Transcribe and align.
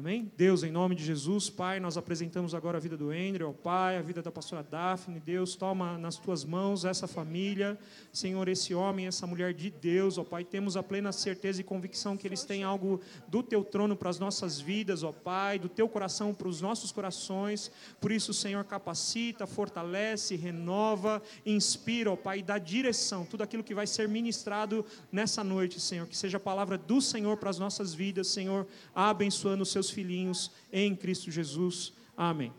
Amém? 0.00 0.32
Deus, 0.34 0.62
em 0.62 0.72
nome 0.72 0.94
de 0.94 1.04
Jesus, 1.04 1.50
Pai, 1.50 1.78
nós 1.78 1.98
apresentamos 1.98 2.54
agora 2.54 2.78
a 2.78 2.80
vida 2.80 2.96
do 2.96 3.10
Andrew, 3.10 3.48
ao 3.48 3.52
Pai, 3.52 3.98
a 3.98 4.00
vida 4.00 4.22
da 4.22 4.32
pastora 4.32 4.62
Daphne. 4.62 5.20
Deus, 5.20 5.54
toma 5.54 5.98
nas 5.98 6.16
tuas 6.16 6.42
mãos 6.42 6.86
essa 6.86 7.06
família, 7.06 7.78
Senhor, 8.10 8.48
esse 8.48 8.74
homem, 8.74 9.06
essa 9.06 9.26
mulher 9.26 9.52
de 9.52 9.68
Deus, 9.68 10.16
ó 10.16 10.24
Pai. 10.24 10.42
Temos 10.42 10.74
a 10.74 10.82
plena 10.82 11.12
certeza 11.12 11.60
e 11.60 11.64
convicção 11.64 12.16
que 12.16 12.26
eles 12.26 12.44
têm 12.44 12.64
algo 12.64 12.98
do 13.28 13.42
teu 13.42 13.62
trono 13.62 13.94
para 13.94 14.08
as 14.08 14.18
nossas 14.18 14.58
vidas, 14.58 15.02
ó 15.02 15.12
Pai, 15.12 15.58
do 15.58 15.68
teu 15.68 15.86
coração 15.86 16.32
para 16.32 16.48
os 16.48 16.62
nossos 16.62 16.90
corações. 16.90 17.70
Por 18.00 18.10
isso, 18.10 18.32
Senhor, 18.32 18.64
capacita, 18.64 19.46
fortalece, 19.46 20.34
renova, 20.34 21.20
inspira, 21.44 22.10
ó 22.10 22.16
Pai, 22.16 22.42
dá 22.42 22.56
direção, 22.56 23.26
tudo 23.26 23.42
aquilo 23.42 23.62
que 23.62 23.74
vai 23.74 23.86
ser 23.86 24.08
ministrado 24.08 24.82
nessa 25.12 25.44
noite, 25.44 25.78
Senhor. 25.78 26.06
Que 26.06 26.16
seja 26.16 26.38
a 26.38 26.40
palavra 26.40 26.78
do 26.78 27.02
Senhor 27.02 27.36
para 27.36 27.50
as 27.50 27.58
nossas 27.58 27.92
vidas, 27.92 28.28
Senhor, 28.28 28.66
abençoando 28.94 29.62
os 29.62 29.70
seus 29.70 29.89
filhinhos 29.90 30.50
em 30.72 30.94
Cristo 30.96 31.30
Jesus. 31.30 31.92
Amém. 32.16 32.52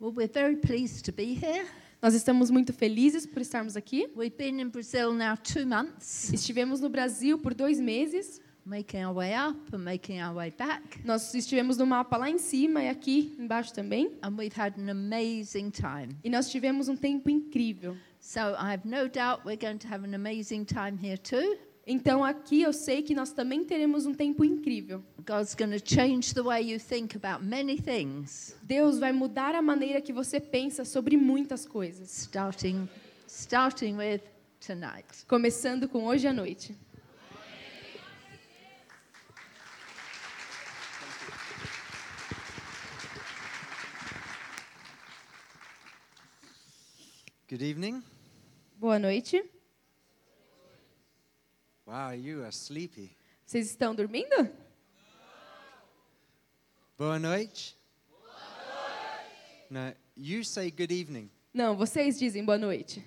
Well, 0.00 0.12
we're 0.12 0.26
very 0.26 0.56
pleased 0.56 1.04
to 1.04 1.12
be 1.12 1.34
here. 1.34 1.64
Nós 2.02 2.14
estamos 2.14 2.50
muito 2.50 2.72
felizes 2.72 3.24
por 3.24 3.40
estarmos 3.40 3.76
aqui. 3.76 4.08
We've 4.16 4.36
been 4.36 4.58
in 4.60 4.68
Brazil 4.70 5.12
now 5.12 5.36
two 5.36 5.64
months, 5.64 6.32
Estivemos 6.32 6.80
no 6.80 6.88
Brasil 6.88 7.38
por 7.38 7.54
dois 7.54 7.78
meses. 7.80 8.40
making 8.64 9.04
our 9.04 9.12
way 9.12 9.34
up 9.34 9.56
and 9.74 9.78
making 9.84 10.20
our 10.20 10.32
way 10.34 10.48
back, 10.50 11.00
Nós 11.04 11.34
estivemos 11.34 11.76
no 11.76 11.84
mapa 11.86 12.16
lá 12.16 12.30
em 12.30 12.38
cima 12.38 12.80
e 12.82 12.88
aqui 12.88 13.34
embaixo 13.38 13.72
também. 13.72 14.12
and 14.22 14.36
we've 14.36 14.54
had 14.56 14.76
an 14.78 14.88
amazing 14.88 15.70
time. 15.70 16.16
E 16.24 16.30
nós 16.30 16.48
tivemos 16.50 16.88
um 16.88 16.96
tempo 16.96 17.28
incrível. 17.30 17.96
So 18.24 18.54
I 18.56 18.70
have 18.70 18.84
no 18.84 19.08
doubt 19.08 19.44
we're 19.44 19.56
going 19.56 19.80
to 19.80 19.88
have 19.88 20.04
an 20.04 20.14
amazing 20.14 20.64
time 20.64 20.96
here 20.96 21.18
too. 21.18 21.58
Então 21.84 22.24
aqui 22.24 22.62
eu 22.62 22.72
sei 22.72 23.02
que 23.02 23.16
nós 23.16 23.32
também 23.32 23.64
teremos 23.64 24.06
um 24.06 24.14
tempo 24.14 24.44
incrível. 24.44 25.02
God's 25.26 25.56
going 25.56 25.76
to 25.76 25.84
change 25.84 26.32
the 26.32 26.40
way 26.40 26.62
you 26.62 26.78
think 26.78 27.16
about 27.16 27.44
many 27.44 27.76
things, 27.76 28.54
Deus 28.62 29.00
vai 29.00 29.10
mudar 29.10 29.56
a 29.56 29.60
maneira 29.60 30.00
que 30.00 30.12
você 30.12 30.38
pensa 30.38 30.84
sobre 30.84 31.16
muitas 31.16 31.66
coisas. 31.66 32.22
starting, 32.22 32.88
starting 33.26 33.96
with 33.96 34.20
tonight. 34.64 35.26
Começando 35.26 35.88
com 35.88 36.04
hoje 36.04 36.28
à 36.28 36.32
noite. 36.32 36.76
Good 47.48 47.62
evening. 47.62 48.11
Boa 48.82 48.98
noite. 48.98 49.40
Wow, 51.86 52.14
you 52.14 52.42
are 52.42 52.50
sleepy. 52.50 53.16
Vocês 53.46 53.70
estão 53.70 53.94
dormindo? 53.94 54.50
Boa 56.98 57.16
noite. 57.16 57.76
No, 59.70 59.94
you 60.16 60.42
say 60.42 60.68
good 60.68 60.92
evening. 60.92 61.30
Não, 61.54 61.76
vocês 61.76 62.18
dizem 62.18 62.44
boa 62.44 62.58
noite. 62.58 63.06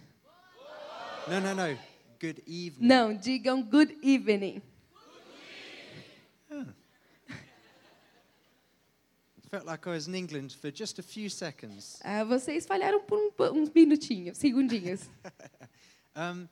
No, 1.28 1.42
no, 1.42 1.54
no. 1.54 1.78
Good 2.22 2.42
evening. 2.48 2.88
Não, 2.88 3.14
digam 3.14 3.62
good 3.62 4.00
evening. 4.02 4.62
Like 9.64 9.88
I 9.88 9.92
was 9.92 10.08
in 10.08 10.16
England 10.16 10.54
for 10.60 10.72
just 10.72 11.00
a 11.00 11.04
few 11.04 11.30
seconds. 11.30 12.00
Ah, 12.04 12.24
vocês 12.24 12.66
falharam 12.66 13.02
por 13.02 13.18
um, 13.18 13.60
uns 13.62 13.70
minutinhos, 13.70 14.38
segundinhos. 14.38 15.02
Um, 16.18 16.48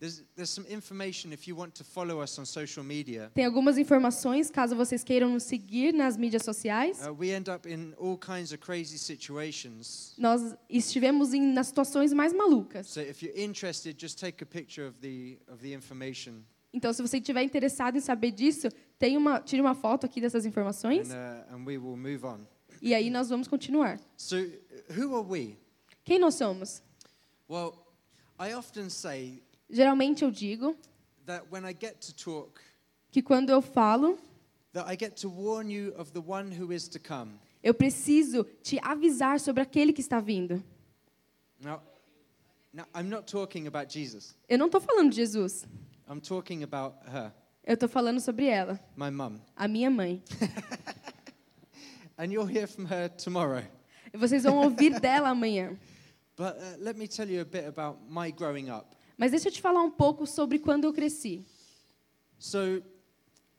there's, 0.00 0.22
there's 0.36 0.48
some 0.50 0.64
information 0.66 1.32
if 1.32 1.48
you 1.48 1.56
want 1.56 1.74
to 1.74 1.82
follow 1.82 2.20
us 2.20 2.38
on 2.38 2.46
social 2.46 2.84
media. 2.84 3.32
Tem 3.34 3.44
algumas 3.44 3.76
informações, 3.78 4.48
caso 4.48 4.76
vocês 4.76 5.02
queiram 5.02 5.28
nos 5.30 5.42
seguir 5.42 5.92
nas 5.92 6.16
mídias 6.16 6.44
sociais. 6.44 7.04
Uh, 7.04 7.12
we 7.12 7.30
end 7.32 7.48
up 7.48 7.68
in 7.68 7.94
all 7.98 8.16
kinds 8.16 8.52
of 8.52 8.58
crazy 8.58 8.96
situations. 8.96 10.14
Nós 10.16 10.54
estivemos 10.70 11.34
em, 11.34 11.52
nas 11.52 11.66
situações 11.66 12.12
mais 12.12 12.32
malucas. 12.32 12.86
So 12.86 13.00
if 13.00 13.22
you're 13.22 13.36
interested, 13.36 14.00
just 14.00 14.20
take 14.20 14.40
a 14.40 14.46
picture 14.46 14.86
of 14.86 14.96
the, 15.00 15.36
of 15.48 15.60
the 15.60 15.74
information 15.74 16.44
Então, 16.72 16.92
se 16.92 17.00
você 17.00 17.18
estiver 17.18 17.42
interessado 17.42 17.96
em 17.96 18.00
saber 18.00 18.30
disso, 18.30 18.68
tem 18.98 19.16
uma, 19.16 19.40
tire 19.40 19.60
uma 19.60 19.74
foto 19.74 20.04
aqui 20.04 20.20
dessas 20.20 20.44
informações 20.44 21.10
and, 21.10 21.44
uh, 21.50 22.46
e 22.80 22.94
aí 22.94 23.10
nós 23.10 23.28
vamos 23.28 23.48
continuar. 23.48 23.98
So, 24.16 24.36
who 24.90 25.16
are 25.16 25.26
we? 25.26 25.56
Quem 26.04 26.18
nós 26.18 26.34
somos? 26.34 26.82
Well, 27.48 27.74
I 28.38 28.54
often 28.54 28.90
say 28.90 29.42
Geralmente 29.70 30.24
eu 30.24 30.30
digo 30.30 30.76
that 31.26 31.46
when 31.50 31.64
I 31.64 31.76
get 31.78 32.00
to 32.06 32.14
talk, 32.14 32.60
que 33.10 33.20
quando 33.22 33.50
eu 33.50 33.60
falo, 33.60 34.18
eu 37.62 37.74
preciso 37.74 38.44
te 38.62 38.78
avisar 38.82 39.38
sobre 39.40 39.62
aquele 39.62 39.92
que 39.92 40.00
está 40.00 40.20
vindo. 40.20 40.62
Now, 41.60 41.82
now. 42.72 42.86
Eu 44.48 44.58
não 44.58 44.66
estou 44.66 44.80
falando 44.80 45.10
de 45.10 45.16
Jesus, 45.16 45.66
I'm 46.08 46.20
talking 46.20 46.62
about 46.62 46.96
her, 47.06 47.32
eu 47.64 47.74
estou 47.74 47.88
falando 47.88 48.18
sobre 48.18 48.46
ela, 48.46 48.80
my 48.96 49.10
mum. 49.10 49.38
a 49.54 49.68
minha 49.68 49.90
mãe. 49.90 50.22
And 52.16 52.32
you'll 52.32 52.46
hear 52.46 52.66
from 52.66 52.86
her 52.86 53.08
tomorrow. 53.10 53.62
E 54.12 54.16
vocês 54.16 54.42
vão 54.42 54.56
ouvir 54.56 54.98
dela 55.00 55.28
amanhã. 55.28 55.78
But 56.36 56.56
uh, 56.56 56.76
let 56.78 56.96
me 56.96 57.06
tell 57.06 57.28
you 57.28 57.42
a 57.42 57.44
bit 57.44 57.66
about 57.66 57.98
my 58.08 58.30
growing 58.30 58.70
up. 58.70 58.96
Mas 59.16 59.32
deixa 59.32 59.48
eu 59.48 59.52
te 59.52 59.60
falar 59.60 59.82
um 59.82 59.90
pouco 59.90 60.26
sobre 60.26 60.58
quando 60.58 60.84
eu 60.84 60.92
cresci. 60.92 61.44
So, 62.38 62.82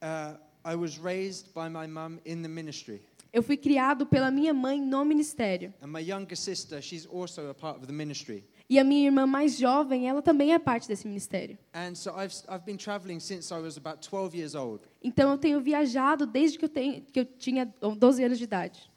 uh, 0.01 0.38
I 0.65 0.75
was 0.75 0.97
raised 0.97 1.53
by 1.53 1.69
my 1.69 1.85
mum 1.85 2.19
in 2.25 2.41
the 2.41 2.49
ministry. 2.49 3.01
Eu 3.31 3.43
fui 3.43 3.57
criado 3.57 4.07
pela 4.07 4.31
minha 4.31 4.53
mãe 4.53 4.81
no 4.81 5.05
ministério. 5.05 5.73
And 5.81 5.88
my 5.88 5.99
younger 5.99 6.35
sister, 6.35 6.81
she's 6.81 7.05
also 7.05 7.49
a 7.49 7.53
part 7.53 7.77
of 7.77 7.85
the 7.85 7.93
ministry. 7.93 8.43
E 8.69 8.78
a 8.78 8.84
minha 8.84 9.07
irmã 9.07 9.25
mais 9.25 9.57
jovem, 9.57 10.07
ela 10.07 10.22
também 10.22 10.53
é 10.53 10.59
parte 10.59 10.88
desse 10.88 11.07
ministério. 11.07 11.57
And 11.74 11.96
so 11.96 12.12
I've, 12.12 12.35
I've 12.47 12.63
been 12.63 12.78
traveling 12.78 13.19
since 13.19 13.52
I 13.52 13.57
was 13.57 13.78
about 13.78 14.07
12 14.07 14.35
years 14.38 14.53
old. 14.53 14.84
Então 15.03 15.31
eu 15.31 15.38
tenho 15.40 15.59
viajado 15.59 16.28
desde 16.28 16.59
que 16.59 16.66
eu, 16.66 16.69
tenho, 16.69 17.02
que 17.02 17.19
eu 17.19 17.25
tinha 17.25 17.66
12 17.66 18.24
anos 18.24 18.38
de 18.38 18.44
idade. 18.44 18.91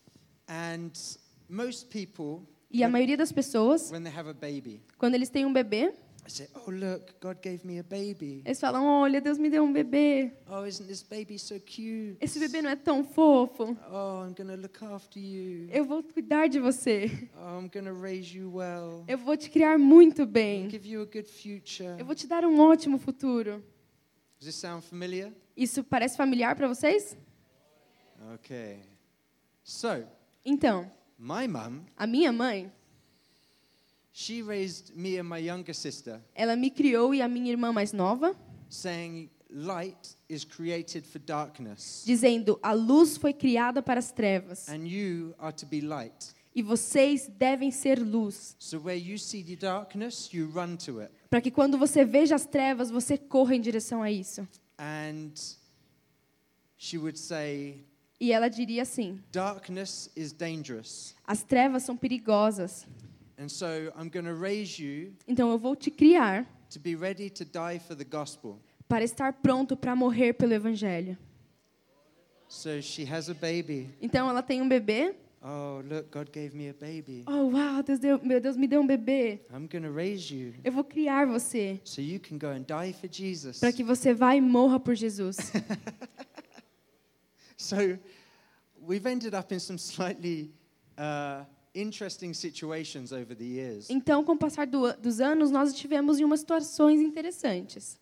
And 0.47 0.91
most 1.49 1.87
people, 1.87 2.47
E 2.71 2.85
a 2.85 2.89
maioria 2.89 3.17
das 3.17 3.33
pessoas, 3.33 3.91
when 3.91 4.03
they 4.03 4.13
have 4.15 4.29
a 4.29 4.35
baby, 4.35 4.83
quando 4.99 5.15
eles 5.15 5.31
têm 5.31 5.47
um 5.47 5.53
bebê, 5.53 5.95
say, 6.31 6.49
Oh, 6.55 6.71
look, 6.71 7.15
God 7.21 7.39
gave 7.43 7.65
me 7.67 7.79
a 7.79 7.83
baby. 7.83 8.43
eles 8.45 8.61
falam: 8.61 8.85
Olha, 8.85 9.21
Deus 9.21 9.39
me 9.39 9.51
deu 9.51 9.65
um 9.65 9.73
bebê. 9.73 10.33
Oh, 10.49 10.65
isn't 10.65 10.87
this 10.87 11.03
baby 11.03 11.39
so 11.39 11.59
cute? 11.61 12.17
Esse 12.21 12.39
bebê 12.39 12.63
não 12.63 12.71
é 12.71 12.77
tão 12.77 13.03
fofo. 13.05 13.77
Oh, 13.91 14.25
I'm 14.27 14.35
to 14.35 14.45
look 14.57 14.83
after 14.85 15.21
you. 15.21 15.69
Eu 15.71 15.85
vou 15.85 16.03
cuidar 16.03 16.49
de 16.49 16.59
você. 16.61 17.11
Oh, 17.37 17.61
I'm 17.61 17.69
to 17.69 17.93
raise 18.01 18.37
you 18.37 18.51
well. 18.55 19.05
Eu 19.09 19.19
vou 19.19 19.37
te 19.37 19.51
criar 19.51 19.79
muito 19.79 20.25
bem. 20.27 20.71
Give 20.71 20.89
you 20.89 21.03
a 21.03 21.07
good 21.07 21.25
future. 21.29 21.97
Eu 21.99 22.05
vou 22.05 22.15
te 22.15 22.27
dar 22.27 22.45
um 22.45 22.61
ótimo 22.61 22.99
futuro. 22.99 23.63
Does 24.39 24.47
this 24.47 24.55
sound 24.57 24.85
familiar? 24.85 25.33
Isso 25.57 25.85
parece 25.85 26.17
familiar 26.17 26.55
para 26.57 26.67
vocês? 26.69 27.17
Okay. 28.35 28.81
So, 29.65 30.05
Então, 30.45 30.91
my 31.19 31.47
mum, 31.47 31.85
a 31.97 32.07
minha 32.07 32.33
mãe, 32.33 32.73
she 34.13 34.43
raised 34.43 34.95
me 34.97 35.19
and 35.19 35.25
my 35.29 35.39
younger 35.39 35.75
sister 35.75 36.21
ela 36.35 36.55
me 36.57 36.71
criou 36.71 37.15
e 37.15 37.23
a 37.23 37.29
minha 37.29 37.51
irmã 37.51 37.73
mais 37.73 37.93
nova, 37.93 38.37
saying 38.69 39.31
light 39.51 40.17
is 40.29 40.45
created 40.45 41.05
for 41.07 41.19
darkness 41.21 42.03
dizendo: 42.07 42.59
a 42.63 42.73
luz 42.73 43.17
foi 43.17 43.33
criada 43.33 43.83
para 43.83 43.99
as 43.99 44.13
trevas 44.13 44.69
and 44.69 44.87
you 44.87 45.35
are 45.39 45.53
to 45.53 45.67
be 45.67 45.81
light. 45.81 46.35
e 46.55 46.63
vocês 46.63 47.29
devem 47.39 47.71
ser 47.71 47.99
luz, 47.99 48.55
So 48.59 48.79
where 48.79 48.99
you 48.99 49.17
see 49.19 49.43
the 49.43 49.57
darkness, 49.57 50.29
you 50.33 50.51
run 50.51 50.77
to 50.85 51.01
it. 51.01 51.11
para 51.31 51.41
que 51.41 51.51
quando 51.51 51.79
você 51.79 52.05
veja 52.05 52.35
as 52.35 52.45
trevas, 52.45 52.91
você 52.91 53.17
corra 53.17 53.55
em 53.57 53.61
direção 53.61 54.03
a 54.03 54.11
isso. 54.11 54.47
And 54.79 55.33
she 56.77 56.99
would 56.99 57.19
say, 57.19 57.85
E 58.21 58.33
ela 58.33 58.49
diria 58.49 58.83
assim: 58.83 59.19
darkness 59.33 60.11
is 60.15 60.33
dangerous. 60.33 61.15
as 61.27 61.43
trevas 61.43 61.83
são 61.85 61.97
perigosas, 61.97 62.87
so 63.51 63.93
I'm 63.97 64.09
going 64.09 64.25
to 64.27 64.35
raise 64.35 64.83
you 64.83 65.13
então 65.27 65.51
eu 65.51 65.59
vou 65.59 65.75
te 65.77 65.91
criar 65.91 66.47
to 66.71 66.79
be 66.79 66.95
ready 66.95 67.29
to 67.31 67.45
die 67.45 67.79
for 67.79 67.97
the 67.97 68.05
gospel. 68.05 68.59
para 68.89 69.05
estar 69.05 69.33
pronto 69.35 69.77
para 69.77 69.95
morrer 69.97 70.35
pelo 70.35 70.53
evangelho. 70.53 71.17
So 72.49 72.81
she 72.83 73.05
has 73.05 73.31
a 73.31 73.35
baby. 73.35 73.89
Então 74.01 74.29
ela 74.29 74.43
tem 74.43 74.61
um 74.61 74.69
bebê. 74.69 75.15
Oh, 75.45 75.83
look, 75.83 76.11
God 76.13 76.31
gave 76.31 76.55
me 76.55 76.69
a 76.69 76.73
baby. 76.75 77.25
Oh, 77.27 77.51
uau, 77.51 77.83
Deus 77.83 77.99
deu, 77.99 78.21
meu 78.23 78.41
Deus 78.41 78.57
me 78.57 78.69
deu 78.69 78.81
um 78.81 78.87
bebê. 78.87 79.41
I'm 79.51 79.67
going 79.67 79.83
to 79.83 79.91
raise 79.91 80.33
you 80.33 80.53
Eu 80.63 80.71
vou 80.71 80.85
criar 80.85 81.27
você 81.27 81.81
so 81.85 82.01
you 82.01 82.21
can 82.21 82.39
go 82.39 82.49
and 82.49 82.65
die 82.65 82.93
for 82.93 83.09
Jesus. 83.11 83.59
para 83.59 83.73
que 83.73 83.83
você 83.83 84.13
vá 84.15 84.37
e 84.37 84.41
morra 84.41 84.79
por 84.79 84.95
Jesus. 84.95 85.39
So 87.57 87.97
we've 88.81 89.07
ended 89.07 89.35
up 89.35 89.53
in 89.53 89.61
some 89.61 89.79
slightly 89.79 90.51
uh, 90.99 91.45
interesting 91.75 92.35
situations 92.35 93.13
over 93.13 93.35
the 93.35 93.45
years. 93.45 93.89
Então, 93.91 94.25
com 94.25 94.33
o 94.33 94.39
passar 94.39 94.67
do 94.67 94.93
dos 94.95 95.21
anos, 95.21 95.51
nós 95.51 95.75
tivemos 95.75 96.19
em 96.19 96.25
umas 96.25 96.41
situações 96.41 97.01
interessantes. 97.01 97.99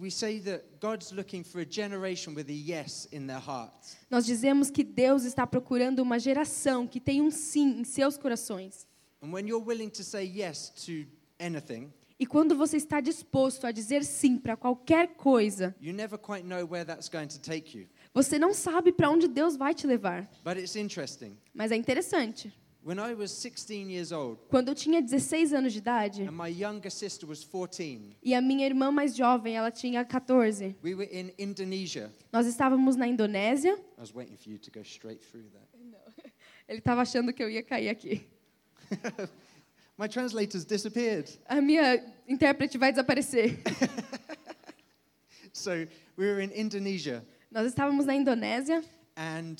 We 0.00 0.10
say 0.10 0.40
that 0.42 0.64
God's 0.80 1.10
looking 1.10 1.42
for 1.42 1.60
a 1.60 1.66
generation 1.68 2.32
with 2.32 2.48
a 2.48 2.52
yes 2.52 3.08
in 3.10 3.26
their 3.26 3.40
hearts. 3.40 3.96
Nós 4.08 4.24
dizemos 4.24 4.70
que 4.70 4.84
Deus 4.84 5.24
está 5.24 5.44
procurando 5.44 5.98
uma 5.98 6.20
geração 6.20 6.86
que 6.86 7.00
tem 7.00 7.20
um 7.20 7.32
sim 7.32 7.80
em 7.80 7.84
seus 7.84 8.16
corações. 8.16 8.86
And 9.20 9.32
when 9.32 9.48
you're 9.48 9.64
willing 9.64 9.90
to 9.90 10.04
say 10.04 10.24
yes 10.24 10.70
to 10.86 11.04
anything, 11.40 11.92
E 12.20 12.26
quando 12.26 12.56
você 12.56 12.76
está 12.76 13.00
disposto 13.00 13.64
a 13.64 13.70
dizer 13.70 14.04
sim 14.04 14.38
para 14.38 14.56
qualquer 14.56 15.14
coisa, 15.14 15.74
you 15.80 15.92
never 15.92 16.18
quite 16.18 16.44
know 16.44 16.66
where 16.66 16.84
that's 16.84 17.08
going 17.08 17.28
to 17.28 17.40
take 17.40 17.76
you. 17.76 17.86
Você 18.18 18.36
não 18.36 18.52
sabe 18.52 18.90
para 18.90 19.08
onde 19.08 19.28
Deus 19.28 19.56
vai 19.56 19.72
te 19.72 19.86
levar. 19.86 20.28
Mas 21.54 21.70
é 21.70 21.76
interessante. 21.76 22.52
When 22.84 22.98
I 22.98 23.14
was 23.14 23.30
16 23.32 23.92
years 23.92 24.10
old 24.12 24.40
Quando 24.48 24.68
eu 24.68 24.74
tinha 24.74 25.00
16 25.02 25.52
anos 25.52 25.72
de 25.72 25.78
idade 25.78 26.22
and 26.22 26.32
my 26.32 26.48
younger 26.48 26.90
sister 26.90 27.28
was 27.28 27.44
14, 27.44 28.16
e 28.22 28.34
a 28.34 28.40
minha 28.40 28.66
irmã 28.66 28.90
mais 28.90 29.14
jovem, 29.14 29.56
ela 29.56 29.70
tinha 29.70 30.04
14, 30.04 30.74
we 30.82 30.94
were 30.94 31.08
in 31.12 31.32
Indonesia. 31.38 32.10
nós 32.32 32.46
estávamos 32.46 32.96
na 32.96 33.06
Indonésia. 33.06 33.78
Ele 36.68 36.78
estava 36.78 37.02
achando 37.02 37.32
que 37.32 37.42
eu 37.42 37.50
ia 37.50 37.62
cair 37.62 37.88
aqui. 37.88 38.26
My 39.98 40.08
translators 40.08 40.64
disappeared. 40.64 41.38
A 41.46 41.60
minha 41.60 42.02
intérprete 42.26 42.78
vai 42.78 42.90
desaparecer. 42.90 43.58
So 45.52 45.86
we 46.16 46.26
were 46.26 46.40
in 46.40 46.50
Indonesia, 46.52 47.24
Nós 47.50 47.66
estávamos 47.66 48.04
na 48.06 48.14
Indonésia 48.14 48.84
and 49.16 49.56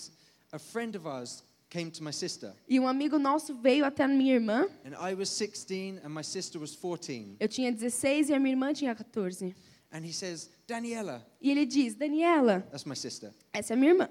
a 0.53 0.59
friend 0.59 0.97
of 0.97 1.07
ours 1.07 1.43
came 1.71 1.91
to 1.91 2.03
my 2.03 2.13
sister. 2.13 2.55
e 2.69 2.79
um 2.79 2.87
amigo 2.87 3.19
nosso 3.19 3.55
veio 3.55 3.85
até 3.85 4.05
a 4.05 4.09
minha 4.09 4.35
irmã. 4.35 4.69
And 4.85 4.95
I 4.99 5.15
was 5.15 5.29
16 5.31 6.01
and 6.05 6.11
my 6.11 6.23
sister 6.23 6.59
was 6.61 6.75
14. 6.75 7.37
Eu 7.41 7.49
tinha 7.49 7.73
16 7.73 8.29
e 8.31 8.35
a 8.35 8.39
minha 8.39 8.53
irmã 8.53 8.73
tinha 8.73 8.95
14. 8.95 9.55
And 9.91 10.05
he 10.05 10.13
says, 10.13 10.51
Daniela, 10.67 11.25
E 11.41 11.51
ele 11.51 11.65
diz: 11.65 11.95
Daniela, 11.95 12.61
that's 12.71 12.85
my 12.85 12.95
sister, 12.95 13.33
essa 13.55 13.73
é 13.73 13.75
a 13.75 13.77
minha 13.79 13.93
irmã. 13.93 14.09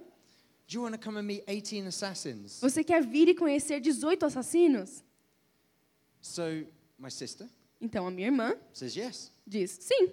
do 0.68 0.73
you 0.75 0.81
want 0.81 0.94
to 0.94 1.00
come 1.00 1.18
and 1.19 1.23
meet 1.23 1.44
18 1.47 1.88
assassins? 1.88 2.59
Você 2.62 2.83
quer 2.83 3.01
vir 3.06 3.27
e 3.30 3.35
conhecer 3.35 3.80
18 3.80 4.25
assassinos? 4.25 5.03
So 6.19 6.41
my 6.97 7.12
sister 7.12 7.47
Então 7.80 8.07
a 8.07 8.12
minha 8.12 8.27
irmã 8.27 8.56
says 8.73 8.95
yes. 8.95 9.31
diz: 9.45 9.77
sim. 9.81 10.09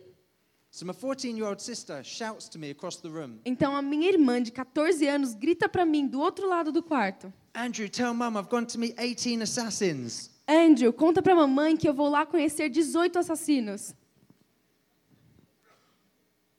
Então 3.45 3.77
a 3.77 3.83
minha 3.83 4.09
irmã 4.09 4.43
de 4.43 4.51
14 4.51 5.07
anos 5.07 5.33
grita 5.33 5.69
para 5.69 5.85
mim 5.85 6.07
do 6.07 6.21
outro 6.21 6.49
lado 6.49 6.73
do 6.73 6.83
quarto: 6.83 7.33
Andrew, 7.55 7.89
tell 7.89 8.13
mum 8.13 8.37
I've 8.37 8.49
gone 8.49 8.67
to 8.67 8.79
meet 8.79 8.97
18 8.97 9.43
assassins. 9.43 10.31
Andrew, 10.49 10.93
conta 10.93 11.23
para 11.23 11.35
mamãe 11.37 11.77
que 11.77 11.89
eu 11.89 11.95
vou 11.95 12.09
lá 12.09 12.27
conhecer 12.27 12.69
18 12.69 13.19
assassinos. 13.19 13.95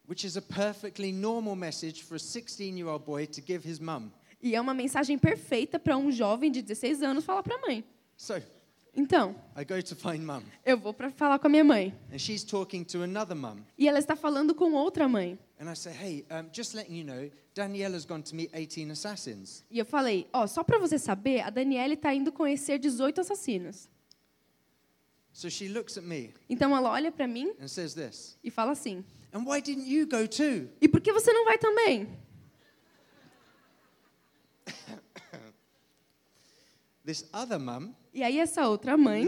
Which 0.08 0.26
is 0.26 0.38
a 0.38 0.42
perfectly 0.42 1.12
normal 1.12 1.56
message 1.56 2.04
for 2.04 2.16
a 2.16 2.20
16 2.20 2.78
year 2.78 2.88
old 2.88 3.04
boy 3.06 3.26
to 3.26 3.42
give 3.42 3.68
his 3.68 3.80
mum. 3.80 4.12
E 4.42 4.56
é 4.56 4.62
uma 4.62 4.74
mensagem 4.74 5.18
perfeita 5.18 5.78
para 5.78 5.98
um 5.98 6.10
jovem 6.10 6.52
de 6.52 6.62
16 6.62 7.04
anos 7.04 7.26
falar 7.26 7.44
para 7.44 7.56
a 7.56 7.60
mãe. 7.60 7.84
So 8.16 8.42
Então, 8.96 9.36
I 9.58 9.66
go 9.66 9.82
to 9.82 9.96
find 9.96 10.24
mum, 10.26 10.42
eu 10.66 10.78
vou 10.78 10.94
para 10.94 11.12
falar 11.12 11.38
com 11.38 11.48
a 11.48 11.50
minha 11.50 11.64
mãe. 11.66 11.94
and 12.14 12.18
she's 12.18 12.44
talking 12.44 12.84
to 12.86 13.02
another 13.04 13.36
mum. 13.36 13.58
E 13.78 13.88
ela 13.90 14.00
está 14.00 14.16
falando 14.16 14.56
com 14.56 14.72
outra 14.74 15.08
mãe. 15.08 15.38
And 15.60 15.70
I 15.70 15.76
say, 15.76 15.92
hey, 15.94 16.26
just 16.54 16.74
letting 16.74 16.96
you 16.96 17.04
know, 17.06 17.30
Daniela's 17.54 18.06
gone 18.06 18.24
to 18.24 18.36
meet 18.36 18.52
18 18.54 18.92
assassins. 18.92 19.64
E 19.70 19.80
eu 19.80 19.86
falei: 19.86 20.28
ó, 20.34 20.48
só 20.48 20.64
para 20.64 20.80
você 20.80 20.98
saber, 20.98 21.42
a 21.42 21.50
Daniele 21.50 21.96
está 21.96 22.14
indo 22.14 22.32
conhecer 22.32 22.80
18 22.80 23.22
assassinos. 23.22 23.90
So 25.34 25.50
she 25.50 25.68
looks 25.68 25.98
at 25.98 26.06
me 26.06 26.34
Então 26.50 26.76
ela 26.76 26.90
olha 26.90 27.12
para 27.12 27.28
mim 27.28 27.54
and 27.60 27.68
says 27.68 27.94
this, 27.94 28.38
e 28.42 28.50
fala 28.50 28.72
assim: 28.72 29.04
and 29.34 29.44
why 29.46 29.62
didn't 29.62 29.90
you 29.90 30.08
go 30.08 30.26
too? 30.28 30.70
e 30.80 30.88
por 30.88 31.02
que 31.02 31.12
você 31.12 31.34
não 31.34 31.44
vai 31.44 31.58
também? 31.58 32.08
This 37.06 37.26
other 37.34 37.60
mum 37.60 37.94
E 38.16 38.24
aí 38.24 38.40
essa 38.40 38.66
outra 38.66 38.96
mãe 38.96 39.28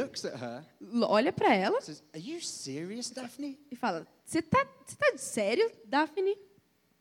olha 1.10 1.34
para 1.34 1.54
ela 1.54 1.78
and 1.78 1.82
says, 1.82 2.02
Are 2.14 2.24
you 2.24 2.40
serious, 2.42 3.10
Daphne? 3.12 3.60
e 3.70 3.76
fala: 3.76 4.08
Você 4.26 4.42
tá, 4.42 4.66
você 4.86 4.96
tá 4.96 5.12
de 5.12 5.20
sério, 5.20 5.70
Daphne? 5.84 6.38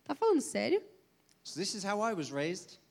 Tá 0.03 0.13
falando 0.13 0.41
sério? 0.41 0.83
So. 1.45 1.61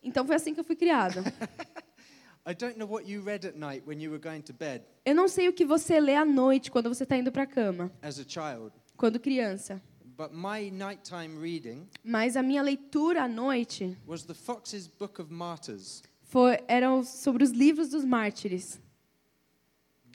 Então 0.02 0.26
foi 0.26 0.36
assim 0.38 0.54
que 0.54 0.62
eu 0.62 0.64
fui 0.64 0.78
criada. 0.78 1.22
I 2.48 2.54
don't 2.54 2.78
know 2.78 2.88
what 2.88 3.06
you 3.06 3.22
read 3.22 3.46
at 3.46 3.58
night 3.58 3.84
when 3.86 4.02
you 4.02 4.10
were 4.10 4.22
going 4.22 4.42
to 4.44 4.54
bed 4.54 4.86
Eu 5.04 5.14
não 5.14 5.28
sei 5.28 5.50
o 5.50 5.54
que 5.54 5.66
você 5.66 6.00
lê 6.00 6.16
à 6.16 6.24
noite 6.24 6.72
quando 6.72 6.88
você 6.88 7.04
está 7.04 7.18
indo 7.18 7.32
para 7.34 7.44
a 7.44 7.48
cama, 7.48 7.92
child, 8.28 8.72
quando 8.96 9.20
criança. 9.20 9.82
but 10.16 10.32
my 10.32 10.72
nighttime 10.72 11.38
reading 11.38 11.86
Mas 12.02 12.38
a 12.38 12.44
minha 12.44 12.62
leitura 12.62 13.24
à 13.24 13.28
noite 13.28 13.98
was 14.08 14.24
the 14.24 14.34
Fox's 14.36 14.88
Book 14.88 15.20
of 15.20 15.34
Martyrs. 15.34 16.02
foi, 16.22 16.60
eram 16.68 17.04
sobre 17.04 17.44
os 17.44 17.50
livros 17.50 17.90
dos 17.90 18.06
mártires. 18.06 18.80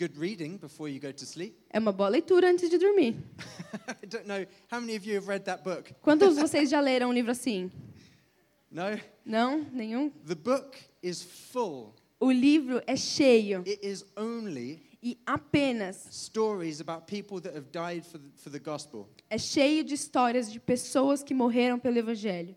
Good 0.00 0.16
reading 0.16 0.56
before 0.56 0.88
you 0.88 0.98
go 0.98 1.12
to 1.12 1.26
sleep. 1.26 1.54
É 1.70 1.78
uma 1.78 1.92
boa 1.92 2.08
leitura 2.08 2.48
antes 2.50 2.70
de 2.70 2.78
dormir. 2.78 3.16
I 4.02 4.06
don't 4.06 4.26
know 4.26 4.46
how 4.72 4.80
many 4.80 4.96
of 4.96 5.06
you 5.06 5.14
have 5.18 5.28
read 5.28 5.44
that 5.44 5.62
book. 5.62 5.92
Quantos 6.00 6.36
de 6.36 6.40
vocês 6.40 6.70
já 6.70 6.80
leram 6.80 7.10
um 7.10 7.12
livro 7.12 7.30
assim? 7.30 7.70
No? 8.70 8.98
Não? 9.26 9.66
Nenhum? 9.70 10.08
The 10.26 10.34
book 10.34 10.78
is 11.02 11.22
full. 11.22 11.94
O 12.18 12.32
livro 12.32 12.82
é 12.86 12.96
cheio 12.96 13.58
It 13.66 13.86
is 13.86 14.06
only 14.16 14.80
e 15.02 15.18
apenas 15.26 16.08
stories 16.10 16.80
about 16.80 17.04
people 17.04 17.38
that 17.42 17.54
have 17.54 17.68
died 17.70 18.02
for 18.06 18.18
the, 18.18 18.28
for 18.36 18.50
the 18.50 18.58
gospel. 18.58 19.06
é 19.28 19.36
cheio 19.36 19.84
de 19.84 19.92
histórias 19.92 20.50
de 20.50 20.58
pessoas 20.58 21.22
que 21.22 21.34
morreram 21.34 21.78
pelo 21.78 21.98
evangelho. 21.98 22.56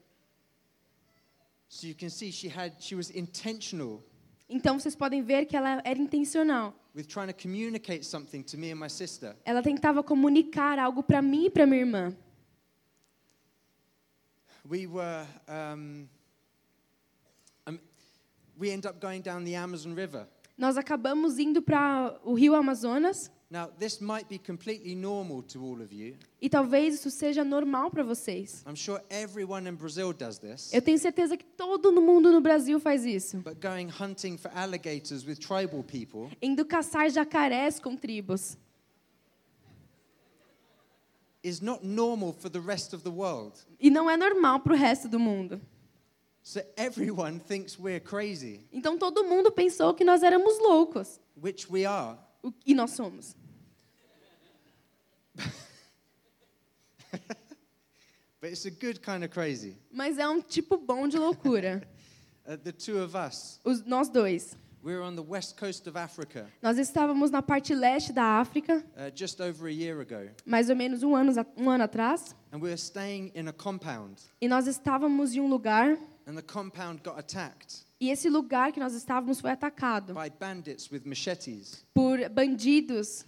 So 1.68 1.88
you 1.88 1.96
can 1.96 2.10
see 2.10 2.32
she 2.32 2.48
had 2.48 2.76
she 2.80 2.96
was 2.96 3.10
intentional 3.10 4.02
Então 4.54 4.80
vocês 4.80 4.96
podem 4.96 5.24
ver 5.24 5.46
que 5.48 5.58
ela 5.58 5.82
era 5.84 6.00
intencional. 6.00 6.76
with 6.94 7.08
trying 7.08 7.28
to 7.28 7.34
communicate 7.34 8.06
something 8.06 8.44
to 8.44 8.58
me 8.58 8.72
and 8.72 8.76
my 8.76 8.88
sister. 8.88 9.36
Ela 9.44 9.64
tentava 9.64 10.04
comunicar 10.04 10.78
algo 10.78 11.02
para 11.02 11.22
mim 11.22 11.46
e 11.46 11.50
para 11.50 11.66
minha 11.66 11.82
irmã. 11.82 12.16
We 14.70 14.86
were 14.88 15.28
um, 15.50 16.08
um, 17.68 17.80
we 18.58 18.70
end 18.70 18.86
up 18.86 19.00
going 19.00 19.22
down 19.22 19.44
the 19.44 19.56
Amazon 19.56 19.96
River. 19.96 20.28
Nós 20.56 20.78
acabamos 20.78 21.40
indo 21.40 21.62
para 21.62 22.16
o 22.24 22.36
Rio 22.36 22.54
Amazonas 22.54 23.32
Now, 23.54 23.68
this 23.78 24.00
might 24.02 24.28
be 24.28 24.40
completely 24.40 24.96
normal 24.96 25.44
to 25.44 25.64
all 25.64 25.80
of 25.80 25.94
you. 25.94 26.16
e 26.42 26.50
talvez 26.50 26.96
isso 26.96 27.12
seja 27.12 27.44
normal 27.44 27.92
para 27.92 28.04
vocês. 28.04 28.64
I'm 28.66 28.76
sure 28.76 29.00
everyone 29.12 29.70
in 29.70 29.76
Brazil 29.76 30.12
does 30.12 30.40
this. 30.40 30.74
Eu 30.74 30.82
tenho 30.82 30.98
certeza 30.98 31.38
que 31.38 31.46
todo 31.46 31.92
mundo 32.02 32.32
no 32.32 32.42
Brasil 32.42 32.80
faz 32.80 33.06
isso. 33.06 33.38
But 33.42 33.62
going 33.62 33.90
hunting 33.92 34.38
for 34.38 34.50
alligators 34.56 35.24
with 35.24 35.36
tribal 35.36 35.84
people 35.84 36.36
Indo 36.42 36.66
caçar 36.66 37.12
jacarés 37.12 37.80
com 37.80 37.96
tribos. 37.96 38.58
is 41.44 41.62
not 41.62 41.84
normal 41.86 42.34
for 42.34 42.50
the 42.50 42.60
rest 42.60 42.92
of 42.94 43.04
the 43.04 43.12
world. 43.12 43.54
E 43.80 43.92
não 43.92 44.10
é 44.10 44.18
normal 44.18 44.62
para 44.62 44.74
o 44.74 44.76
resto 44.76 45.08
do 45.08 45.20
mundo. 45.20 45.62
So 46.42 46.60
everyone 46.76 47.40
thinks 47.40 47.78
we're 47.78 48.00
crazy, 48.00 48.62
Então 48.72 48.98
todo 48.98 49.24
mundo 49.24 49.52
pensou 49.52 49.94
que 49.94 50.04
nós 50.04 50.24
éramos 50.24 50.58
loucos. 50.60 51.20
which 51.40 51.72
we 51.72 51.86
are. 51.86 52.18
O- 52.42 52.52
E 52.66 52.74
nós 52.74 52.92
somos. 52.92 53.36
But 58.42 58.52
it's 58.52 58.66
a 58.66 58.72
good 58.72 59.00
kind 59.02 59.24
of 59.24 59.30
crazy. 59.30 59.78
Mas 59.92 60.18
é 60.18 60.28
um 60.28 60.42
tipo 60.42 60.78
bom 60.78 61.08
de 61.08 61.18
loucura. 61.18 61.82
Uh, 62.46 62.58
the 62.58 62.74
two 62.74 62.98
of 63.02 63.16
us, 63.16 63.58
Os, 63.64 63.86
nós 63.86 64.10
dois. 64.10 64.58
we 64.84 64.92
were 64.94 65.02
on 65.02 65.16
the 65.16 65.24
west 65.24 65.56
coast 65.56 65.88
of 65.88 65.98
Africa 65.98 66.46
Nós 66.62 66.78
estávamos 66.78 67.32
na 67.32 67.42
parte 67.42 67.74
leste 67.74 68.12
da 68.12 68.42
África, 68.42 68.84
uh, 68.98 69.10
just 69.16 69.40
over 69.40 69.66
a 69.70 69.72
year 69.72 70.02
ago, 70.02 70.30
mais 70.46 70.70
ou 70.70 70.76
menos 70.76 71.04
um 71.04 71.16
ano, 71.16 71.32
um 71.56 71.70
ano 71.70 71.86
atrás. 71.86 72.36
and 72.52 72.58
we 72.62 72.68
were 72.68 72.76
staying 72.78 73.32
in 73.34 73.48
a 73.48 73.54
compound, 73.54 74.22
E 74.42 74.50
nós 74.50 74.68
estávamos 74.68 75.34
em 75.34 75.40
um 75.40 75.48
lugar, 75.48 75.98
and 76.28 76.36
the 76.36 76.42
compound 76.42 77.02
got 77.02 77.18
attacked 77.18 77.86
e 77.98 78.10
esse 78.10 78.30
lugar 78.30 78.74
que 78.74 78.80
nós 78.82 78.94
estávamos 78.94 79.40
foi 79.40 79.52
atacado 79.52 80.14
by 80.14 80.30
bandits 80.30 80.92
with 80.92 81.04
machetes, 81.06 81.86
por 81.94 82.18
bandidos. 82.28 83.26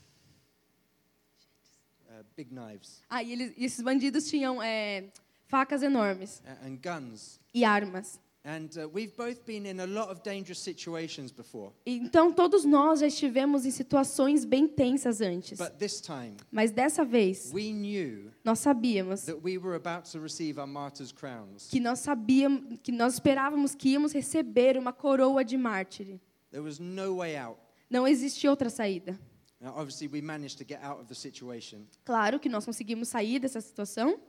Uh, 2.19 2.23
big 2.35 2.53
knives, 2.53 3.01
Ah, 3.09 3.21
e 3.23 3.31
eles, 3.33 3.53
esses 3.57 3.81
bandidos 3.81 4.27
tinham 4.29 4.61
é, 4.61 5.05
facas 5.47 5.83
enormes 5.83 6.41
and 6.63 6.77
guns. 6.81 7.39
e 7.53 7.63
armas. 7.63 8.19
And 8.47 8.69
uh, 8.77 8.87
we've 8.93 9.11
both 9.17 9.43
been 9.43 9.65
in 9.65 9.79
a 9.79 9.87
lot 9.87 10.11
of 10.11 10.21
dangerous 10.21 10.59
situations 10.59 11.31
before. 11.31 11.71
Então, 11.83 12.31
todos 12.31 12.63
nós 12.63 12.99
já 12.99 13.07
estivemos 13.07 13.65
em 13.65 13.71
situações 13.71 14.45
bem 14.45 14.67
tensas 14.67 15.19
antes. 15.19 15.57
But 15.57 15.79
this 15.79 15.99
time, 15.99 16.37
Mas 16.51 16.71
dessa 16.71 17.03
vez, 17.03 17.51
we 17.51 17.71
knew 17.71 18.31
nós 18.43 18.59
sabíamos 18.59 19.23
that 19.25 19.39
we 19.43 19.57
were 19.57 19.75
about 19.75 20.07
to 20.11 20.19
receive 20.19 20.59
our 20.59 20.67
martyr's 20.67 21.11
crowns. 21.11 21.67
que 21.71 21.79
nós 21.79 22.01
sabíamos, 22.01 22.77
que 22.83 22.91
nós 22.91 23.15
esperávamos 23.15 23.73
que 23.73 23.89
íamos 23.89 24.13
receber 24.13 24.77
uma 24.77 24.93
coroa 24.93 25.43
de 25.43 25.57
mártir. 25.57 26.19
There 26.51 26.63
was 26.63 26.77
no 26.77 27.15
way 27.17 27.35
out. 27.35 27.57
Não 27.89 28.07
existe 28.07 28.47
outra 28.47 28.69
saída. 28.69 29.19
Now, 29.59 29.73
obviously, 29.77 30.07
we 30.07 30.21
managed 30.21 30.57
to 30.57 30.65
get 30.65 30.83
out 30.83 30.99
of 30.99 31.07
the 31.07 31.15
situation, 31.15 31.87
Claro 32.03 32.39
que 32.39 32.49
nós 32.49 32.65
conseguimos 32.65 33.07
sair 33.07 33.39
dessa 33.39 33.61
situação, 33.61 34.19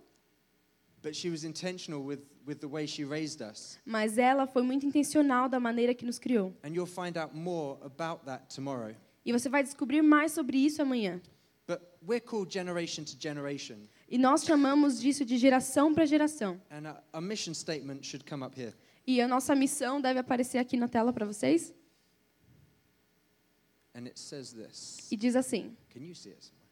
but 1.02 1.14
she 1.14 1.28
was 1.30 1.44
intentional 1.44 2.02
with, 2.04 2.20
with 2.46 2.60
the 2.60 2.68
way 2.68 2.86
she 2.86 3.04
raised 3.04 3.42
us. 3.42 3.78
mas 3.84 4.18
ela 4.18 4.46
foi 4.46 4.62
muito 4.62 4.86
intencional 4.86 5.48
da 5.48 5.58
maneira 5.60 5.94
que 5.94 6.04
nos 6.06 6.18
criou. 6.18 6.54
And 6.62 6.74
you'll 6.74 6.86
find 6.86 7.16
out 7.18 7.34
more 7.34 7.78
about 7.82 8.24
that 8.24 8.54
tomorrow. 8.54 8.94
E 9.24 9.32
você 9.32 9.48
vai 9.48 9.62
descobrir 9.62 10.02
mais 10.02 10.32
sobre 10.32 10.56
isso 10.58 10.80
amanhã. 10.80 11.20
But 11.66 11.80
we're 12.06 12.20
called 12.24 12.52
generation 12.52 13.04
to 13.04 13.16
generation. 13.18 13.88
E 14.08 14.16
nós 14.16 14.44
chamamos 14.44 15.00
disso 15.00 15.24
de 15.24 15.36
geração 15.36 15.92
para 15.92 16.06
geração. 16.06 16.60
And 16.70 16.86
our, 16.88 17.02
our 17.14 17.22
mission 17.22 17.52
statement 17.52 18.06
should 18.06 18.24
come 18.24 18.44
up 18.44 18.58
here. 18.58 18.72
E 19.04 19.20
a 19.20 19.26
nossa 19.26 19.54
missão 19.56 20.00
deve 20.00 20.20
aparecer 20.20 20.58
aqui 20.58 20.76
na 20.76 20.86
tela 20.86 21.12
para 21.12 21.26
vocês. 21.26 21.72
And 21.72 21.74
it 21.74 21.76
says 21.76 21.82
this. 23.85 23.85
E 25.10 25.16
diz 25.16 25.34
assim: 25.36 25.76
Can 25.92 26.00
you 26.00 26.14
see 26.14 26.30
it? 26.30 26.44
somewhere? 26.44 26.66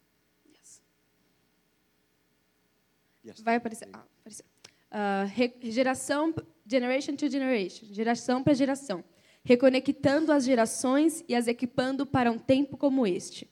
Yes. 3.25 3.40
vai 3.40 3.57
aparecer. 3.57 3.88
Ah, 3.93 4.04
apareceu. 4.21 4.45
Re- 5.35 5.71
geração, 5.71 6.35
generation 6.66 7.16
to 7.16 7.28
generation, 7.28 7.87
geração 7.93 8.43
para 8.43 8.54
geração, 8.54 9.02
reconectando 9.43 10.31
as 10.31 10.45
gerações 10.45 11.25
e 11.28 11.35
as 11.35 11.49
equipando 11.49 12.07
para 12.07 12.31
um 12.31 12.38
tempo 12.38 12.76
como 12.76 13.07
este. 13.07 13.49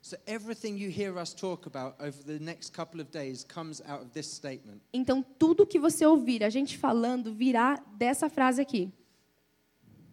So 0.00 0.16
everything 0.24 0.76
you 0.78 0.88
hear 0.88 1.16
us 1.16 1.34
talk 1.34 1.66
about 1.66 2.00
over 2.00 2.22
the 2.24 2.38
next 2.38 2.72
couple 2.72 3.00
of 3.00 3.10
days 3.10 3.42
comes 3.42 3.82
out 3.84 4.04
of 4.04 4.12
this 4.12 4.26
statement. 4.28 4.80
Então, 4.92 5.20
tudo 5.20 5.66
que 5.66 5.80
você 5.80 6.06
ouvir 6.06 6.44
a 6.44 6.48
gente 6.48 6.78
falando 6.78 7.34
virá 7.34 7.74
dessa 7.98 8.30
frase 8.30 8.62
aqui. 8.62 8.92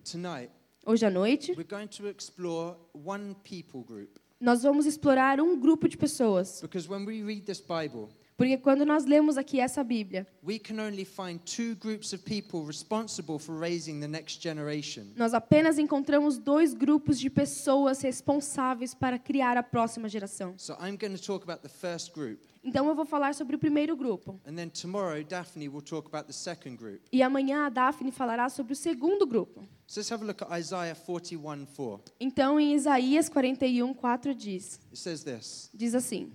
Tonight, 0.04 0.52
Hoje 0.86 1.06
à 1.06 1.10
noite, 1.10 1.54
we're 1.56 1.64
going 1.64 1.88
to 1.88 2.08
explore 2.08 2.76
one 2.94 3.36
people 3.44 3.82
group. 3.84 4.20
nós 4.40 4.64
vamos 4.64 4.86
explorar 4.86 5.40
um 5.40 5.58
grupo 5.58 5.88
de 5.88 5.96
pessoas. 5.96 6.60
Because 6.62 6.90
when 6.90 7.06
we 7.06 7.24
read 7.24 7.46
this 7.46 7.62
Bible, 7.62 8.10
Porque 8.36 8.58
quando 8.58 8.86
nós 8.86 9.06
lemos 9.06 9.38
aqui 9.38 9.60
essa 9.60 9.84
Bíblia, 9.84 10.26
we 10.44 10.58
can 10.58 10.80
only 10.80 11.06
find 11.06 11.40
two 11.40 11.76
groups 11.76 12.14
of 12.14 12.24
people 12.24 12.66
responsible 12.66 13.38
for 13.38 13.60
raising 13.60 14.00
the 14.00 14.08
next 14.08 14.42
generation. 14.42 15.06
nós 15.16 15.34
apenas 15.34 15.78
encontramos 15.78 16.38
dois 16.38 16.74
grupos 16.74 17.20
de 17.20 17.30
pessoas 17.30 18.02
responsáveis 18.02 18.94
para 18.94 19.20
criar 19.20 19.56
a 19.58 19.64
próxima 19.64 20.10
geração. 20.10 20.54
So 20.58 20.74
I'm 20.74 20.98
going 20.98 21.16
to 21.16 21.22
talk 21.22 21.44
about 21.44 21.62
the 21.62 21.70
first 21.70 22.12
group. 22.14 22.40
Então 22.66 22.88
eu 22.88 22.96
vou 22.96 23.06
falar 23.06 23.36
sobre 23.36 23.58
o 23.58 23.60
primeiro 23.60 23.96
grupo. 23.96 24.40
And 24.48 24.56
then 24.56 24.70
tomorrow, 24.70 25.22
Daphne 25.24 25.68
will 25.68 25.82
talk 25.82 26.08
about 26.08 26.26
the 26.28 26.34
second 26.34 26.78
group. 26.78 27.02
E 27.12 27.22
amanhã 27.22 27.66
a 27.66 27.70
Daphne 27.70 28.10
falará 28.12 28.48
sobre 28.50 28.72
o 28.74 28.76
segundo 28.76 29.28
grupo. 29.28 29.68
So 29.86 30.00
let's 30.00 30.12
have 30.12 30.24
a 30.24 30.28
look 30.28 30.42
at 30.42 30.60
Isaiah 30.60 30.96
41 30.96 31.66
4. 31.66 32.14
Então 32.20 32.58
em 32.60 32.74
Isaías 32.74 33.28
41, 33.30 33.94
4 33.94 34.34
diz, 34.34 34.80
It 34.92 34.98
says 34.98 35.24
this 35.24 35.70
diz 35.74 35.94
assim: 35.94 36.32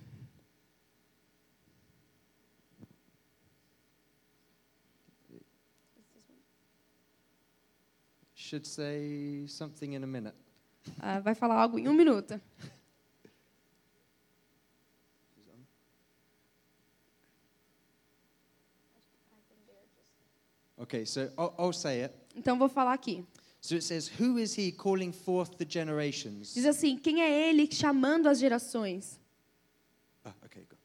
Should 8.49 8.67
say 8.67 9.47
something 9.47 9.93
in 9.93 10.03
a 10.03 10.07
minute. 10.07 10.35
ah, 11.01 11.21
vai 11.21 11.35
falar 11.35 11.61
algo 11.61 11.79
em 11.79 11.87
um 11.87 11.93
minuto. 11.93 12.41
Okay, 20.79 21.05
so 21.05 21.31
I'll, 21.37 21.55
I'll 21.59 21.73
say 21.75 22.05
it. 22.05 22.15
Então 22.35 22.59
vou 22.59 22.71
falar 22.71 22.95
aqui. 22.95 23.23
So 23.61 23.75
it 23.75 23.85
says, 23.85 24.11
Who 24.19 24.39
is 24.39 24.57
he 24.57 24.73
calling 24.73 25.13
forth 25.13 25.59
the 25.59 25.67
generations? 25.69 26.55
Diz 26.55 26.65
assim: 26.65 26.97
quem 26.97 27.21
é 27.21 27.51
ele 27.51 27.69
chamando 27.71 28.29
as 28.29 28.39
gerações? 28.39 29.21
Ah, 30.25 30.33
okay, 30.47 30.63
go. 30.63 30.77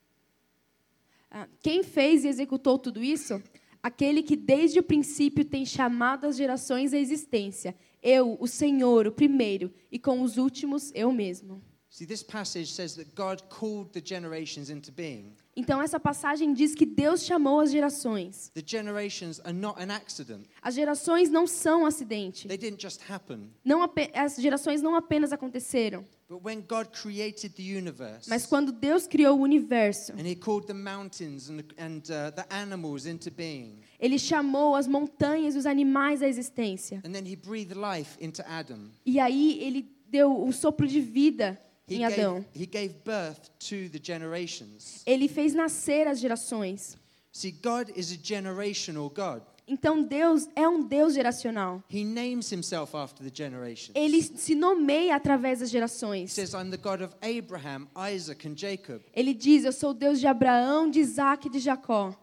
Ah, 1.31 1.47
quem 1.61 1.81
fez 1.81 2.25
e 2.25 2.27
executou 2.27 2.77
tudo 2.77 3.01
isso? 3.01 3.41
Aquele 3.83 4.23
que 4.23 4.37
desde 4.37 4.79
o 4.79 4.83
princípio 4.83 5.43
tem 5.43 5.65
chamado 5.65 6.25
as 6.25 6.37
gerações 6.37 6.93
à 6.93 6.97
existência. 6.97 7.75
Eu, 8.01 8.37
o 8.39 8.47
Senhor, 8.47 9.05
o 9.05 9.11
primeiro, 9.11 9.73
e 9.91 9.99
com 9.99 10.21
os 10.21 10.37
últimos, 10.37 10.89
eu 10.95 11.11
mesmo. 11.11 11.61
See, 11.93 12.05
this 12.07 12.23
passage 12.23 12.71
says 12.71 12.95
that 12.95 13.13
God 13.13 13.43
called 13.49 13.93
the 13.93 14.01
generations 14.01 14.71
into 14.71 14.91
being. 14.91 15.35
Então, 15.55 15.79
essa 15.79 15.99
passagem 15.99 16.51
diz 16.51 16.73
que 16.73 16.87
Deus 16.87 17.23
chamou 17.23 17.59
as 17.59 17.69
gerações. 17.71 18.49
The 18.55 18.63
generations 18.65 19.39
are 19.41 19.53
not 19.53 19.79
an 19.79 19.91
accident, 19.91 20.47
As 20.59 20.73
gerações 20.73 21.29
não 21.29 21.45
são 21.45 21.83
um 21.83 21.85
acidente. 21.85 22.47
they 22.47 22.57
didn't 22.57 22.81
just 22.81 22.99
happen. 23.07 23.51
Não 23.63 23.87
as 24.15 24.37
gerações 24.37 24.81
não 24.81 24.95
apenas 24.95 25.31
aconteceram, 25.31 26.03
But 26.27 26.43
when 26.43 26.61
God 26.61 26.87
created 26.99 27.53
the 27.53 27.61
universe, 27.77 28.27
mas 28.27 28.47
quando 28.47 28.71
Deus 28.71 29.05
criou 29.05 29.37
o 29.37 29.43
universo, 29.43 30.13
and 30.13 30.25
he 30.27 30.33
called 30.35 30.65
the 30.65 30.73
mountains 30.73 31.47
and, 31.47 31.61
and 31.77 32.01
the 32.01 32.47
animals 32.49 33.05
into 33.05 33.29
being, 33.29 33.81
Ele 33.99 34.17
chamou 34.17 34.75
as 34.75 34.87
montanhas 34.87 35.53
e 35.53 35.59
os 35.59 35.67
animais 35.67 36.23
à 36.23 36.27
existência. 36.27 37.03
and 37.05 37.11
then 37.11 37.23
he 37.23 37.35
breathed 37.35 37.77
life 37.77 38.17
into 38.19 38.41
Adam. 38.47 38.89
E 39.05 39.19
aí 39.19 39.59
ele 39.61 39.87
deu 40.09 40.43
o 40.43 40.51
sopro 40.51 40.87
de 40.87 40.99
vida 40.99 41.59
em 41.89 42.05
Adão. 42.05 42.45
he 42.53 42.65
gave 42.65 42.95
birth 43.03 43.49
to 43.59 43.89
the 43.89 43.99
generations. 44.01 45.01
Ele 45.05 45.27
fez 45.27 45.53
nascer 45.53 46.07
as 46.07 46.19
gerações. 46.19 46.95
See, 47.31 47.51
God 47.51 47.89
is 47.95 48.11
a 48.11 48.17
generational 48.21 49.09
God. 49.09 49.41
Então 49.67 50.03
Deus 50.03 50.47
é 50.55 50.67
um 50.67 50.85
Deus 50.85 51.13
geracional. 51.13 51.81
He 51.89 52.03
names 52.03 52.51
himself 52.51 52.95
after 52.95 53.25
the 53.25 53.31
generations. 53.33 53.91
Ele 53.95 54.21
se 54.21 54.55
nomeia 54.55 55.15
através 55.15 55.59
das 55.59 55.69
gerações. 55.69 56.31
says, 56.31 56.53
I'm 56.53 56.69
the 56.69 56.77
God 56.77 57.01
of 57.01 57.15
Abraham, 57.21 57.87
Isaac, 58.13 58.47
and 58.47 58.57
Jacob. 58.57 59.01
Ele 59.13 59.33
diz: 59.33 59.63
Eu 59.63 59.71
sou 59.71 59.91
o 59.91 59.93
Deus 59.93 60.19
de 60.19 60.27
Abraão, 60.27 60.89
de 60.89 60.99
Isaac 60.99 61.47
e 61.47 61.49
de 61.49 61.59
Jacó. 61.59 62.13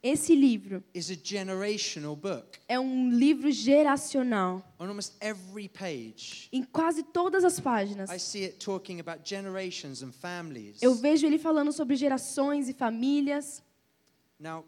Esse 0.00 0.32
livro 0.34 0.82
is 0.94 1.10
a 1.10 1.14
generational 1.20 2.14
book. 2.14 2.58
é 2.68 2.78
um 2.78 3.10
livro 3.10 3.50
geracional. 3.50 4.62
On 4.78 4.86
almost 4.86 5.14
every 5.20 5.68
page, 5.68 6.48
Em 6.52 6.62
quase 6.62 7.02
todas 7.02 7.42
as 7.44 7.58
páginas, 7.58 8.08
I 8.10 8.18
see 8.20 8.44
it 8.44 8.58
talking 8.64 9.00
about 9.00 9.28
generations 9.28 10.02
and 10.02 10.12
families. 10.12 10.80
eu 10.80 10.94
vejo 10.94 11.26
ele 11.26 11.36
falando 11.38 11.72
sobre 11.72 11.96
gerações 11.96 12.68
e 12.68 12.72
famílias. 12.72 13.62
Now, 14.38 14.64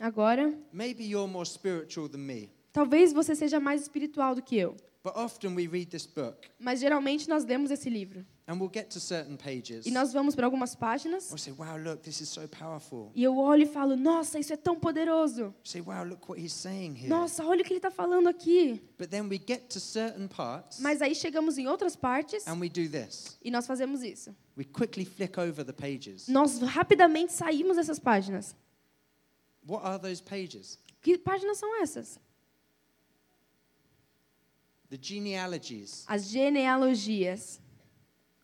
Agora, 0.00 0.52
maybe 0.72 1.04
you're 1.04 1.30
more 1.30 1.46
spiritual 1.46 2.08
than 2.08 2.18
me, 2.18 2.48
talvez 2.72 3.12
você 3.12 3.34
seja 3.36 3.60
mais 3.60 3.82
espiritual 3.82 4.34
do 4.34 4.42
que 4.42 4.56
eu, 4.56 4.74
but 5.04 5.12
often 5.14 5.54
we 5.54 5.66
read 5.68 5.86
this 5.90 6.06
book 6.06 6.48
mas 6.58 6.80
geralmente 6.80 7.28
nós 7.28 7.44
lemos 7.44 7.70
esse 7.70 7.88
livro 7.90 8.24
we'll 8.48 8.70
get 8.72 8.90
to 8.90 9.00
certain 9.00 9.36
pages. 9.36 9.86
e 9.86 9.90
nós 9.90 10.12
vamos 10.12 10.34
para 10.34 10.46
algumas 10.46 10.74
páginas 10.74 11.30
We'll 11.30 11.38
say, 11.38 11.52
wow, 11.52 11.78
look, 11.78 12.02
this 12.02 12.20
is 12.20 12.28
so 12.28 12.46
powerful. 12.46 13.10
e 13.14 13.22
eu 13.22 13.36
olho 13.38 13.62
e 13.62 13.66
falo: 13.66 13.96
Nossa, 13.96 14.38
isso 14.38 14.52
é 14.52 14.56
tão 14.56 14.78
poderoso. 14.78 15.44
We'll 15.44 15.54
say, 15.64 15.80
wow, 15.80 16.04
look 16.04 16.28
what 16.28 16.38
he's 16.42 16.52
saying 16.52 16.94
here. 16.94 17.08
Nossa, 17.08 17.44
olha 17.44 17.62
o 17.62 17.64
que 17.64 17.70
ele 17.72 17.78
está 17.78 17.90
falando 17.90 18.28
aqui. 18.28 18.82
But 18.98 19.08
then 19.08 19.28
we 19.28 19.38
get 19.38 19.68
to 19.70 19.80
certain 19.80 20.28
parts 20.28 20.78
Mas 20.80 21.00
aí 21.00 21.14
chegamos 21.14 21.56
em 21.56 21.66
outras 21.68 21.96
partes 21.96 22.46
and 22.46 22.58
we 22.60 22.68
do 22.68 22.86
this. 22.88 23.38
e 23.42 23.50
nós 23.50 23.66
fazemos 23.66 24.02
isso. 24.02 24.34
We 24.56 24.64
quickly 24.64 25.04
flick 25.06 25.40
over 25.40 25.64
the 25.64 25.72
pages. 25.72 26.28
Nós 26.28 26.58
rapidamente 26.60 27.32
saímos 27.32 27.76
dessas 27.76 27.98
páginas. 27.98 28.54
What 29.66 29.86
are 29.86 29.98
those 29.98 30.22
pages? 30.22 30.78
Que 31.00 31.16
páginas 31.16 31.56
são 31.58 31.80
essas? 31.82 32.20
The 34.90 34.98
genealogies. 35.00 36.04
As 36.06 36.28
genealogias. 36.28 37.60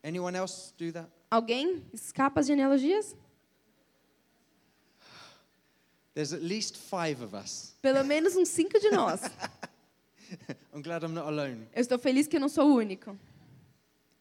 Anyone 0.02 0.37
else 0.37 0.73
do 0.78 0.92
that? 0.92 1.09
Alguém 1.30 1.83
escapa 1.92 2.40
as 2.40 2.47
genealogias? 2.47 3.14
There's 6.14 6.33
at 6.33 6.42
least 6.42 6.76
five 6.76 7.23
of 7.23 7.37
us. 7.37 7.75
Pelo 7.80 8.02
menos 8.04 8.35
uns 8.37 8.49
cinco 8.49 8.78
de 8.80 8.90
nós. 8.90 9.23
I'm 10.75 10.83
glad 10.83 11.04
I'm 11.04 11.12
not 11.12 11.26
alone. 11.26 11.66
Eu 11.75 11.80
estou 11.80 11.99
feliz 11.99 12.26
que 12.26 12.37
eu 12.37 12.40
não 12.40 12.49
sou 12.49 12.69
o 12.71 12.76
único. 12.76 13.16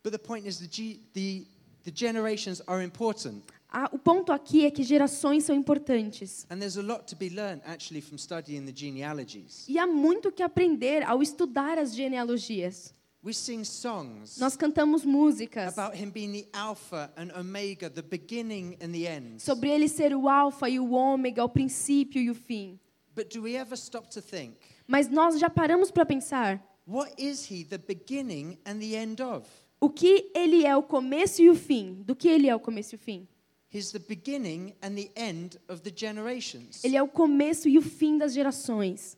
But 0.04 0.12
the 0.12 0.20
point 0.20 0.48
is, 0.48 0.60
the, 0.60 0.68
G, 0.70 1.00
the, 1.14 1.46
the 1.84 1.92
generations 1.94 2.62
are 2.68 2.84
important. 2.84 3.44
Ah, 3.72 3.90
o 3.92 4.00
ponto 4.00 4.32
aqui 4.32 4.66
é 4.66 4.72
que 4.72 4.82
gerações 4.82 5.44
são 5.44 5.56
importantes. 5.56 6.46
And 6.50 6.58
there's 6.58 6.78
a 6.78 6.82
lot 6.82 7.06
to 7.08 7.16
be 7.16 7.30
learned 7.30 7.62
actually 7.66 8.02
from 8.02 8.18
studying 8.18 8.66
the 8.66 8.74
genealogies. 8.74 9.66
E 9.68 9.78
há 9.78 9.86
muito 9.86 10.32
que 10.32 10.42
aprender 10.42 11.04
ao 11.04 11.22
estudar 11.22 11.78
as 11.78 11.96
genealogias. 11.96 12.94
We 13.22 13.34
sing 13.34 13.66
songs 13.66 14.38
Nós 14.38 14.56
cantamos 14.56 15.04
músicas 15.04 15.78
about 15.78 15.98
him 15.98 16.10
being 16.10 16.32
the 16.32 16.48
Alpha 16.58 17.12
and 17.18 17.32
Omega, 17.38 17.90
the 17.90 18.02
beginning 18.02 18.78
and 18.82 18.92
the 18.94 19.06
end. 19.08 19.42
sobre 19.42 19.70
ele 19.70 19.90
ser 19.90 20.16
o 20.16 20.30
alfa 20.30 20.70
e 20.70 20.80
o 20.80 20.92
ômega, 20.92 21.44
o 21.44 21.50
princípio 21.50 22.22
e 22.22 22.30
o 22.30 22.36
fim. 22.36 22.80
But 23.14 23.34
do 23.36 23.42
we 23.44 23.56
ever 23.56 23.78
stop 23.78 24.10
to 24.12 24.22
think, 24.22 24.56
Mas 24.88 25.10
nós 25.10 25.38
já 25.38 25.50
paramos 25.50 25.92
para 25.92 26.06
pensar 26.06 26.64
what 26.88 27.14
is 27.18 27.52
he 27.52 27.66
the 27.66 27.78
beginning 27.78 28.58
and 28.66 28.80
the 28.80 28.96
end 28.96 29.22
of? 29.22 29.46
o 29.82 29.90
que 29.90 30.32
ele 30.34 30.66
é 30.66 30.76
o 30.76 30.84
começo 30.84 31.42
e 31.42 31.50
o 31.50 31.56
fim. 31.56 32.02
Do 32.06 32.16
que 32.16 32.30
ele 32.30 32.48
é 32.48 32.56
o 32.56 32.60
começo 32.60 32.96
e 32.96 32.98
o 32.98 33.00
fim? 33.00 33.28
He's 33.72 33.92
the 33.92 34.00
beginning 34.00 34.74
and 34.82 34.96
the 34.96 35.12
end 35.16 35.60
of 35.68 35.82
the 35.82 35.92
generations. 35.94 36.84
Ele 36.84 36.96
é 36.96 37.04
o 37.04 37.08
começo 37.08 37.68
e 37.68 37.78
o 37.78 37.82
fim 37.82 38.18
das 38.18 38.34
gerações. 38.34 39.18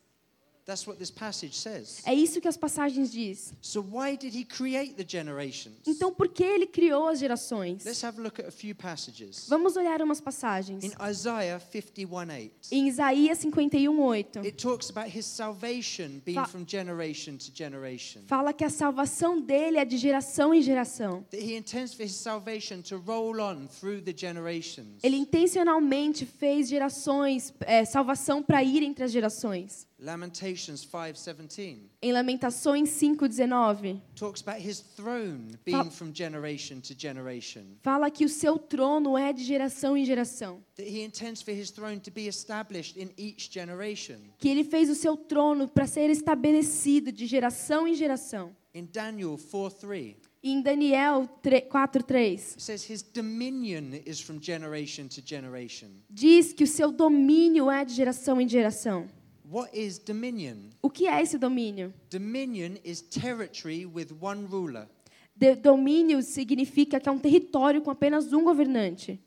That's 0.64 0.86
what 0.86 0.96
this 0.98 1.10
passage 1.10 1.56
says. 1.58 2.02
É 2.06 2.14
isso 2.14 2.40
que 2.40 2.46
as 2.46 2.56
passagens 2.56 3.10
diz. 3.10 3.52
So 3.60 3.80
why 3.82 4.16
did 4.16 4.32
he 4.32 4.44
create 4.44 4.94
the 4.94 5.04
generations? 5.04 5.74
Então, 5.84 6.12
por 6.14 6.28
que 6.28 6.44
ele 6.44 6.66
criou 6.66 7.08
as 7.08 7.18
gerações? 7.18 7.84
Let's 7.84 8.04
have 8.04 8.20
a 8.20 8.22
look 8.22 8.40
at 8.40 8.46
a 8.46 8.52
few 8.52 8.72
passages. 8.74 9.46
Vamos 9.48 9.76
olhar 9.76 10.00
umas 10.00 10.20
passagens. 10.20 10.84
In 10.84 10.92
Isaiah 11.10 11.58
51:8, 11.58 12.50
Em 12.70 12.86
Isaías 12.86 13.38
51:8, 13.38 14.38
it 14.44 14.52
talks 14.56 14.88
about 14.88 15.08
his 15.08 15.26
salvation 15.26 16.20
being 16.24 16.36
Fa- 16.36 16.46
from 16.46 16.64
generation 16.64 17.36
to 17.38 17.50
generation. 17.52 18.22
fala 18.28 18.52
que 18.52 18.64
a 18.64 18.70
salvação 18.70 19.40
dele 19.40 19.78
é 19.78 19.84
de 19.84 19.96
geração 19.96 20.54
em 20.54 20.62
geração. 20.62 21.24
That 21.30 21.42
he 21.42 21.56
intends 21.56 21.92
for 21.92 22.04
his 22.04 22.14
salvation 22.14 22.82
to 22.82 22.98
roll 22.98 23.40
on 23.40 23.66
through 23.66 24.02
the 24.02 24.14
generations. 24.16 25.00
Ele 25.02 25.16
intencionalmente 25.16 26.24
fez 26.24 26.68
gerações, 26.68 27.52
é, 27.62 27.84
salvação 27.84 28.42
para 28.44 28.62
ir 28.62 28.82
entre 28.84 29.02
as 29.02 29.10
gerações. 29.10 29.86
Lamentations 30.02 30.84
5:17 30.84 31.78
Em 32.02 32.12
Lamentações 32.12 32.88
5:19, 32.90 34.00
talks 34.16 34.42
about 34.42 34.60
his 34.60 34.80
throne 34.80 35.56
being 35.64 35.90
from 35.92 36.10
generation 36.12 36.80
to 36.80 36.92
generation. 36.98 37.62
fala 37.82 38.10
que 38.10 38.24
o 38.24 38.28
seu 38.28 38.58
trono 38.58 39.16
é 39.16 39.32
de 39.32 39.44
geração 39.44 39.96
em 39.96 40.04
geração. 40.04 40.60
That 40.74 40.88
he 40.90 41.04
intends 41.04 41.40
for 41.40 41.52
his 41.54 41.70
throne 41.70 42.00
to 42.00 42.10
be 42.10 42.26
established 42.26 42.98
in 43.00 43.10
each 43.16 43.48
generation. 43.52 44.16
Que 44.38 44.48
ele 44.48 44.64
fez 44.64 44.90
o 44.90 44.94
seu 44.96 45.16
trono 45.16 45.68
para 45.68 45.86
ser 45.86 46.10
estabelecido 46.10 47.12
de 47.12 47.24
geração 47.26 47.86
em 47.86 47.94
geração. 47.94 48.56
In 48.74 48.86
Daniel 48.92 49.36
4:3 49.38 50.16
E 50.42 50.50
em 50.50 50.60
Daniel 50.60 51.28
4:3 51.44 52.54
it 52.54 52.62
says 52.62 52.90
his 52.90 53.02
dominion 53.02 53.92
is 54.04 54.18
from 54.20 54.40
generation 54.42 55.06
to 55.06 55.22
generation. 55.24 55.88
diz 56.10 56.52
que 56.52 56.64
o 56.64 56.66
seu 56.66 56.90
domínio 56.90 57.70
é 57.70 57.84
de 57.84 57.94
geração 57.94 58.40
em 58.40 58.48
geração. 58.48 59.06
What 59.52 59.76
is 59.78 59.98
dominion? 59.98 60.70
O 60.80 60.88
que 60.88 61.06
é 61.06 61.20
esse 61.20 61.36
domínio? 61.36 61.92
Dominion 62.10 62.76
is 62.82 63.02
territory 63.02 63.84
with 63.84 64.06
one 64.18 64.46
ruler. 64.46 64.88
De- 65.36 65.54
domínio 65.56 66.22
significa 66.22 66.98
que 66.98 67.06
é 67.08 67.12
um 67.12 67.18
território 67.18 67.82
com 67.82 67.90
apenas 67.90 68.32
um 68.32 68.44
governante. 68.44 69.20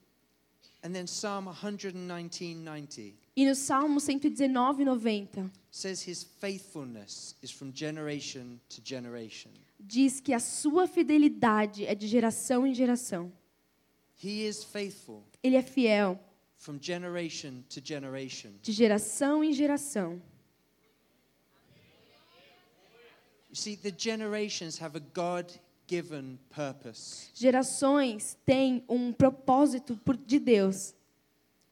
And 0.83 0.91
then 0.93 1.05
Psalm 1.05 1.45
119:90 1.47 3.13
E 3.35 3.45
no 3.45 3.53
Salmo 3.53 3.99
119:90 3.99 5.51
says 5.69 6.07
his 6.07 6.23
faithfulness 6.23 7.35
is 7.43 7.51
from 7.51 7.71
generation 7.73 8.59
to 8.69 8.81
generation. 8.83 9.51
diz 9.79 10.19
que 10.19 10.33
a 10.33 10.39
sua 10.39 10.87
fidelidade 10.87 11.85
é 11.85 11.93
de 11.93 12.07
geração 12.07 12.65
em 12.65 12.73
geração. 12.73 13.31
He 14.23 14.47
is 14.47 14.63
faithful 14.63 15.23
Ele 15.43 15.55
é 15.57 15.61
fiel 15.61 16.19
from 16.65 16.79
generation 16.81 17.63
to 17.69 17.79
generation. 17.79 18.51
de 18.63 18.71
geração 18.71 19.43
em 19.43 19.53
geração. 19.53 20.19
You 23.49 23.55
see, 23.55 23.75
the 23.77 23.93
generations 23.95 24.81
have 24.81 24.97
a 24.97 25.01
God 25.13 25.53
given 25.87 26.39
purpose. 26.49 27.29
Gerações 27.35 28.35
têm 28.45 28.83
um 28.89 29.13
propósito 29.13 29.97
de 30.25 30.39
Deus. 30.39 30.95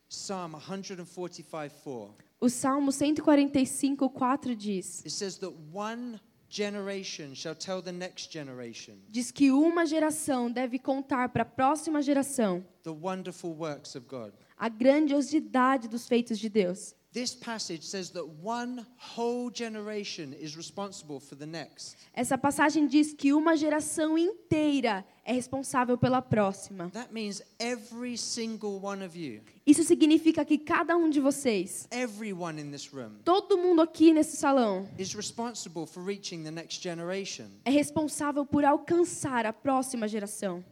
Psalm 0.08 0.54
145:4 0.54 2.12
O 2.40 2.50
Salmo 2.50 2.92
145, 2.92 4.10
4 4.10 4.56
diz: 4.56 5.00
it 5.00 5.10
says 5.10 5.38
that 5.40 5.54
one 5.74 6.20
generation 6.54 7.34
shall 7.34 7.56
tell 7.56 7.82
the 7.82 7.92
next 7.92 8.32
generation 8.32 8.96
Diz 9.10 9.32
que 9.32 9.52
uma 9.52 9.86
geração 9.86 10.52
deve 10.52 10.78
contar 10.78 11.30
para 11.30 11.42
a 11.42 11.46
próxima 11.46 12.02
geração 12.02 12.64
the 12.84 12.92
wonderful 12.92 13.52
works 13.56 13.96
of 13.96 14.06
God. 14.08 14.32
a 14.58 14.70
grandiosidade 14.70 15.88
dos 15.88 16.08
feitos 16.08 16.38
de 16.38 16.50
Deus. 16.50 16.96
This 17.14 17.36
passage 17.36 17.84
says 17.84 18.10
that 18.14 18.26
one 18.42 18.88
whole 18.98 19.52
generation 19.52 20.34
is 20.34 20.58
responsible 20.58 21.20
for 21.20 21.36
the 21.36 21.46
next. 21.46 21.96
Essa 22.12 22.40
passagem 22.40 22.88
diz 22.88 23.14
que 23.14 23.32
uma 23.34 23.56
geração 23.56 24.18
inteira 24.18 25.06
é 25.24 25.32
responsável 25.32 25.96
pela 25.96 26.24
próxima. 26.24 26.90
That 26.90 27.14
means 27.14 27.44
every 27.60 28.18
single 28.18 28.80
one 28.84 29.06
of 29.06 29.16
you, 29.16 29.42
Isso 29.64 29.84
significa 29.84 30.44
que 30.44 30.58
cada 30.58 30.98
um 30.98 31.08
de 31.08 31.20
vocês, 31.20 31.88
everyone 31.92 32.60
in 32.60 32.72
this 32.72 32.88
room, 32.92 33.20
todo 33.24 33.60
mundo 33.60 33.84
aqui 33.84 34.12
nesse 34.12 34.36
salão, 34.36 34.90
is 34.98 35.14
responsible 35.14 35.86
for 35.86 36.04
reaching 36.04 36.44
the 36.44 36.50
next 36.50 36.82
generation. 36.82 37.46
é 37.64 37.70
responsável 37.70 38.44
por 38.44 38.66
alcançar 38.66 39.46
a 39.46 39.54
próxima 39.54 40.08
geração. 40.08 40.66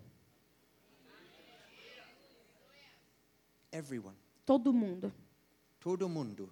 Everyone. 3.71 4.15
Todo 4.43 4.73
mundo. 4.73 5.13
Todo 5.81 6.07
mundo. 6.07 6.49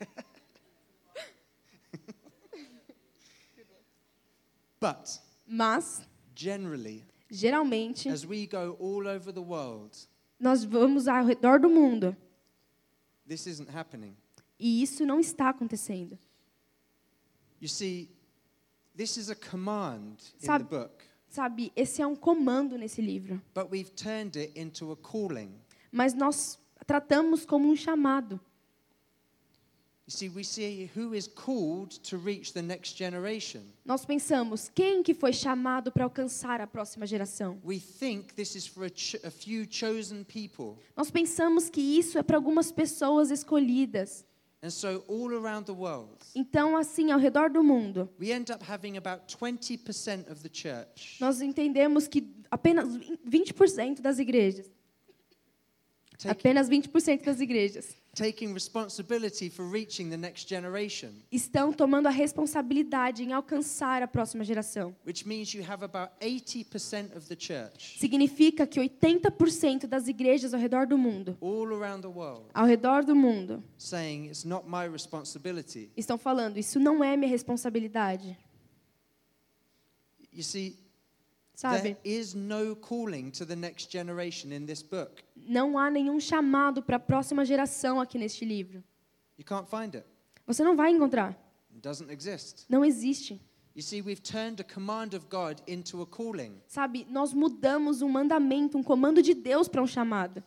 but 4.80 5.18
Mas, 5.46 6.02
generally, 6.34 7.04
geralmente, 7.30 8.08
as 8.08 8.26
we 8.26 8.46
go 8.46 8.76
all 8.80 9.06
over 9.06 9.32
the 9.32 9.42
world, 9.42 9.96
nós 10.38 10.64
vamos 10.64 11.06
ao 11.06 11.24
redor 11.24 11.58
do 11.60 11.68
mundo 11.68 12.16
this 13.26 13.46
isn't 13.46 13.70
happening. 13.70 14.16
e 14.58 14.82
isso 14.82 15.04
não 15.06 15.20
está 15.20 15.48
acontecendo. 15.50 16.18
You 17.60 17.68
see, 17.68 18.10
this 18.96 19.16
is 19.16 19.30
a 19.30 19.36
command 19.36 20.16
in 20.40 20.46
Sabe- 20.46 20.64
the 20.64 20.70
book, 20.70 21.04
Sabe, 21.32 21.72
esse 21.74 22.02
é 22.02 22.06
um 22.06 22.14
comando 22.14 22.76
nesse 22.76 23.00
livro, 23.00 23.40
but 23.54 23.66
we've 23.72 23.90
turned 23.92 24.38
it 24.38 24.52
into 24.54 24.92
a 24.92 24.96
calling. 24.96 25.50
mas 25.90 26.12
nós 26.12 26.58
tratamos 26.86 27.46
como 27.46 27.70
um 27.70 27.74
chamado. 27.74 28.38
Nós 33.82 34.04
pensamos, 34.04 34.70
quem 34.74 35.02
que 35.02 35.14
foi 35.14 35.32
chamado 35.32 35.90
para 35.90 36.04
alcançar 36.04 36.60
a 36.60 36.66
próxima 36.66 37.06
geração? 37.06 37.58
Nós 40.94 41.10
pensamos 41.10 41.70
que 41.70 41.80
isso 41.80 42.18
é 42.18 42.22
para 42.22 42.36
algumas 42.36 42.70
pessoas 42.70 43.30
escolhidas. 43.30 44.26
And 44.64 44.70
so, 44.70 45.02
all 45.08 45.32
around 45.32 45.66
the 45.66 45.74
world, 45.74 46.18
Então, 46.36 46.76
assim, 46.76 47.10
ao 47.10 47.18
redor 47.18 47.50
do 47.50 47.64
mundo, 47.64 48.08
we 48.20 48.30
end 48.30 48.52
up 48.52 48.64
having 48.64 48.96
about 48.96 49.26
20% 49.26 50.30
of 50.30 50.40
the 50.42 50.48
church 50.48 51.18
nós 51.20 51.40
entendemos 51.40 52.06
que 52.06 52.32
apenas 52.48 52.88
20% 53.26 54.00
das 54.00 54.20
igrejas, 54.20 54.70
apenas 56.24 56.68
20% 56.68 57.24
das 57.24 57.40
igrejas 57.40 57.96
taking 58.14 58.52
responsibility 58.52 59.48
for 59.48 59.64
reaching 59.66 60.10
the 60.10 60.16
next 60.18 60.46
generation, 60.48 61.10
estão 61.30 61.72
tomando 61.72 62.06
a 62.08 62.10
responsabilidade 62.10 63.22
em 63.22 63.32
alcançar 63.32 64.02
a 64.02 64.06
próxima 64.06 64.44
geração. 64.44 64.94
which 65.06 65.26
means 65.26 65.54
you 65.54 65.62
have 65.66 65.82
about 65.82 66.12
80% 66.20 67.16
of 67.16 67.26
the 67.26 67.36
church 67.38 67.98
Significa 67.98 68.66
que 68.66 68.78
80% 68.80 69.86
das 69.86 70.08
igrejas 70.08 70.52
ao 70.52 70.60
redor 70.60 70.86
do 70.86 70.98
mundo, 70.98 71.38
all 71.40 71.66
around 71.72 72.02
the 72.02 72.08
world 72.08 72.44
ao 72.52 72.66
redor 72.66 73.02
do 73.04 73.16
mundo, 73.16 73.64
saying, 73.78 74.26
It's 74.26 74.44
not 74.44 74.66
my 74.68 74.86
responsibility. 74.86 75.90
estão 75.96 76.18
falando: 76.18 76.58
isso 76.58 76.78
não 76.78 77.02
é 77.02 77.16
minha 77.16 77.30
responsabilidade. 77.30 78.36
You 80.34 80.42
see, 80.42 80.78
Sabe? 81.54 81.82
there 81.82 81.98
is 82.04 82.34
no 82.34 82.74
calling 82.74 83.30
to 83.32 83.44
the 83.44 83.54
next 83.56 83.90
generation 83.90 84.52
in 84.52 84.66
this 84.66 84.82
book. 84.82 85.22
Não 85.36 85.78
há 85.78 85.90
nenhum 85.90 86.18
chamado 86.18 86.82
para 86.82 86.96
a 86.96 87.00
próxima 87.00 87.44
geração 87.44 88.00
aqui 88.00 88.18
neste 88.18 88.44
livro. 88.44 88.82
You 89.38 89.44
can't 89.44 89.68
find 89.68 89.94
it, 89.94 90.04
Você 90.46 90.64
não 90.64 90.74
vai 90.76 90.90
encontrar. 90.90 91.30
it 91.74 91.80
doesn't 91.82 92.10
exist. 92.10 92.64
Não 92.68 92.84
existe. 92.84 93.40
You 93.74 93.82
see, 93.82 94.02
we've 94.02 94.20
turned 94.22 94.60
a 94.60 94.64
command 94.64 95.14
of 95.14 95.26
God 95.30 95.62
into 95.66 96.02
a 96.02 96.06
calling. 96.06 96.60
Sabe, 96.66 97.06
nós 97.08 97.32
mudamos 97.32 98.02
um 98.02 98.08
mandamento, 98.08 98.76
um 98.76 98.82
comando 98.82 99.22
de 99.22 99.32
Deus 99.32 99.66
para 99.66 99.82
um 99.82 99.86
chamado. 99.86 100.42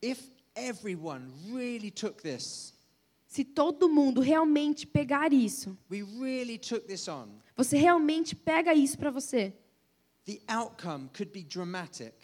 If 0.00 0.30
everyone 0.54 1.32
really 1.52 1.90
took 1.90 2.22
this, 2.22 2.72
Se 3.36 3.44
todo 3.44 3.86
mundo 3.86 4.22
realmente 4.22 4.86
pegar 4.86 5.30
isso, 5.30 5.76
we 5.90 6.02
really 6.18 6.56
took 6.56 6.86
this 6.86 7.06
on, 7.06 7.28
você 7.54 7.76
realmente 7.76 8.34
pega 8.34 8.72
isso 8.72 8.96
para 8.96 9.10
você, 9.10 9.52
the 10.24 10.40
outcome 10.48 11.10
could 11.14 11.30
be 11.30 11.44
dramatic. 11.44 12.14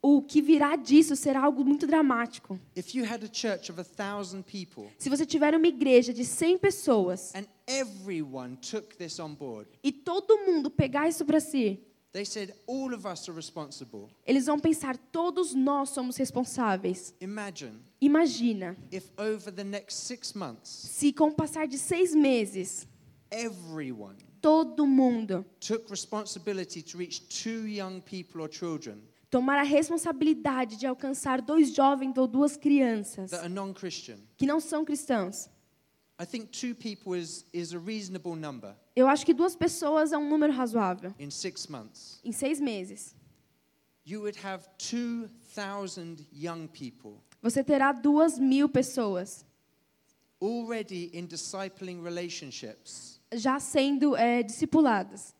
o 0.00 0.22
que 0.22 0.40
virá 0.40 0.74
disso 0.76 1.14
será 1.14 1.42
algo 1.42 1.62
muito 1.62 1.86
dramático. 1.86 2.58
If 2.74 2.94
you 2.94 3.04
had 3.04 3.22
a 3.22 3.28
church 3.30 3.70
of 3.70 3.78
a 3.78 3.84
thousand 3.84 4.44
people 4.44 4.90
Se 4.96 5.10
você 5.10 5.26
tiver 5.26 5.54
uma 5.54 5.68
igreja 5.68 6.10
de 6.10 6.24
100 6.24 6.56
pessoas 6.56 7.34
and 7.34 7.44
everyone 7.66 8.56
took 8.56 8.96
this 8.96 9.18
on 9.18 9.34
board, 9.34 9.68
e 9.84 9.92
todo 9.92 10.38
mundo 10.38 10.70
pegar 10.70 11.06
isso 11.06 11.22
para 11.26 11.38
si, 11.38 11.82
said, 12.24 12.54
all 12.66 12.92
of 12.92 13.06
us 13.06 13.26
are 13.28 13.34
responsible. 13.34 14.10
Eles 14.26 14.46
vão 14.46 14.58
pensar, 14.58 14.96
todos 14.96 15.54
nós 15.54 15.90
somos 15.90 16.16
responsáveis. 16.16 17.14
Imagine 17.20 17.80
Imagina, 18.00 18.76
if 18.90 19.10
over 19.16 19.50
the 19.50 19.64
next 19.64 20.00
six 20.06 20.34
months, 20.34 20.68
se 20.68 21.12
com 21.12 21.28
o 21.28 21.32
passar 21.32 21.66
de 21.66 21.78
seis 21.78 22.14
meses, 22.14 22.86
everyone 23.30 24.16
todo 24.42 24.86
mundo 24.86 25.44
took 25.60 25.88
responsibility 25.88 26.82
to 26.82 26.98
reach 26.98 27.20
two 27.28 27.66
young 27.66 28.00
people 28.00 28.42
or 28.42 28.48
children 28.48 29.00
tomar 29.30 29.58
a 29.58 29.62
responsabilidade 29.62 30.76
de 30.76 30.86
alcançar 30.86 31.40
dois 31.40 31.74
jovens 31.74 32.18
ou 32.18 32.26
duas 32.26 32.56
crianças 32.56 33.30
that 33.30 33.46
are 33.46 34.18
que 34.36 34.44
não 34.44 34.60
são 34.60 34.84
cristãos. 34.84 35.48
Eu 38.94 39.08
acho 39.08 39.24
que 39.26 39.34
duas 39.34 39.56
pessoas 39.56 40.12
é 40.12 40.18
um 40.18 40.28
número 40.28 40.52
razoável. 40.52 41.14
in 41.18 41.30
six 41.30 41.66
months. 41.66 42.20
Em 42.24 42.32
seis 42.32 42.60
meses, 42.60 43.14
You 44.04 44.20
would 44.22 44.38
have 44.44 44.66
2,000 44.78 46.26
young 46.32 46.66
people 46.66 47.22
você 47.40 47.62
terá 47.64 47.92
duas 47.92 48.38
mil 48.38 48.68
pessoas 48.68 49.44
already 50.40 51.10
in 51.12 51.26
discipling 51.26 52.02
relationships. 52.02 53.20
já 53.34 53.58
sendo 53.60 54.16
é, 54.16 54.42
discipuladas. 54.42 55.34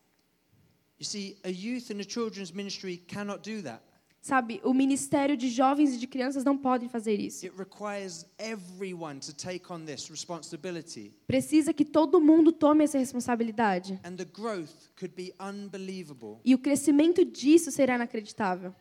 You 0.98 1.04
see, 1.04 1.36
a 1.44 1.48
youth 1.48 1.90
and 1.90 2.00
a 2.00 2.04
children's 2.04 2.52
ministry 2.52 2.96
cannot 2.96 3.42
do 3.42 3.62
that. 3.62 3.82
Sabe, 4.24 4.60
o 4.62 4.72
ministério 4.72 5.36
de 5.36 5.48
jovens 5.50 5.94
e 5.94 5.98
de 5.98 6.06
crianças 6.06 6.44
não 6.44 6.56
podem 6.56 6.88
fazer 6.88 7.18
isso. 7.18 7.44
It 7.44 7.56
requires 7.58 8.24
everyone 8.38 9.18
to 9.18 9.32
take 9.34 9.64
on 9.72 9.84
this 9.84 10.08
responsibility. 10.08 11.12
Precisa 11.26 11.72
que 11.72 11.84
todo 11.84 12.20
mundo 12.20 12.52
tome 12.52 12.84
essa 12.84 12.96
responsabilidade. 12.98 13.98
And 14.04 14.14
the 14.14 14.24
growth 14.24 14.70
could 14.96 15.12
be 15.16 15.34
unbelievable. 15.40 16.38
E 16.44 16.54
o 16.54 16.58
crescimento 16.58 17.24
disso 17.24 17.72
será 17.72 17.96
inacreditável. 17.96 18.72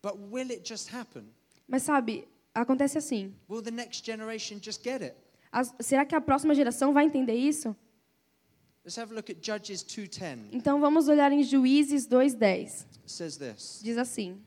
But 0.00 0.14
will 0.30 0.52
it 0.52 0.62
just 0.64 0.94
happen? 0.94 1.24
Mas 1.66 1.82
sabe, 1.82 2.28
acontece 2.54 2.98
assim. 2.98 3.34
Will 3.50 3.62
the 3.62 3.72
next 3.72 4.06
generation 4.06 4.60
just 4.62 4.80
get 4.84 5.02
it? 5.02 5.16
As- 5.50 5.74
será 5.80 6.04
que 6.04 6.14
a 6.14 6.20
próxima 6.20 6.54
geração 6.54 6.92
vai 6.92 7.04
entender 7.04 7.34
isso? 7.34 7.74
Então 10.52 10.80
vamos 10.80 11.08
olhar 11.08 11.30
em 11.32 11.42
Juízes 11.42 12.06
2:10. 12.06 12.86
It 13.02 13.12
says 13.12 13.36
this. 13.36 13.80
Diz 13.82 13.96
assim: 13.96 14.40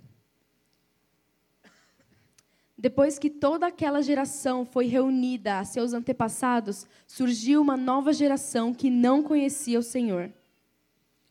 Depois 2.78 3.18
que 3.18 3.30
toda 3.30 3.68
aquela 3.68 4.02
geração 4.02 4.66
foi 4.66 4.88
reunida 4.88 5.60
a 5.60 5.64
seus 5.66 5.94
antepassados, 5.94 6.86
surgiu 7.08 7.62
uma 7.62 7.78
nova 7.78 8.12
geração 8.12 8.74
que 8.74 8.90
não 8.90 9.24
conhecia 9.24 9.80
o 9.80 9.84
Senhor. 9.84 10.32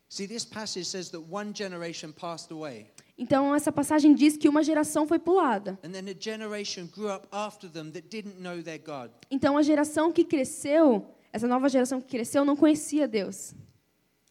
See, 0.09 0.27
this 0.27 0.45
passage 0.45 0.85
says 0.85 1.09
that 1.09 1.25
one 1.29 1.51
generation 1.53 2.11
passed 2.11 2.51
away, 2.51 2.87
Então 3.17 3.53
essa 3.55 3.71
passagem 3.71 4.13
diz 4.13 4.35
que 4.37 4.49
uma 4.49 4.63
geração 4.63 5.07
foi 5.07 5.19
pulada. 5.19 5.77
and 5.83 5.91
then 5.91 6.09
a 6.09 6.15
generation 6.19 6.87
grew 6.87 7.09
up 7.13 7.27
after 7.31 7.69
them 7.69 7.91
that 7.91 8.07
didn't 8.09 8.39
know 8.41 8.61
their 8.63 8.79
God. 8.79 9.11
Então 9.29 9.57
a 9.57 9.61
geração 9.61 10.11
que 10.11 10.23
cresceu, 10.23 11.14
essa 11.35 11.47
nova 11.47 11.67
geração 11.67 11.99
que 11.99 12.07
cresceu 12.07 12.45
não 12.45 12.55
conhecia 12.55 13.07
Deus. 13.07 13.53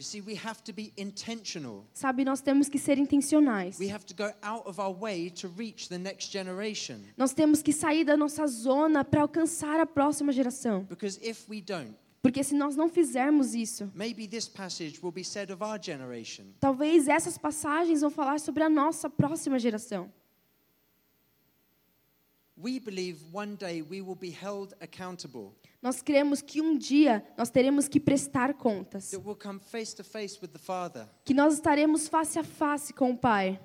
You 0.01 0.05
see, 0.05 0.21
we 0.21 0.35
have 0.45 0.61
to 0.65 0.73
be 0.73 0.93
intentional. 0.97 1.85
Sabe, 1.93 2.25
nós 2.25 2.41
temos 2.41 2.69
que 2.69 2.79
ser 2.79 2.99
intencionais. 2.99 3.79
We 3.79 3.93
have 3.93 4.05
to 4.07 4.15
go 4.15 4.33
out 4.43 4.67
of 4.67 4.81
our 4.81 4.93
way 4.93 5.31
to 5.31 5.49
reach 5.57 5.89
the 5.89 5.99
next 5.99 6.33
generation. 6.33 7.01
Nós 7.17 7.33
temos 7.33 7.63
que 7.63 7.73
sair 7.73 8.05
da 8.05 8.17
nossa 8.17 8.47
zona 8.47 9.05
para 9.05 9.21
alcançar 9.23 9.79
a 9.79 9.87
próxima 9.87 10.33
geração. 10.33 10.85
Because 10.85 11.21
if 11.23 11.49
we 11.49 11.61
don't, 11.61 11.95
Porque 12.23 12.43
se 12.43 12.55
nós 12.55 12.75
não 12.75 12.89
fizermos 12.89 13.55
isso, 13.55 13.93
maybe 13.95 14.27
this 14.27 14.49
passage 14.49 14.99
will 15.03 15.13
be 15.13 15.23
said 15.23 15.51
of 15.53 15.63
our 15.63 15.79
generation. 15.81 16.47
talvez 16.59 17.07
essas 17.07 17.37
passagens 17.39 18.01
vão 18.01 18.11
falar 18.11 18.41
sobre 18.41 18.63
a 18.65 18.69
nossa 18.71 19.11
próxima 19.11 19.59
geração. 19.59 20.11
We 22.57 22.81
believe 22.81 23.19
one 23.33 23.57
day 23.57 23.83
we 23.83 24.01
will 24.01 24.15
be 24.17 24.31
held 24.31 24.75
accountable, 24.81 25.53
Nós 25.85 26.01
cremos 26.01 26.41
que 26.41 26.63
um 26.63 26.79
dia 26.79 27.23
nós 27.37 27.51
teremos 27.51 27.87
que 27.87 28.01
prestar 28.01 28.55
contas, 28.55 29.11
que 31.23 31.35
nós 31.35 31.53
estaremos 31.53 32.09
face 32.09 32.39
a 32.39 32.43
face 32.43 32.95
com 32.95 33.11
o 33.11 33.19
Pai 33.19 33.61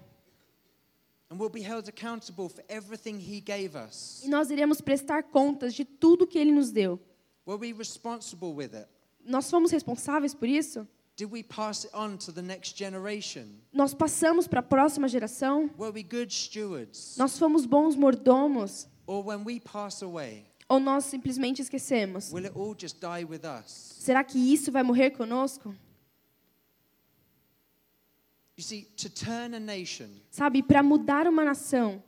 and 1.32 1.38
we'll 1.38 1.50
be 1.50 1.62
held 1.62 1.88
accountable 1.88 2.50
for 2.50 2.62
everything 2.68 3.20
He 3.20 3.40
gave 3.40 3.78
us. 3.78 4.22
e 4.24 4.28
nós 4.28 4.50
iremos 4.50 4.82
prestar 4.82 5.24
contas 5.24 5.74
de 5.74 5.86
tudo 5.86 6.28
que 6.28 6.38
Ele 6.38 6.52
nos 6.52 6.72
deu. 6.72 7.00
Were 7.48 7.58
we 7.58 7.72
responsible 7.72 8.54
with 8.54 8.76
it? 8.76 8.88
Nós 9.24 9.50
fomos 9.50 9.72
responsáveis 9.72 10.34
por 10.34 10.50
isso? 10.50 10.86
Did 11.16 11.32
we 11.32 11.42
pass 11.42 11.86
it 11.86 11.96
on 11.96 12.18
to 12.18 12.34
the 12.34 12.42
next 12.42 12.78
generation? 12.78 13.46
Nós 13.72 13.94
passamos 13.94 14.46
para 14.46 14.60
a 14.60 14.64
próxima 14.64 15.08
geração? 15.08 15.70
Were 15.78 15.94
we 15.94 16.04
good 16.04 16.34
stewards? 16.34 17.16
Nós 17.18 17.40
fomos 17.40 17.66
bons 17.66 17.96
mordomos? 17.96 18.90
Or 19.06 19.24
when 19.26 19.44
we 19.46 19.60
pass 19.60 20.02
away, 20.02 20.49
Ou 20.70 20.80
nós 20.80 21.06
simplesmente 21.06 21.62
esquecemos? 21.64 22.32
Será 24.00 24.24
que 24.24 24.38
isso 24.38 24.72
vai 24.72 24.84
morrer 24.84 25.10
conosco? 25.12 25.76
Sabe, 30.30 30.62
para 30.62 30.84
mudar 30.84 31.26
uma 31.28 31.44
nação, 31.46 32.04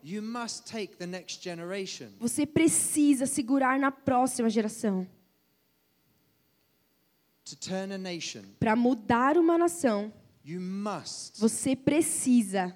você 2.20 2.46
precisa 2.46 3.26
segurar 3.26 3.80
na 3.80 3.90
próxima 3.90 4.50
geração. 4.50 5.08
Para 8.60 8.76
mudar 8.76 9.38
uma 9.38 9.58
nação, 9.58 10.14
você 11.40 11.76
precisa, 11.76 12.76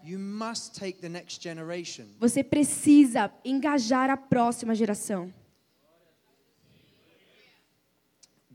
você 2.19 2.43
precisa 2.43 3.31
engajar 3.43 4.09
a 4.09 4.17
próxima 4.17 4.73
geração. 4.73 5.33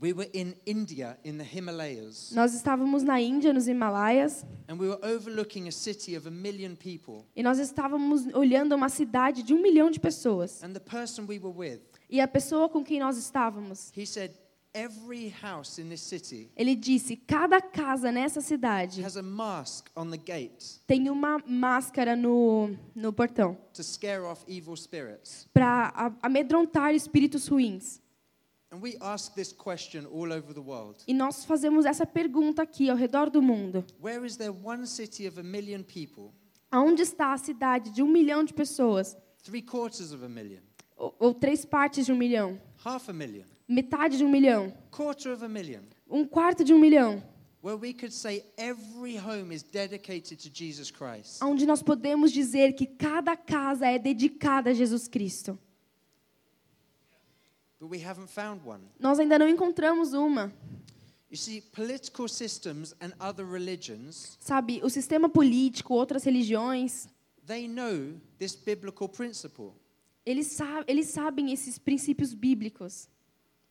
We 0.01 0.13
were 0.13 0.27
in 0.33 0.55
India 0.65 1.15
in 1.23 1.37
the 1.37 1.43
Himalayas, 1.43 2.31
Nós 2.33 2.55
estávamos 2.55 3.03
na 3.03 3.21
Índia, 3.21 3.53
nos 3.53 3.67
Himalaias, 3.67 4.43
and 4.67 4.79
we 4.79 4.87
were 4.87 4.99
overlooking 5.05 5.67
a 5.67 5.71
city 5.71 6.15
of 6.17 6.27
a 6.27 6.31
million 6.31 6.75
people. 6.75 7.23
e 7.35 7.43
nós 7.43 7.59
estávamos 7.59 8.25
olhando 8.33 8.73
uma 8.73 8.89
cidade 8.89 9.43
de 9.43 9.53
um 9.53 9.61
milhão 9.61 9.91
de 9.91 9.99
pessoas. 9.99 10.63
And 10.63 10.73
the 10.73 10.79
person 10.79 11.25
we 11.27 11.37
were 11.37 11.55
with, 11.55 11.81
E 12.09 12.19
a 12.19 12.27
pessoa 12.27 12.67
com 12.67 12.83
quem 12.83 12.99
nós 12.99 13.15
estávamos, 13.15 13.91
he 13.95 14.05
said, 14.07 14.31
Every 14.73 15.27
house 15.43 15.77
in 15.79 15.89
this 15.89 15.99
city 16.01 16.49
ele 16.55 16.75
disse: 16.75 17.15
cada 17.17 17.61
casa 17.61 18.09
nessa 18.09 18.39
cidade 18.41 19.03
has 19.03 19.17
a 19.17 19.21
mask 19.21 19.89
on 19.97 20.09
the 20.09 20.17
gate 20.17 20.79
tem 20.87 21.09
uma 21.09 21.39
máscara 21.45 22.15
no, 22.15 22.69
no 22.95 23.11
portão 23.11 23.57
to 23.73 23.83
scare 23.83 24.21
off 24.23 24.43
evil 24.47 24.75
spirits. 24.77 25.45
para 25.53 26.13
amedrontar 26.23 26.95
espíritos 26.95 27.47
ruins. 27.49 27.99
E 31.07 31.13
nós 31.13 31.43
fazemos 31.43 31.85
essa 31.85 32.05
pergunta 32.05 32.61
aqui 32.61 32.89
ao 32.89 32.95
redor 32.95 33.29
do 33.29 33.41
mundo: 33.41 33.85
Where 34.01 34.25
is 34.25 34.37
there 34.37 34.51
one 34.63 34.87
city 34.87 35.27
of 35.27 35.37
a 35.39 35.43
million 35.43 35.83
people, 35.83 36.31
aonde 36.71 37.01
está 37.01 37.33
a 37.33 37.37
cidade 37.37 37.89
de 37.91 38.01
um 38.01 38.07
milhão 38.07 38.43
de 38.43 38.53
pessoas? 38.53 39.17
three 39.43 39.61
quarters 39.61 40.11
of 40.13 40.23
a 40.23 40.29
million, 40.29 40.61
Ou, 40.95 41.13
ou 41.19 41.33
três 41.33 41.65
partes 41.65 42.05
de 42.05 42.11
um 42.13 42.15
milhão? 42.15 42.61
half 42.85 43.09
a 43.09 43.13
million, 43.13 43.45
Metade 43.67 44.17
de 44.17 44.23
um 44.23 44.29
milhão? 44.29 44.71
quarter 44.89 45.33
of 45.33 45.43
a 45.43 45.49
million, 45.49 45.81
Um 46.09 46.25
quarto 46.25 46.63
de 46.63 46.73
um 46.73 46.79
milhão? 46.79 47.21
where 47.61 47.75
we 47.77 47.93
could 47.93 48.13
say 48.13 48.43
every 48.57 49.17
home 49.17 49.53
is 49.53 49.63
dedicated 49.63 50.37
to 50.41 50.49
Jesus 50.49 50.89
Christ? 50.89 51.43
Onde 51.43 51.65
nós 51.65 51.81
podemos 51.83 52.31
dizer 52.31 52.73
que 52.73 52.85
cada 52.85 53.35
casa 53.35 53.85
é 53.87 53.99
dedicada 53.99 54.69
a 54.69 54.73
Jesus 54.73 55.07
Cristo? 55.09 55.59
But 56.39 56.49
we 56.49 56.77
haven't 56.77 57.03
found 57.09 57.11
one. 57.11 57.70
Nós 58.99 59.19
ainda 59.19 59.39
não 59.39 59.47
encontramos 59.47 60.13
uma. 60.13 60.53
You 61.31 61.37
see, 61.37 61.61
political 61.61 62.27
systems 62.27 62.93
and 63.01 63.13
other 63.19 63.45
religions, 63.45 64.37
Sabe, 64.41 64.81
o 64.83 64.89
sistema 64.89 65.29
político, 65.29 65.93
outras 65.93 66.25
religiões, 66.25 67.07
they 67.47 67.69
know 67.69 68.19
this 68.37 68.53
biblical 68.53 69.07
principle. 69.07 69.71
eles, 70.25 70.47
sa 70.47 70.83
eles 70.85 71.07
sabem 71.07 71.53
esses 71.53 71.79
princípios 71.79 72.33
bíblicos. 72.33 73.07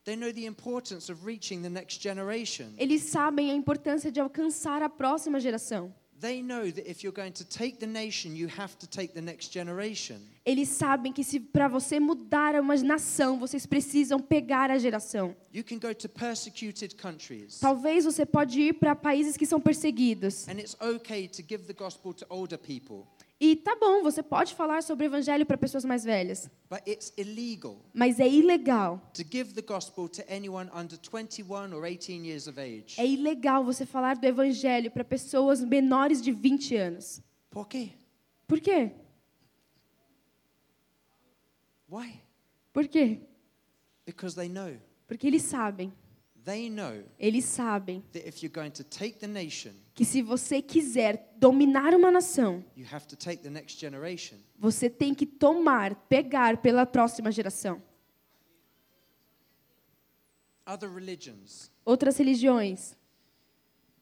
They 0.04 0.16
know 0.16 0.32
the 0.32 0.46
importance 0.46 1.12
of 1.12 1.26
reaching 1.26 1.60
the 1.60 1.68
next 1.68 2.02
generation. 2.02 2.72
Eles 2.78 3.02
sabem 3.02 3.50
a 3.50 3.54
importância 3.54 4.10
de 4.10 4.18
alcançar 4.18 4.82
a 4.82 4.88
próxima 4.88 5.38
geração. 5.38 5.94
They 6.20 6.42
know 6.42 6.70
that 6.70 6.86
if 6.86 7.02
you're 7.02 7.14
going 7.14 7.32
to 7.34 7.44
take 7.44 7.78
the 7.78 7.86
nation, 7.86 8.36
you 8.36 8.46
have 8.58 8.76
to 8.80 8.86
take 8.86 9.14
the 9.14 9.22
next 9.22 9.50
generation. 9.52 10.16
Eles 10.44 10.68
sabem 10.68 11.12
que 11.14 11.24
se 11.24 11.40
para 11.40 11.66
você 11.68 11.98
mudar 11.98 12.54
uma 12.60 12.76
nação, 12.76 13.38
vocês 13.38 13.64
precisam 13.64 14.18
pegar 14.20 14.70
a 14.70 14.78
geração. 14.78 15.34
You 15.52 15.64
can 15.64 15.78
go 15.78 15.94
to 15.94 16.08
persecuted 16.08 16.94
countries, 16.96 17.58
Talvez 17.60 18.04
você 18.04 18.26
pode 18.26 18.60
ir 18.60 18.74
para 18.74 18.94
países 18.94 19.36
que 19.36 19.46
são 19.46 19.60
perseguidos. 19.60 20.46
and 20.48 20.58
it's 20.58 20.76
okay 20.80 21.26
to 21.28 21.42
give 21.42 21.64
the 21.64 21.72
gospel 21.72 22.12
to 22.12 22.26
older 22.28 22.58
people. 22.58 23.06
E 23.42 23.56
tá 23.56 23.74
bom, 23.74 24.02
você 24.02 24.22
pode 24.22 24.54
falar 24.54 24.82
sobre 24.82 25.06
o 25.06 25.08
evangelho 25.08 25.46
para 25.46 25.56
pessoas 25.56 25.82
mais 25.82 26.04
velhas, 26.04 26.50
But 26.68 26.86
it's 26.86 27.10
illegal 27.16 27.78
mas 27.94 28.20
é 28.20 28.28
ilegal. 28.28 29.00
to 29.14 29.22
give 29.22 29.54
the 29.54 29.62
gospel 29.62 30.08
to 30.10 30.22
anyone 30.28 30.68
under 30.74 30.98
21 30.98 31.72
or 31.74 31.86
18 31.86 32.26
years 32.26 32.46
of 32.46 32.60
age. 32.60 33.00
É 33.00 33.06
ilegal 33.06 33.64
você 33.64 33.86
falar 33.86 34.16
do 34.16 34.26
evangelho 34.26 34.90
para 34.90 35.02
pessoas 35.02 35.64
menores 35.64 36.20
de 36.20 36.32
20 36.32 36.76
anos. 36.76 37.22
Por 37.48 37.66
quê? 37.66 37.92
Por 38.46 38.60
quê? 38.60 38.92
Why? 41.90 42.20
Por 42.74 42.86
quê? 42.88 43.20
Because 44.04 44.36
they 44.36 44.48
know. 44.50 44.76
Porque 45.08 45.26
eles 45.26 45.42
sabem, 45.42 45.92
eles 47.18 47.44
sabem 47.44 48.02
that 48.12 48.26
if 48.26 48.42
you're 48.42 48.52
going 48.52 48.70
to 48.70 48.84
take 48.84 49.18
the 49.18 49.26
nation, 49.26 49.72
que 49.94 50.04
se 50.04 50.22
você 50.22 50.60
quiser 50.62 51.32
dominar 51.36 51.94
uma 51.94 52.10
nação, 52.10 52.64
you 52.76 52.86
have 52.90 53.06
to 53.06 53.16
take 53.16 53.42
the 53.42 53.50
next 53.50 53.78
generation. 53.80 54.36
você 54.58 54.88
tem 54.90 55.14
que 55.14 55.26
tomar, 55.26 55.94
pegar 56.08 56.58
pela 56.58 56.84
próxima 56.86 57.30
geração. 57.32 57.82
Other 60.66 60.88
religions, 60.90 61.70
Outras 61.84 62.16
religiões. 62.18 62.94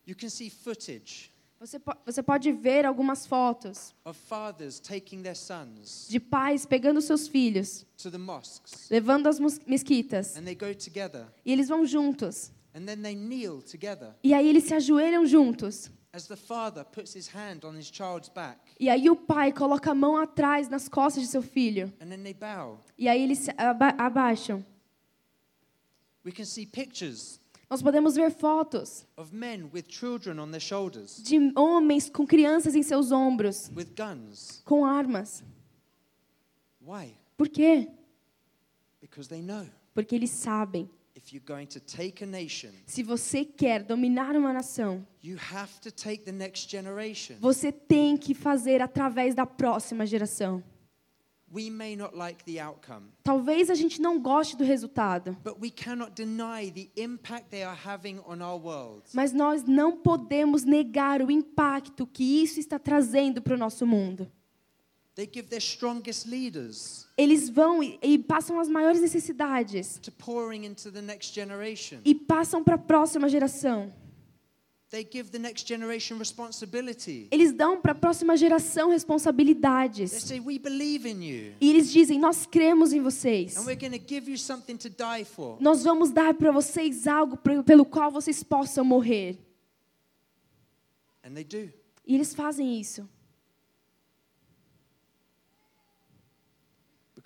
you 0.06 0.14
can 0.14 0.28
see 0.28 0.50
footage 0.50 1.30
Você, 1.60 1.78
po- 1.78 1.96
você 2.06 2.22
pode 2.22 2.52
ver 2.52 2.86
algumas 2.86 3.26
fotos 3.26 3.92
of 4.04 4.18
fathers 4.28 4.78
taking 4.78 5.22
their 5.22 5.34
sons 5.36 6.06
de 6.08 6.20
pais 6.20 6.64
pegando 6.64 7.00
seus 7.00 7.26
filhos, 7.26 7.84
to 7.96 8.10
the 8.10 8.18
mosques 8.18 8.88
levando 8.88 9.26
às 9.28 9.40
mesquitas, 9.66 10.36
and 10.36 10.44
they 10.44 10.54
go 10.54 10.72
together 10.74 11.26
e 11.44 11.52
eles 11.52 11.68
vão 11.68 11.84
juntos. 11.84 12.52
E 14.22 14.32
aí 14.34 14.48
eles 14.48 14.64
se 14.64 14.74
ajoelham 14.74 15.26
juntos. 15.26 15.90
as 16.12 16.26
the 16.28 16.36
father 16.36 16.84
puts 16.84 17.14
his 17.16 17.28
hand 17.34 17.64
on 17.64 17.76
his 17.76 17.86
child's 17.90 18.28
back 18.28 18.58
E 18.78 18.88
aí 18.88 19.10
o 19.10 19.16
pai 19.16 19.52
coloca 19.52 19.90
a 19.90 19.94
mão 19.94 20.16
atrás 20.16 20.68
nas 20.68 20.88
costas 20.88 21.24
de 21.24 21.28
seu 21.28 21.42
filho. 21.42 21.92
and 22.00 22.08
then 22.08 22.22
they 22.22 22.34
bow. 22.34 22.78
E 22.96 23.08
aí 23.08 23.20
eles 23.20 23.38
se 23.38 23.50
aba 23.56 23.88
abaixam. 23.98 24.64
We 26.24 26.30
can 26.30 26.44
see 26.44 26.66
pictures 26.66 27.40
Nós 27.70 27.82
podemos 27.82 28.14
ver 28.14 28.30
fotos 28.30 29.06
of 29.16 29.34
men 29.34 29.68
with 29.74 29.84
children 29.88 30.38
on 30.38 30.50
their 30.50 30.60
shoulders 30.60 31.22
de 31.22 31.36
homens 31.54 32.08
com 32.08 32.26
crianças 32.26 32.74
em 32.74 32.82
seus 32.82 33.12
ombros, 33.12 33.70
with 33.76 33.88
guns. 33.96 34.62
com 34.64 34.86
armas. 34.86 35.44
Why? 36.80 37.14
Por 37.36 37.48
quê? 37.48 37.88
Because 39.00 39.28
they 39.28 39.42
know 39.42 39.66
Porque 39.94 40.14
eles 40.14 40.30
sabem. 40.30 40.88
if 41.14 41.32
you're 41.34 41.44
going 41.44 41.66
to 41.66 41.80
take 41.80 42.24
a 42.24 42.26
nation, 42.26 42.70
Se 42.86 43.02
você 43.02 43.44
quer 43.44 43.82
dominar 43.82 44.34
uma 44.34 44.52
nação, 44.52 45.06
you 45.22 45.36
have 45.52 45.78
to 45.82 45.90
take 45.90 46.24
the 46.24 46.32
next 46.32 46.70
generation. 46.70 47.36
você 47.38 47.70
tem 47.70 48.16
que 48.16 48.32
fazer 48.34 48.80
através 48.80 49.34
da 49.34 49.44
próxima 49.44 50.06
geração. 50.06 50.62
Talvez 53.22 53.70
a 53.70 53.74
gente 53.74 54.00
não 54.00 54.20
goste 54.20 54.56
do 54.56 54.64
resultado, 54.64 55.36
but 55.44 55.56
we 55.60 55.70
cannot 55.70 56.12
deny 56.14 56.70
the 56.70 56.88
impact 57.00 57.48
they 57.50 57.62
are 57.62 57.78
having 57.86 58.18
on 58.26 58.42
our 58.42 58.60
world. 58.60 59.02
mas 59.14 59.32
nós 59.32 59.64
não 59.64 59.96
podemos 59.96 60.64
negar 60.64 61.22
o 61.22 61.30
impacto 61.30 62.06
que 62.06 62.42
isso 62.42 62.60
está 62.60 62.78
trazendo 62.78 63.40
para 63.42 63.54
o 63.54 63.58
nosso 63.58 63.86
mundo. 63.86 64.30
They 65.14 65.28
give 65.32 65.48
their 65.48 65.60
strongest 65.60 66.26
leaders 66.28 67.08
Eles 67.16 67.48
vão 67.48 67.82
e, 67.82 67.98
e 68.00 68.18
passam 68.18 68.60
as 68.60 68.68
maiores 68.68 69.00
necessidades 69.00 69.98
to 70.00 70.12
pouring 70.12 70.64
into 70.64 70.92
the 70.92 71.02
next 71.02 71.34
generation. 71.34 71.98
e 72.04 72.14
passam 72.14 72.62
para 72.62 72.76
a 72.76 72.78
próxima 72.78 73.28
geração. 73.28 73.92
Eles 77.30 77.52
dão 77.52 77.80
para 77.80 77.92
a 77.92 77.94
próxima 77.94 78.36
geração 78.36 78.86
They 78.88 78.94
responsabilidades. 78.94 80.10
say, 80.12 80.40
We 80.40 80.58
believe 80.58 81.06
in 81.08 81.22
you, 81.22 81.54
E 81.60 81.68
eles 81.70 81.90
dizem: 81.92 82.18
Nós 82.18 82.46
cremos 82.46 82.92
em 82.92 83.00
vocês. 83.02 83.56
and 83.56 83.64
we're 83.66 83.76
going 83.78 83.98
to 83.98 84.04
give 84.08 84.30
you 84.30 84.38
something 84.38 84.76
to 84.78 84.88
die 84.88 85.24
for. 85.24 85.58
Nós 85.60 85.84
vamos 85.84 86.10
dar 86.10 86.32
para 86.34 86.50
vocês 86.50 87.06
algo 87.06 87.36
pelo 87.36 87.84
qual 87.84 88.10
vocês 88.10 88.42
possam 88.42 88.84
morrer. 88.84 89.36
And 91.22 91.34
they 91.34 91.44
do. 91.44 91.70
E 92.06 92.14
eles 92.14 92.34
fazem 92.34 92.80
isso. 92.80 93.06
Because 93.06 93.16
they're 97.06 97.16
intentional 97.16 97.16
with 97.16 97.16
reaching 97.16 97.16
the 97.16 97.16
next 97.16 97.16
generation. 97.16 97.17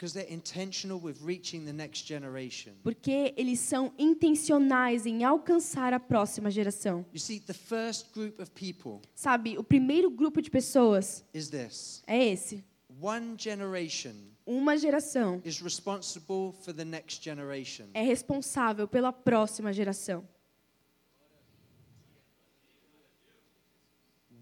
Porque 2.82 3.34
eles 3.36 3.60
são 3.60 3.92
intencionais 3.98 5.06
em 5.06 5.22
alcançar 5.24 5.92
a 5.92 6.00
próxima 6.00 6.50
geração. 6.50 7.04
You 7.12 7.20
see, 7.20 7.38
the 7.40 7.52
first 7.52 8.12
group 8.12 8.40
of 8.40 8.50
people 8.50 9.00
Sabe, 9.14 9.56
o 9.56 9.62
primeiro 9.64 10.10
grupo 10.10 10.42
de 10.42 10.50
pessoas 10.50 11.24
is 11.32 11.48
this 11.48 12.02
é 12.06 12.24
esse. 12.28 12.64
one 13.00 13.36
generation 13.38 14.14
Uma 14.44 14.76
geração 14.76 15.40
is 15.44 15.60
responsible 15.60 16.52
for 16.62 16.74
the 16.74 16.84
next 16.84 17.22
generation. 17.22 17.86
é 17.94 18.02
responsável 18.02 18.88
pela 18.88 19.12
próxima 19.12 19.72
geração. 19.72 20.26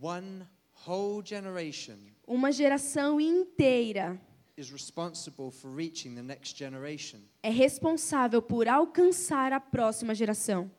One 0.00 0.46
whole 0.86 1.22
generation 1.22 1.98
Uma 2.26 2.50
geração 2.52 3.20
inteira 3.20 4.18
is 4.60 4.70
responsible 4.72 5.50
for 5.50 5.70
reaching 5.70 6.14
the 6.14 6.22
next 6.22 6.56
generation. 6.56 7.20
é 7.42 7.50
responsável 7.50 8.42
por 8.42 8.68
alcançar 8.68 9.52
a 9.52 9.60
próxima 9.60 10.14
geração. 10.14 10.70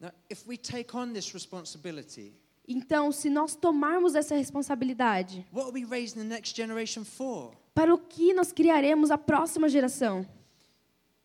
Now, 0.00 0.12
if 0.30 0.46
we 0.46 0.56
take 0.56 0.94
on 0.96 1.12
this 1.12 1.32
responsibility, 1.32 2.32
Então, 2.66 3.12
se 3.12 3.28
nós 3.28 3.54
tomarmos 3.54 4.14
essa 4.14 4.34
responsabilidade, 4.34 5.46
what 5.52 5.66
are 5.68 5.72
we 5.72 5.84
raising 5.84 6.16
the 6.20 6.24
next 6.24 6.56
generation 6.56 7.04
for? 7.04 7.52
para 7.74 7.92
o 7.94 7.98
que 7.98 8.32
nós 8.32 8.52
criaremos 8.52 9.10
a 9.10 9.18
próxima 9.18 9.68
geração? 9.68 10.26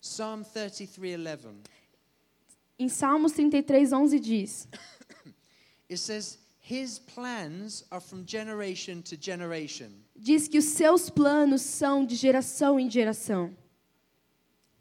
Psalm 0.01 0.43
33:11. 0.43 1.61
Em 2.77 2.87
Salmos 2.89 3.33
33, 3.33 3.91
11 3.91 4.19
diz: 4.19 4.67
It 5.89 5.97
says, 5.99 6.39
"His 6.61 6.99
plans 6.99 7.83
are 7.91 7.99
from 8.01 8.23
generation 8.25 9.01
to 9.01 9.15
generation." 9.19 9.91
Diz 10.19 10.47
que 10.47 10.57
os 10.57 10.65
seus 10.65 11.09
planos 11.09 11.61
são 11.61 12.05
de 12.05 12.15
geração 12.15 12.79
em 12.79 12.89
geração. 12.89 13.55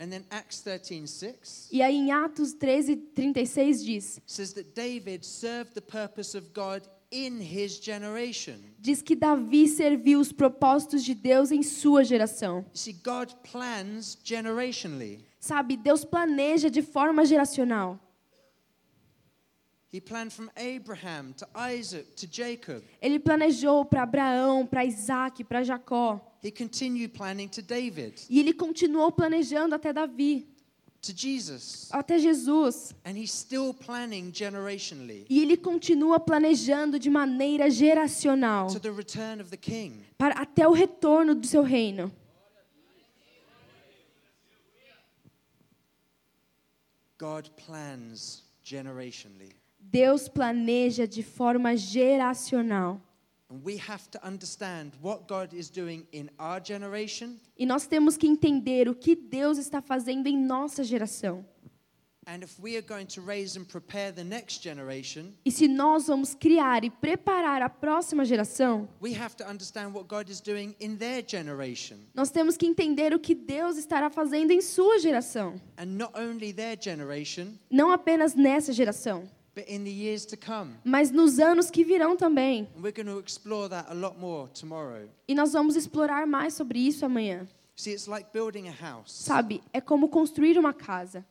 And 0.01 0.11
then 0.11 0.24
Acts 0.31 0.62
13:6 0.62 1.68
E 1.72 1.83
aí 1.83 1.96
em 1.96 2.12
Atos 2.12 2.53
13, 2.53 2.96
36 2.96 3.85
diz: 3.85 4.20
says 4.27 4.53
that 4.53 4.70
David 4.74 5.24
served 5.24 5.74
the 5.74 5.81
purpose 5.81 6.37
of 6.37 6.51
God 6.55 6.83
in 7.11 7.40
his 7.40 7.81
generation. 7.83 8.57
diz 8.79 9.03
que 9.03 9.16
Davi 9.16 9.66
serviu 9.66 10.20
os 10.20 10.31
propósitos 10.31 11.03
de 11.03 11.14
Deus 11.14 11.51
em 11.51 11.62
sua 11.62 12.05
geração. 12.05 12.59
You 12.59 12.70
see, 12.74 12.92
God 12.92 13.33
plans 13.51 14.16
generationally. 14.22 15.24
Sabe, 15.40 15.77
Deus 15.77 16.05
planeja 16.05 16.70
de 16.70 16.83
forma 16.83 17.24
geracional. 17.24 17.98
He 17.98 17.98
planned 17.98 18.05
from 18.05 18.77
Abraham 18.79 18.94
to 18.94 19.27
Isaac 19.27 19.27
to 19.27 19.66
Jacob. 19.66 19.78
Ele 23.01 23.18
planejou 23.18 23.85
para 23.85 24.03
Abraão, 24.03 24.66
para 24.66 24.85
Isaac, 24.85 25.42
para 25.44 25.62
Jacó. 25.62 26.20
He 26.42 26.51
continued 26.53 27.12
planning 27.14 27.48
to 27.48 27.62
David, 27.62 28.14
E 28.31 28.38
ele 28.38 28.53
continuou 28.53 29.11
planejando 29.11 29.74
até 29.74 29.92
Davi, 29.92 30.46
to 31.01 31.12
Jesus. 31.16 31.88
até 31.90 32.18
Jesus. 32.18 32.94
And 33.05 33.16
he's 33.16 33.33
still 33.33 33.74
planning 33.74 34.31
generationally 34.33 35.27
E 35.29 35.40
ele 35.40 35.57
continua 35.57 36.20
planejando 36.20 36.98
de 36.98 37.11
maneira 37.11 37.68
geracional 37.70 38.68
to 38.68 38.79
the 38.79 38.90
return 38.90 39.40
of 39.40 39.51
the 39.51 39.57
king. 39.57 40.05
para 40.16 40.35
até 40.35 40.68
o 40.68 40.72
retorno 40.72 41.35
do 41.35 41.46
seu 41.46 41.62
reino. 41.62 42.12
God 47.18 47.51
plans 47.57 48.42
generationally. 48.62 49.58
Deus 49.90 50.29
planeja 50.29 51.07
de 51.07 51.22
forma 51.22 51.77
geracional. 51.77 53.01
E 57.57 57.64
nós 57.66 57.87
temos 57.87 58.16
que 58.16 58.27
entender 58.27 58.88
o 58.88 58.94
que 58.94 59.16
Deus 59.16 59.57
está 59.57 59.81
fazendo 59.81 60.27
em 60.27 60.37
nossa 60.37 60.85
geração. 60.85 61.44
And 62.31 62.42
if 62.44 62.61
we 62.61 62.77
are 62.77 62.83
going 62.83 63.07
to 63.07 63.22
raise 63.22 63.59
and 63.59 63.64
prepare 63.64 64.12
the 64.12 64.22
next 64.22 64.62
generation, 64.62 65.33
E 65.46 65.51
se 65.51 65.66
nós 65.66 66.09
vamos 66.09 66.35
criar 66.35 66.85
e 66.85 66.90
preparar 66.90 67.62
a 67.62 67.70
próxima 67.70 68.22
geração, 68.22 68.87
we 69.01 69.14
have 69.18 69.35
to 69.35 69.44
understand 69.44 69.94
what 69.94 70.07
God 70.09 70.29
is 70.29 70.38
doing 70.38 70.74
in 70.79 70.96
their 70.96 71.24
generation. 71.27 71.96
nós 72.14 72.31
temos 72.31 72.59
que 72.59 72.66
entender 72.66 73.14
o 73.14 73.18
que 73.18 73.35
Deus 73.35 73.79
estará 73.79 74.11
fazendo 74.11 74.51
em 74.51 74.61
sua 74.61 74.98
geração. 74.98 75.59
And 75.79 75.87
not 75.87 76.12
only 76.20 76.53
their 76.53 76.77
generation, 76.79 77.55
Não 77.70 77.90
apenas 77.90 78.35
nessa 78.35 78.74
geração, 78.74 79.27
but 79.59 79.68
in 79.68 79.83
the 79.83 79.90
years 79.90 80.25
to 80.25 80.37
come. 80.37 80.77
mas 80.85 81.11
nos 81.11 81.40
anos 81.40 81.68
que 81.68 81.83
virão 81.85 82.16
também. 82.16 82.68
And 82.77 82.81
we're 82.83 82.92
going 82.92 83.07
to 83.12 83.18
explore 83.18 83.68
that 83.68 83.90
a 83.90 83.94
lot 83.94 84.16
more 84.18 84.49
tomorrow. 84.53 85.09
E 85.27 85.35
nós 85.35 85.53
vamos 85.53 85.75
explorar 85.75 86.27
mais 86.29 86.55
sobre 86.55 86.79
isso 86.79 87.05
amanhã. 87.05 87.49
See, 87.75 87.92
it's 87.92 88.07
like 88.07 88.29
building 88.33 88.68
a 88.68 88.73
house. 88.73 89.11
Sabe, 89.12 89.61
é 89.73 89.81
como 89.81 90.09
construir 90.09 90.57
uma 90.59 90.73
casa. 90.73 91.25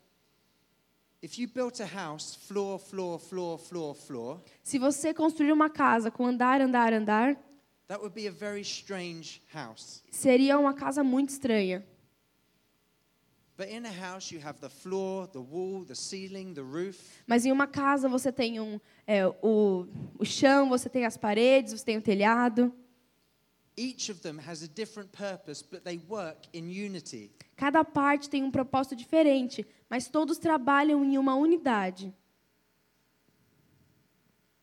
if 1.21 1.39
you 1.39 1.47
built 1.47 1.79
a 1.79 1.85
house, 1.85 2.35
floor, 2.35 2.77
floor, 2.77 3.17
floor, 3.17 3.57
floor, 3.57 3.95
floor, 3.95 4.39
Se 4.61 4.77
você 4.77 5.13
construir 5.13 5.51
uma 5.53 5.69
casa 5.69 6.11
com 6.11 6.25
andar, 6.25 6.61
andar, 6.61 6.93
andar, 6.93 7.35
that 7.87 7.99
would 8.01 8.13
be 8.13 8.27
a 8.27 8.31
very 8.31 8.61
strange 8.61 9.41
house. 9.53 10.03
seria 10.11 10.59
uma 10.59 10.73
casa 10.73 11.01
muito 11.03 11.29
estranha. 11.29 11.85
Mas 17.25 17.45
em 17.45 17.51
uma 17.51 17.67
casa 17.67 18.07
você 18.07 18.31
tem 18.31 18.59
um, 18.59 18.79
é, 19.05 19.27
o, 19.41 19.87
o 20.19 20.25
chão, 20.25 20.69
você 20.69 20.87
tem 20.87 21.05
as 21.05 21.17
paredes, 21.17 21.73
você 21.73 21.85
tem 21.85 21.97
o 21.97 22.01
telhado. 22.01 22.71
Each 23.79 24.11
of 24.11 24.21
them 24.21 24.39
has 24.39 24.63
a 24.63 24.67
different 24.67 25.11
purpose, 25.11 25.63
but 25.63 25.83
they 25.83 26.01
work 26.09 26.49
in 26.51 26.65
unity. 26.65 27.31
Cada 27.55 27.83
parte 27.83 28.27
tem 28.27 28.43
um 28.43 28.49
propósito 28.49 28.95
diferente, 28.95 29.65
mas 29.87 30.07
todos 30.07 30.39
trabalham 30.39 31.03
em 31.05 31.17
uma 31.17 31.35
unidade. 31.35 32.11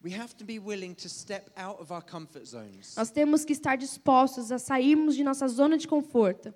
We 0.04 0.12
have 0.14 0.34
to 0.34 0.44
be 0.44 0.58
willing 0.58 0.94
to 0.94 1.08
step 1.08 1.50
out 1.56 1.80
of 1.80 1.92
our 1.92 2.02
comfort 2.02 2.44
zones, 2.44 2.94
Nós 2.96 3.10
temos 3.10 3.44
que 3.44 3.52
estar 3.52 3.76
dispostos 3.76 4.52
a 4.52 4.58
sairmos 4.58 5.14
de 5.14 5.24
nossa 5.24 5.48
zona 5.48 5.78
de 5.78 5.88
conforto, 5.88 6.52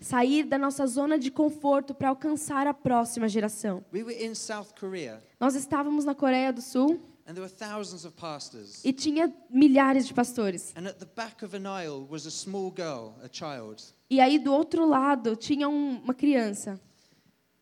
sair 0.00 0.44
da 0.44 0.58
nossa 0.58 0.86
zona 0.86 1.18
de 1.18 1.30
conforto 1.30 1.94
para 1.94 2.08
alcançar 2.08 2.66
a 2.66 2.74
próxima 2.74 3.28
geração. 3.28 3.84
We 3.92 4.02
were 4.02 4.24
in 4.24 4.34
South 4.34 4.68
Korea, 4.78 5.22
Nós 5.40 5.54
estávamos 5.54 6.04
na 6.04 6.14
Coreia 6.14 6.52
do 6.52 6.60
Sul 6.60 7.00
and 7.26 7.34
there 7.34 7.40
were 7.42 7.52
thousands 7.52 8.04
of 8.04 8.16
pastors. 8.16 8.82
e 8.84 8.92
tinha 8.92 9.32
milhares 9.50 10.06
de 10.06 10.14
pastores. 10.14 10.72
And 10.76 10.86
at 10.88 10.98
the 10.98 11.06
back 11.14 11.44
of 11.44 11.54
an 11.56 11.66
aisle 11.66 12.06
was 12.08 12.26
a 12.26 12.30
small 12.30 12.70
girl, 12.74 13.14
a 13.22 13.28
child. 13.30 13.82
E 14.10 14.20
aí 14.20 14.38
do 14.38 14.52
outro 14.52 14.86
lado 14.86 15.36
tinha 15.36 15.68
um- 15.68 16.00
uma 16.02 16.14
criança. 16.14 16.80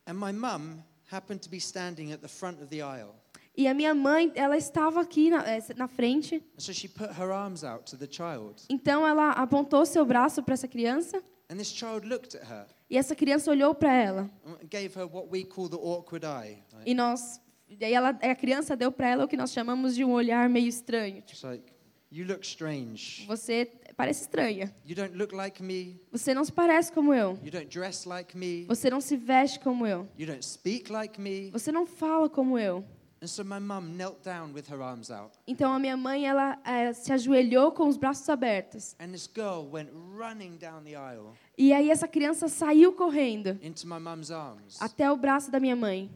And 0.07 0.15
my 0.15 0.33
mum 0.33 0.79
happened 1.11 1.41
to 1.43 1.51
be 1.51 1.59
standing 1.61 2.13
at 2.13 2.21
the 2.21 2.29
front 2.29 2.61
of 2.63 2.69
the 2.69 2.81
aisle. 2.83 3.15
E 3.57 3.67
a 3.67 3.73
minha 3.73 3.95
mãe, 3.95 4.31
ela 4.35 4.57
estava 4.57 5.01
aqui 5.01 5.31
na, 5.31 5.43
eh, 5.49 5.63
na 5.77 5.89
frente. 5.89 6.43
So 6.59 6.73
she 6.75 6.89
put 6.89 7.11
her 7.19 7.31
arms 7.31 7.65
out 7.65 7.91
to 7.91 7.97
the 7.97 8.07
child. 8.11 8.63
Então 8.69 9.07
ela 9.07 9.31
apontou 9.31 9.87
seu 9.87 10.05
braço 10.05 10.43
para 10.43 10.55
essa 10.55 10.69
criança 10.69 11.23
And 11.49 11.57
this 11.57 11.69
child 11.69 12.07
looked 12.07 12.37
at 12.37 12.43
her 12.43 12.67
e 12.89 12.97
essa 12.97 13.15
criança 13.15 13.51
olhou 13.51 13.75
para 13.75 13.93
ela. 13.93 14.31
and 14.45 14.69
gave 14.69 14.97
her 14.97 15.07
what 15.07 15.29
we 15.31 15.45
call 15.45 15.69
the 15.69 15.77
awkward 15.77 16.25
eye. 16.25 16.63
E 16.85 16.95
nós, 16.95 17.41
daí 17.79 17.93
ela, 17.93 18.11
a 18.11 18.35
criança 18.35 18.77
deu 18.77 18.93
para 18.93 19.09
ela 19.09 19.25
o 19.25 19.29
que 19.29 19.37
nós 19.37 19.53
chamamos 19.53 19.95
de 19.95 20.05
um 20.05 20.13
olhar 20.13 20.49
meio 20.49 20.69
estranho. 20.69 21.23
Tipo, 21.23 21.47
like, 21.47 21.73
you 22.11 22.25
look 22.27 22.45
strange. 22.45 23.25
você 23.27 23.71
parece 23.97 24.23
estranha. 24.23 24.75
You 24.85 24.95
don't 24.95 25.17
look 25.17 25.35
like 25.35 25.63
me. 25.63 26.01
Você 26.13 26.33
não 26.33 26.45
se 26.45 26.53
parece 26.53 26.93
como 26.93 27.13
eu. 27.13 27.39
You 27.43 27.51
don't 27.51 27.67
dress 27.67 28.07
like 28.09 28.37
me. 28.37 28.65
Você 28.67 28.89
não 28.89 29.01
se 29.01 29.17
veste 29.17 29.59
como 29.59 29.87
eu. 29.87 30.09
You 30.17 30.27
don't 30.27 30.45
speak 30.45 30.91
like 30.93 31.21
me. 31.21 31.51
Você 31.51 31.73
não 31.73 31.87
fala 31.87 32.29
como 32.29 32.59
eu. 32.59 32.85
And 33.27 33.29
so 33.29 33.43
my 33.43 33.59
mum 33.59 33.97
knelt 33.97 34.23
down 34.23 34.53
with 34.55 34.69
her 34.71 34.81
arms 34.81 35.11
out. 35.11 35.33
Então 35.49 35.73
a 35.73 35.81
minha 35.81 35.97
mãe 35.97 36.29
ela 36.29 36.57
eh, 36.65 36.93
se 36.93 37.13
ajoelhou 37.13 37.73
com 37.73 37.89
os 37.89 37.97
braços 37.97 38.29
abertos. 38.29 38.95
And 39.01 39.09
this 39.11 39.29
girl 39.35 39.67
went 39.69 39.89
running 40.17 40.59
down 40.59 40.85
the 40.85 40.95
aisle 40.95 41.33
E 41.59 41.73
aí 41.73 41.91
essa 41.91 42.07
criança 42.07 42.47
saiu 42.47 42.93
correndo 42.93 43.59
into 43.61 43.85
my 43.89 43.99
mum's 43.99 44.31
arms. 44.31 44.81
até 44.81 45.11
o 45.11 45.17
braço 45.17 45.51
da 45.51 45.59
minha 45.59 45.75
mãe. 45.75 46.09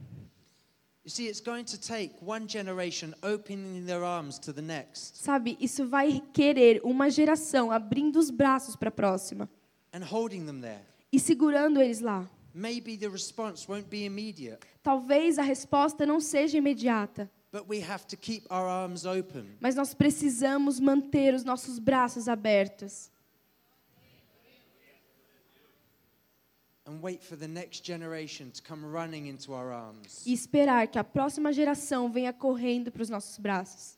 You 1.05 1.11
see, 1.11 1.27
it's 1.27 1.41
going 1.41 1.65
to 1.65 1.81
take 1.81 2.15
one 2.25 2.47
generation 2.47 3.13
opening 3.25 3.85
their 3.87 4.05
arms 4.05 4.39
to 4.39 4.53
the 4.53 4.63
next 4.63 5.17
Sabe, 5.19 5.57
isso 5.61 5.89
vai 5.89 6.23
querer 6.33 6.81
uma 6.85 7.11
geração 7.11 7.73
abrindo 7.73 8.21
os 8.21 8.31
braços 8.31 8.77
para 8.77 8.89
a 8.91 8.93
próxima 8.93 9.51
and 9.93 10.05
holding 10.05 10.47
them 10.47 10.61
there. 10.61 10.83
e 11.13 11.19
segurando 11.19 11.81
eles 11.83 11.99
lá. 12.01 12.25
Maybe 12.55 12.97
the 12.97 13.09
response 13.09 13.67
won't 13.69 13.89
be 13.89 14.05
immediate, 14.05 14.59
Talvez 14.83 15.39
a 15.39 15.43
resposta 15.43 16.05
não 16.05 16.21
seja 16.21 16.59
imediata, 16.59 17.31
but 17.53 17.69
we 17.69 17.81
have 17.81 18.07
to 18.07 18.17
keep 18.17 18.45
our 18.51 18.67
arms 18.67 19.05
open. 19.05 19.57
mas 19.61 19.75
nós 19.75 19.95
precisamos 19.95 20.81
manter 20.81 21.35
os 21.35 21.45
nossos 21.45 21.79
braços 21.79 22.29
abertos 22.29 23.11
and 26.87 27.01
wait 27.03 27.23
for 27.23 27.37
the 27.37 27.47
next 27.47 27.85
generation 27.87 28.51
to 28.51 28.63
come 28.63 28.85
running 28.85 29.27
into 29.29 29.53
our 29.53 29.71
arms. 29.73 30.25
e 30.27 30.33
esperar 30.33 30.89
que 30.89 30.99
a 30.99 31.05
próxima 31.05 31.53
geração 31.53 32.11
venha 32.11 32.33
correndo 32.33 32.91
para 32.91 33.03
os 33.03 33.09
nossos 33.11 33.39
braços. 33.39 33.97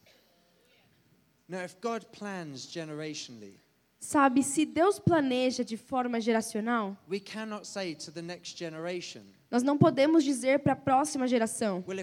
Now, 1.48 1.64
if 1.64 1.76
God 1.82 2.04
plans 2.12 2.66
generationally, 2.70 3.58
Sabe, 4.02 4.42
se 4.42 4.66
Deus 4.66 4.98
planeja 4.98 5.64
de 5.64 5.76
forma 5.76 6.20
geracional, 6.20 6.98
we 7.08 7.20
cannot 7.20 7.64
say 7.64 7.94
to 7.94 8.10
the 8.10 8.20
next 8.20 8.58
generation, 8.58 9.22
nós 9.48 9.62
não 9.62 9.78
podemos 9.78 10.24
dizer 10.24 10.58
para 10.58 10.72
a 10.72 10.76
próxima 10.76 11.28
geração: 11.28 11.84
well, 11.86 11.96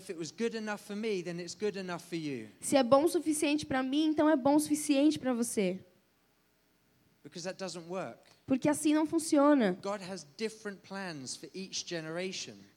me, 0.95 1.23
se 2.61 2.77
é 2.77 2.83
bom 2.83 3.03
o 3.03 3.09
suficiente 3.09 3.65
para 3.65 3.83
mim, 3.83 4.05
então 4.05 4.29
é 4.29 4.37
bom 4.37 4.55
o 4.55 4.59
suficiente 4.61 5.19
para 5.19 5.33
você. 5.33 5.77
Because 7.21 7.45
that 7.45 7.59
doesn't 7.59 7.89
work. 7.89 8.17
Porque 8.47 8.69
assim 8.69 8.93
não 8.93 9.05
funciona. 9.05 9.77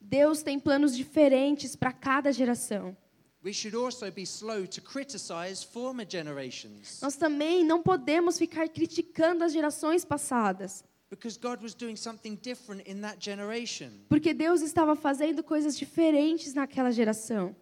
Deus 0.00 0.42
tem 0.42 0.58
planos 0.58 0.96
diferentes 0.96 1.76
para 1.76 1.92
cada 1.92 2.32
geração. 2.32 2.96
We 3.44 3.52
should 3.52 3.74
also 3.74 4.08
be 4.10 4.22
slow 4.22 4.66
to 4.66 4.80
criticize 4.80 5.64
former 5.64 6.04
generations. 6.08 7.00
Nós 7.02 7.16
também 7.16 7.64
não 7.64 7.82
podemos 7.82 8.38
ficar 8.38 8.68
criticando 8.68 9.42
as 9.42 9.52
gerações 9.52 10.04
passadas, 10.04 10.84
Because 11.10 11.38
God 11.38 11.60
was 11.62 11.74
doing 11.74 11.96
something 11.96 12.36
different 12.40 12.88
in 12.88 13.00
that 13.02 13.18
generation. 13.20 13.90
porque 14.08 14.32
Deus 14.32 14.62
estava 14.62 14.94
fazendo 14.94 15.42
coisas 15.42 15.76
diferentes 15.76 16.54
naquela 16.54 16.90
geração. 16.92 17.54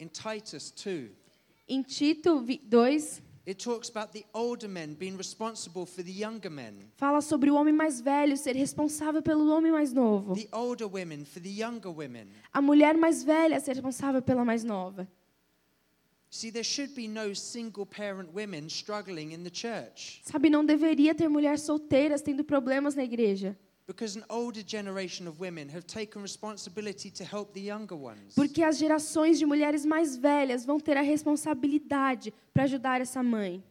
In 0.00 0.08
Titus 0.08 0.70
2, 0.72 1.10
Em 1.68 1.80
Tito 1.82 2.40
vi- 2.40 2.58
2, 2.58 3.22
it 3.46 3.62
talks 3.62 3.88
about 3.90 4.12
the 4.12 4.24
older 4.32 4.68
men 4.68 4.94
being 4.94 5.16
responsible 5.16 5.84
for 5.86 6.02
the 6.02 6.10
younger 6.12 6.50
men, 6.50 6.74
fala 6.96 7.20
sobre 7.20 7.50
o 7.50 7.54
homem 7.54 7.74
mais 7.74 8.00
velho 8.00 8.36
ser 8.36 8.56
responsável 8.56 9.22
pelo 9.22 9.48
homem 9.50 9.70
mais 9.72 9.92
novo, 9.92 10.34
the 10.34 10.48
older 10.52 10.86
women 10.88 11.24
for 11.24 11.40
the 11.42 11.50
younger 11.50 11.90
women. 11.90 12.28
a 12.52 12.60
mulher 12.62 12.96
mais 12.96 13.22
velha 13.22 13.60
ser 13.60 13.72
responsável 13.72 14.22
pela 14.22 14.44
mais 14.44 14.64
nova. 14.64 15.06
See, 16.30 16.50
there 16.50 16.64
should 16.64 16.94
be 16.96 17.06
no 17.06 17.32
single 17.32 17.86
parent 17.86 18.28
women 18.34 18.68
struggling 18.68 19.30
in 19.32 19.44
the 19.44 19.50
church 19.50 20.20
Sabe, 20.24 20.50
não 20.50 20.64
deveria 20.64 21.14
ter 21.14 21.28
mulheres 21.28 21.60
solteiras 21.60 22.22
tendo 22.22 22.42
problemas 22.42 22.96
na 22.96 23.04
igreja, 23.04 23.56
because 23.86 24.16
an 24.16 24.24
older 24.30 24.62
generation 24.66 25.26
of 25.28 25.38
women 25.40 25.68
have 25.68 25.86
taken 25.86 26.22
responsibility 26.22 27.10
to 27.10 27.22
help 27.24 27.52
the 27.52 27.60
younger 27.60 27.94
ones. 27.96 28.34
porque 28.34 28.62
as 28.62 28.78
gerações 28.78 29.38
de 29.38 29.44
mulheres 29.46 29.84
mais 29.84 30.16
velhas 30.16 30.64
vão 30.64 30.80
ter 30.80 30.96
a 30.96 31.02
responsabilidade 31.02 32.32
para 32.52 32.64
ajudar 32.64 33.00
essa 33.00 33.22
mãe. 33.22 33.62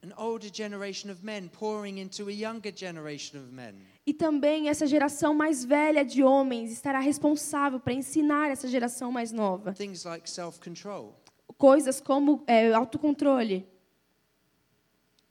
An 0.00 0.12
older 0.16 0.48
generation 0.52 1.10
of 1.10 1.24
men 1.24 1.48
pouring 1.48 1.98
into 1.98 2.28
a 2.28 2.32
younger 2.32 2.72
generation 2.72 3.36
of 3.40 3.50
men. 3.52 3.74
E 4.06 4.14
também 4.14 4.68
essa 4.68 4.86
geração 4.86 5.34
mais 5.34 5.64
velha 5.64 6.04
de 6.04 6.22
homens 6.22 6.70
estará 6.70 7.00
responsável 7.00 7.80
para 7.80 7.92
ensinar 7.92 8.48
essa 8.48 8.68
geração 8.68 9.10
mais 9.10 9.32
nova 9.32 9.72
Things 9.72 10.04
like 10.04 10.30
self 10.30 10.60
control. 10.60 11.14
coisas 11.58 12.00
como 12.00 12.44
é, 12.46 12.72
autocontrole. 12.72 13.66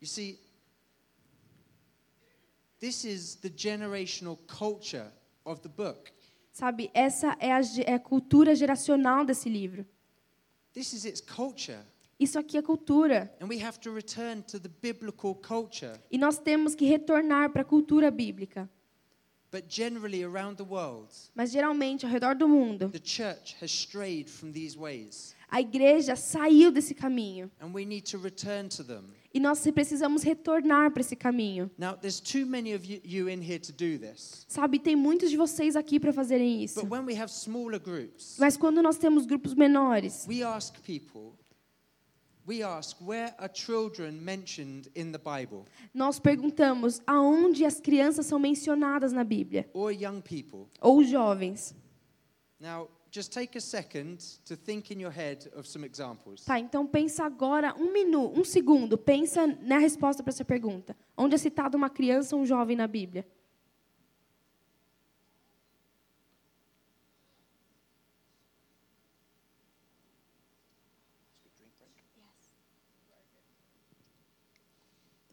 You 0.02 0.06
see, 0.08 0.38
this 2.80 3.04
is 3.04 3.36
the 3.36 3.50
generational 3.50 4.38
culture 4.48 5.12
of 5.46 5.62
the 5.62 5.70
book. 5.70 6.12
Sabe, 6.52 6.90
essa 6.94 7.38
é 7.40 7.52
a, 7.52 7.62
é 7.86 7.94
a 7.94 8.00
cultura 8.00 8.56
geracional 8.56 9.24
desse 9.24 9.48
livro. 9.48 9.86
This 10.74 10.94
is 10.94 11.06
its 11.06 11.22
culture. 11.22 11.80
Isso 12.20 12.40
aqui 12.40 12.58
é 12.58 12.62
cultura. 12.62 13.32
And 13.40 13.48
we 13.48 13.64
have 13.64 13.80
to 13.82 13.94
return 13.94 14.42
to 14.44 14.60
the 14.60 14.70
biblical 14.82 15.36
culture. 15.36 16.00
E 16.10 16.18
nós 16.18 16.40
temos 16.40 16.74
que 16.74 16.86
retornar 16.86 17.52
para 17.52 17.62
a 17.62 17.66
cultura 17.66 18.10
bíblica. 18.10 18.68
But 19.52 19.68
generally 19.70 20.24
around 20.24 20.58
the 20.58 20.66
world, 20.66 21.08
Mas 21.34 21.52
geralmente, 21.52 22.06
ao 22.06 22.12
redor 22.12 22.36
do 22.36 22.48
mundo, 22.48 22.90
the 22.90 23.00
church 23.00 23.56
has 23.62 23.72
strayed 23.72 24.30
from 24.30 24.52
these 24.52 24.78
ways. 24.78 25.34
a 25.50 25.62
igreja 25.62 26.16
saiu 26.18 26.70
desse 26.72 26.94
caminho. 26.94 27.50
And 27.62 27.74
we 27.74 27.86
need 27.86 28.04
to 28.12 28.18
return 28.18 28.68
to 28.70 28.84
them. 28.84 29.06
E 29.34 29.40
nós 29.40 29.66
precisamos 29.72 30.24
retornar 30.24 30.92
para 30.92 31.02
esse 31.02 31.16
caminho. 31.16 31.70
Now, 31.78 31.94
there's 31.96 32.20
too 32.20 32.46
many 32.46 32.74
of 32.74 32.84
you, 32.86 33.00
you 33.04 33.30
in 33.30 33.42
here 33.42 33.60
to 33.60 33.72
do 33.72 33.98
this. 33.98 34.46
Sabe, 34.50 34.80
tem 34.80 34.96
muitos 34.96 35.30
de 35.30 35.38
vocês 35.38 35.76
aqui 35.76 36.00
para 36.00 36.12
fazerem 36.12 36.64
isso. 36.64 36.82
But 36.82 36.90
when 36.92 37.06
we 37.06 37.14
have 37.16 37.32
smaller 37.32 37.80
groups, 37.80 38.36
Mas 38.40 38.58
quando 38.58 38.82
nós 38.82 38.98
temos 38.98 39.26
grupos 39.26 39.54
menores, 39.54 40.26
we 40.28 40.44
ask 40.44 40.74
people, 40.82 41.34
ask, 42.64 42.98
where 43.02 43.34
are 43.38 43.50
children 43.54 44.24
mentioned 44.24 44.90
in 44.96 45.12
the 45.12 45.18
Bible? 45.20 45.66
nós 45.94 46.20
perguntamos 46.20 47.02
aonde 47.06 47.66
as 47.66 47.80
crianças 47.80 48.26
são 48.26 48.40
mencionadas 48.40 49.12
na 49.14 49.24
Bíblia, 49.24 49.70
Or 49.74 49.92
young 49.92 50.22
people? 50.22 50.68
ou 50.82 51.04
jovens. 51.04 51.76
Now, 52.60 52.88
just 53.12 53.32
take 53.32 53.58
a 53.58 53.62
second 53.62 54.18
to 54.46 54.56
think 54.56 54.92
in 54.94 55.00
your 55.02 55.12
head 55.12 55.50
of 55.56 55.68
some 55.68 55.86
examples. 55.86 56.44
Tá, 56.46 56.60
então 56.60 56.86
pensa 56.88 57.24
agora 57.24 57.76
um 57.78 57.92
minuto, 57.92 58.40
um 58.40 58.44
segundo, 58.44 58.98
pensa 58.98 59.46
na 59.62 59.78
resposta 59.78 60.24
para 60.24 60.32
essa 60.32 60.46
pergunta. 60.46 60.96
Onde 61.18 61.36
é 61.36 61.38
citada 61.38 61.78
uma 61.78 61.90
criança 61.90 62.36
ou 62.36 62.42
um 62.42 62.46
jovem 62.46 62.76
na 62.76 62.88
Bíblia? 62.88 63.26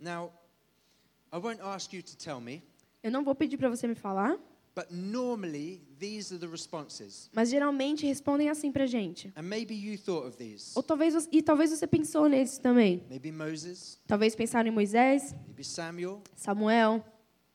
Now, 0.05 0.31
I 1.33 1.39
won't 1.39 1.61
ask 1.63 1.93
you 1.95 2.03
to 2.03 2.17
tell 2.17 2.39
me, 2.41 2.63
Eu 3.03 3.11
não 3.11 3.25
vou 3.25 3.35
pedir 3.35 3.57
para 3.57 3.71
você 3.71 3.87
me 3.87 3.95
falar, 3.95 4.39
but 4.77 4.91
normally 4.91 5.81
these 5.99 6.31
are 6.35 6.39
the 6.39 6.47
responses. 6.47 7.31
mas 7.33 7.49
geralmente 7.49 8.05
respondem 8.07 8.51
assim 8.51 8.71
pra 8.71 8.85
gente. 8.87 9.33
And 9.35 9.43
maybe 9.43 9.75
you 9.75 9.97
thought 9.99 10.27
of 10.29 10.37
these. 10.37 10.73
Ou 10.77 10.83
talvez 10.83 11.15
você- 11.15 11.29
e 11.33 11.41
talvez 11.43 11.71
você 11.71 11.87
pensou 11.87 12.29
neles 12.29 12.59
também. 12.59 13.03
Maybe 13.09 13.33
Moses, 13.33 13.99
Talvez 14.07 14.35
pensaram 14.37 14.69
em 14.69 14.73
Moisés, 14.73 15.35
maybe 15.47 15.65
Samuel, 15.65 16.23
Samuel, 16.37 17.03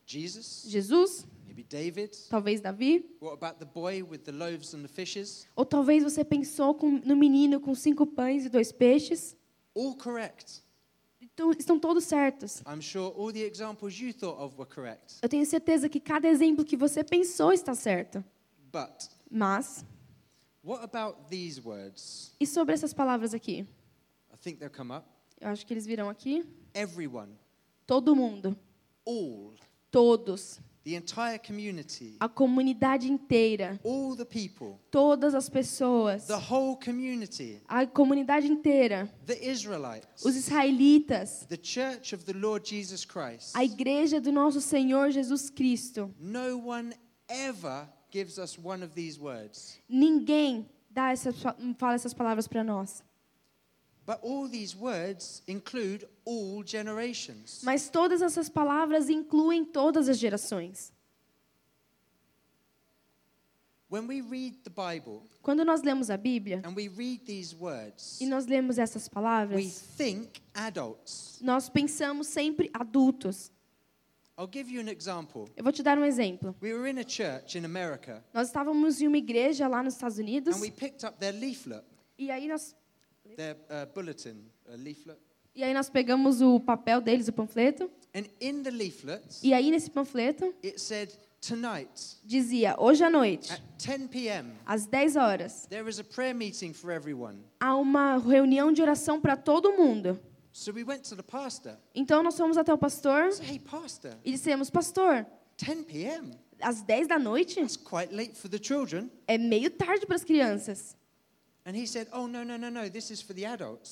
Jesus, 0.08 0.64
Jesus, 0.68 1.26
maybe 1.46 1.64
David. 1.64 2.18
talvez 2.30 2.62
Davi, 2.62 3.06
What 3.22 3.36
about 3.44 3.60
the 3.60 3.66
boy 3.66 4.02
with 4.02 4.20
the 4.24 4.32
loaves 4.32 4.74
and 4.74 4.82
the 4.82 4.88
fishes? 4.88 5.48
ou 5.56 5.64
talvez 5.66 6.04
você 6.04 6.24
pensou 6.26 6.74
com- 6.74 7.00
no 7.06 7.16
menino 7.16 7.60
com 7.60 7.76
cinco 7.76 8.08
pães 8.08 8.46
e 8.46 8.50
dois 8.50 8.72
peixes. 8.72 9.36
All 9.76 9.96
correct. 9.96 10.64
Estão 11.58 11.80
todos 11.80 12.04
certos. 12.06 12.62
I'm 12.68 12.82
sure 12.82 13.14
all 13.16 13.32
the 13.32 13.44
examples 13.44 14.00
you 14.00 14.14
thought 14.14 14.40
of 14.42 14.56
were 14.58 14.70
correct. 14.70 15.16
Eu 15.22 15.30
tenho 15.30 15.46
certeza 15.46 15.88
que 15.90 16.00
cada 16.00 16.28
exemplo 16.28 16.66
que 16.66 16.76
você 16.78 17.04
pensou 17.04 17.52
está 17.54 17.74
certo. 17.74 18.24
But 18.72 19.10
Mas, 19.32 19.86
what 20.64 20.84
about 20.84 21.18
these 21.30 21.62
words? 21.62 22.34
e 22.40 22.46
sobre 22.46 22.74
essas 22.74 22.94
palavras 22.94 23.34
aqui? 23.34 23.66
I 24.34 24.38
think 24.42 24.60
they'll 24.60 24.70
come 24.70 24.92
up. 24.94 25.06
Eu 25.40 25.50
acho 25.50 25.66
que 25.66 25.74
eles 25.74 25.86
virão 25.86 26.10
aqui. 26.10 26.46
Everyone, 26.74 27.34
Todo 27.88 28.16
mundo, 28.16 28.56
all, 29.06 29.54
todos, 29.90 30.60
the 30.84 30.96
entire 30.96 31.38
community, 31.38 32.16
a 32.20 32.30
comunidade 32.30 33.10
inteira, 33.10 33.80
all 33.84 34.16
the 34.16 34.26
people, 34.26 34.80
todas 34.90 35.36
as 35.36 35.50
pessoas, 35.50 36.26
the 36.26 36.38
whole 36.38 36.78
community, 36.78 37.62
a 37.68 37.86
comunidade 37.86 38.48
inteira, 38.48 39.10
the 39.26 39.38
Israelites, 39.46 40.26
os 40.26 40.36
israelitas, 40.36 41.46
the 41.48 41.58
church 41.58 42.14
of 42.14 42.24
the 42.26 42.34
Lord 42.34 42.64
Jesus 42.66 43.06
Christ. 43.06 43.56
a 43.56 43.64
igreja 43.64 44.22
do 44.22 44.32
nosso 44.32 44.62
Senhor 44.62 45.12
Jesus 45.12 45.50
Cristo. 45.50 46.14
No 46.20 46.58
one 46.58 46.94
ever 47.28 47.88
gives 48.10 48.40
us 48.40 48.58
one 48.58 48.84
of 48.84 48.94
these 48.96 49.20
words. 49.20 49.80
Ninguém 49.90 50.66
dá 50.90 51.12
essas, 51.12 51.36
fala 51.78 51.94
essas 51.96 52.14
palavras 52.14 52.48
para 52.48 52.64
nós. 52.64 53.04
But 53.04 53.04
all 53.04 53.04
these 53.04 53.04
words 53.04 53.04
include 53.04 53.99
all 53.99 53.99
generations. 53.99 53.99
Mas 57.64 57.90
todas 57.90 58.22
essas 58.22 58.50
palavras 58.50 59.10
incluem 59.10 59.64
todas 59.64 60.10
as 60.10 60.18
gerações. 60.18 60.92
When 63.92 64.06
we 64.08 64.22
read 64.22 64.60
the 64.64 64.70
Bible 64.70 65.24
Quando 65.42 65.66
nós 65.66 65.82
lemos 65.82 66.12
a 66.12 66.18
Bíblia 66.18 66.62
and 66.64 66.76
we 66.76 66.88
read 66.88 67.26
these 67.26 67.56
words, 67.56 68.22
e 68.22 68.28
nós 68.28 68.46
lemos 68.46 68.78
essas 68.78 69.08
we 69.08 69.10
palavras, 69.12 69.82
think 69.98 70.44
adults. 70.54 71.40
nós 71.42 71.70
pensamos 71.70 72.28
sempre 72.28 72.70
adultos. 72.72 73.52
I'll 74.38 74.48
give 74.48 74.72
you 74.72 74.80
an 74.80 74.92
example. 74.92 75.50
Eu 75.58 75.64
vou 75.64 75.74
te 75.74 75.82
dar 75.82 75.98
um 75.98 76.06
exemplo. 76.06 76.56
We 76.62 76.72
were 76.72 76.88
in 76.88 77.00
a 77.00 77.04
church 77.04 77.58
in 77.58 77.66
America 77.66 78.24
Nós 78.32 78.48
estávamos 78.50 79.02
em 79.02 79.08
uma 79.08 79.18
igreja 79.18 79.68
lá 79.68 79.82
nos 79.82 79.96
Estados 79.96 80.20
Unidos 80.20 80.56
and 80.56 80.62
we 80.62 80.70
picked 80.70 81.04
up 81.04 81.18
their 81.18 81.34
leaflet, 81.34 81.84
e 82.16 82.30
aí 82.30 82.48
nós 82.48 82.76
their 83.36 83.56
uh, 83.70 83.86
bulletin, 83.94 84.46
a 84.72 84.76
leaflet. 84.76 85.18
e 85.56 85.64
aí 85.64 85.74
nós 85.74 85.90
pegamos 85.90 86.42
o 86.42 86.60
papel 86.60 87.02
deles, 87.02 87.28
o 87.28 87.34
panfleto, 87.34 87.90
And 88.16 88.24
in 88.42 88.64
the 88.64 88.72
leaflet, 88.72 89.24
e 89.44 89.54
aí 89.54 89.70
nesse 89.72 89.90
panfleto 89.92 90.46
it 90.64 90.80
said, 90.82 91.10
Tonight 91.42 92.18
dizia: 92.26 92.76
hoje 92.78 93.02
à 93.04 93.10
noite, 93.10 93.54
at 93.54 93.62
10 93.78 94.08
p.m., 94.10 94.52
às 94.66 94.86
10 94.86 95.16
horas, 95.16 95.66
there 95.70 95.90
is 95.90 95.98
a 96.00 96.04
prayer 96.04 96.36
meeting 96.36 96.74
for 96.74 96.92
everyone. 96.92 97.38
há 97.60 97.76
uma 97.78 98.18
reunião 98.18 98.72
de 98.74 98.82
oração 98.82 99.22
para 99.22 99.38
todo 99.38 99.72
mundo. 99.72 100.20
So 100.52 100.74
we 100.74 100.84
went 100.84 101.08
to 101.08 101.16
the 101.16 101.24
pastor. 101.24 101.78
Então 101.96 102.22
nós 102.24 102.36
fomos 102.36 102.58
até 102.58 102.74
o 102.74 102.78
pastor 102.78 103.32
said, 103.32 103.50
Hey, 103.50 103.60
pastor, 103.60 104.18
e 104.26 104.32
dissemos: 104.32 104.70
Pastor, 104.70 105.26
10 105.58 105.86
p.m. 105.86 106.32
às 106.60 106.82
10 106.82 107.08
da 107.08 107.18
noite 107.18 107.56
That's 107.62 107.78
quite 107.78 108.14
late 108.14 108.36
for 108.36 108.50
the 108.50 108.60
children. 108.62 109.10
é 109.26 109.38
meio 109.38 109.70
tarde 109.70 110.06
para 110.06 110.18
as 110.18 110.26
crianças. 110.26 110.98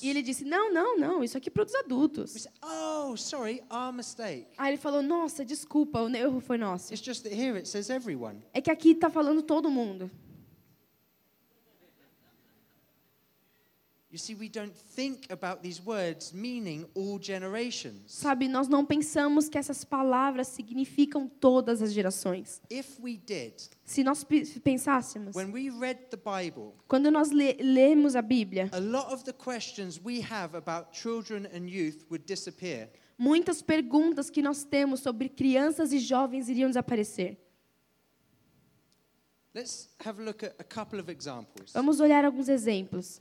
E 0.02 0.08
ele 0.08 0.22
disse: 0.22 0.44
Não, 0.44 0.72
não, 0.72 0.98
não, 0.98 1.22
isso 1.24 1.36
aqui 1.36 1.48
é 1.48 1.52
para 1.52 1.64
os 1.64 1.74
We 1.74 1.74
adultos. 1.74 2.32
said, 2.32 2.52
Oh, 2.62 3.16
sorry, 3.16 3.62
our 3.70 3.92
mistake. 3.92 4.48
Aí 4.56 4.70
ele 4.70 4.78
falou: 4.78 5.02
Nossa, 5.02 5.44
desculpa, 5.44 6.00
o 6.00 6.08
erro 6.14 6.40
foi 6.40 6.58
nosso. 6.58 6.92
It's 6.92 7.04
just 7.04 7.22
that 7.24 7.34
here 7.34 7.56
it 7.56 7.68
says 7.68 7.90
everyone. 7.90 8.42
É 8.52 8.60
que 8.60 8.70
aqui 8.70 8.92
está 8.92 9.10
falando 9.10 9.42
todo 9.42 9.70
mundo. 9.70 10.10
You 11.50 11.56
see, 11.56 11.76
we 11.76 11.86
don't 11.88 11.90
think 11.90 12.16
about 12.18 12.36
these 12.40 12.56
words 12.56 12.80
meaning 12.80 12.96
all 13.00 13.74
generations. 13.74 14.07
Sabe, 18.06 18.48
nós 18.48 18.68
não 18.68 18.84
pensamos 18.84 19.48
que 19.48 19.58
essas 19.58 19.84
palavras 19.84 20.48
significam 20.48 21.28
todas 21.28 21.80
as 21.82 21.92
gerações. 21.92 22.60
If 22.70 22.98
we 23.00 23.16
did, 23.16 23.54
Se 23.84 24.02
nós 24.04 24.24
pe- 24.24 24.44
pensássemos, 24.60 25.34
when 25.34 25.52
we 25.52 25.70
read 25.70 26.08
the 26.10 26.16
Bible, 26.16 26.72
quando 26.86 27.10
nós 27.10 27.30
le 27.30 27.54
lemos 27.54 28.14
a 28.16 28.22
Bíblia, 28.22 28.68
a 28.72 28.78
lot 28.78 29.12
of 29.12 29.24
the 29.24 29.32
questions 29.32 30.00
we 30.04 30.20
have 30.20 30.56
about 30.56 30.88
children 30.92 31.46
and 31.54 31.68
youth 31.68 32.04
would 32.10 32.24
disappear. 32.26 32.90
muitas 33.16 33.62
perguntas 33.62 34.30
que 34.30 34.40
nós 34.42 34.64
temos 34.64 35.00
sobre 35.00 35.28
crianças 35.28 35.92
e 35.92 35.98
jovens 35.98 36.48
iriam 36.48 36.68
desaparecer. 36.68 37.36
Let's 39.54 39.88
have 40.04 40.20
a 40.20 40.24
look 40.24 40.44
at 40.44 40.54
a 40.58 40.64
couple 40.64 41.00
of 41.00 41.10
examples. 41.10 41.72
Vamos 41.72 41.98
olhar 42.00 42.24
alguns 42.24 42.48
exemplos. 42.48 43.20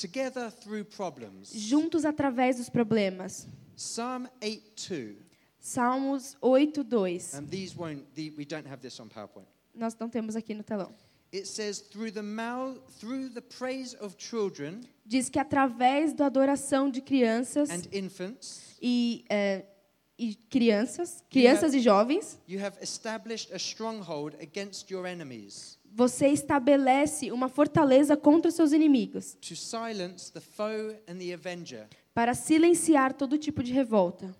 Together 0.00 0.50
through 0.50 0.84
problems. 0.84 1.52
Juntos 1.52 2.04
através 2.04 2.56
dos 2.56 2.68
problemas. 2.68 3.48
Psalm 3.76 4.28
8:2. 4.40 5.28
Salmos 5.60 6.36
8, 6.40 6.84
2. 6.84 7.34
And 7.34 7.46
these 7.48 7.76
won't 7.76 8.04
the, 8.14 8.32
we 8.36 8.44
don't 8.44 8.66
have 8.66 8.80
this 8.80 8.98
on 9.00 9.08
PowerPoint. 9.08 9.46
Nós 9.74 9.96
não 9.98 10.08
temos 10.08 10.34
aqui 10.36 10.54
no 10.54 10.62
telão. 10.62 10.92
It 11.32 11.46
says 11.46 11.80
through 11.80 12.12
the 12.12 12.22
mouth 12.22 12.78
through 12.98 13.30
the 13.34 13.42
praise 13.42 13.94
of 14.00 14.16
children 14.16 14.80
Diz 15.04 15.28
que 15.28 15.38
através 15.38 16.14
da 16.14 16.26
adoração 16.26 16.90
de 16.90 17.02
crianças 17.02 17.68
and 17.70 17.82
infants 17.92 18.76
e, 18.80 19.24
é, 19.28 19.66
e 20.18 20.34
crianças, 20.34 21.22
crianças 21.28 21.74
e 21.74 21.80
jovens, 21.80 22.38
you 22.48 22.58
have 22.64 22.78
established 22.82 23.52
a 23.52 23.58
stronghold 23.58 24.34
against 24.40 24.90
your 24.90 25.06
enemies 25.06 25.77
você 25.98 26.28
estabelece 26.28 27.32
uma 27.32 27.48
fortaleza 27.48 28.16
contra 28.16 28.50
os 28.50 28.54
seus 28.54 28.70
inimigos, 28.70 29.34
to 29.40 29.56
silence 29.56 30.32
the 30.32 30.38
foe 30.38 30.96
and 31.08 31.18
the 31.18 31.34
avenger. 31.34 31.88
para 32.14 32.34
silenciar 32.34 33.12
todo 33.12 33.36
tipo 33.36 33.64
de 33.64 33.72
revolta. 33.72 34.32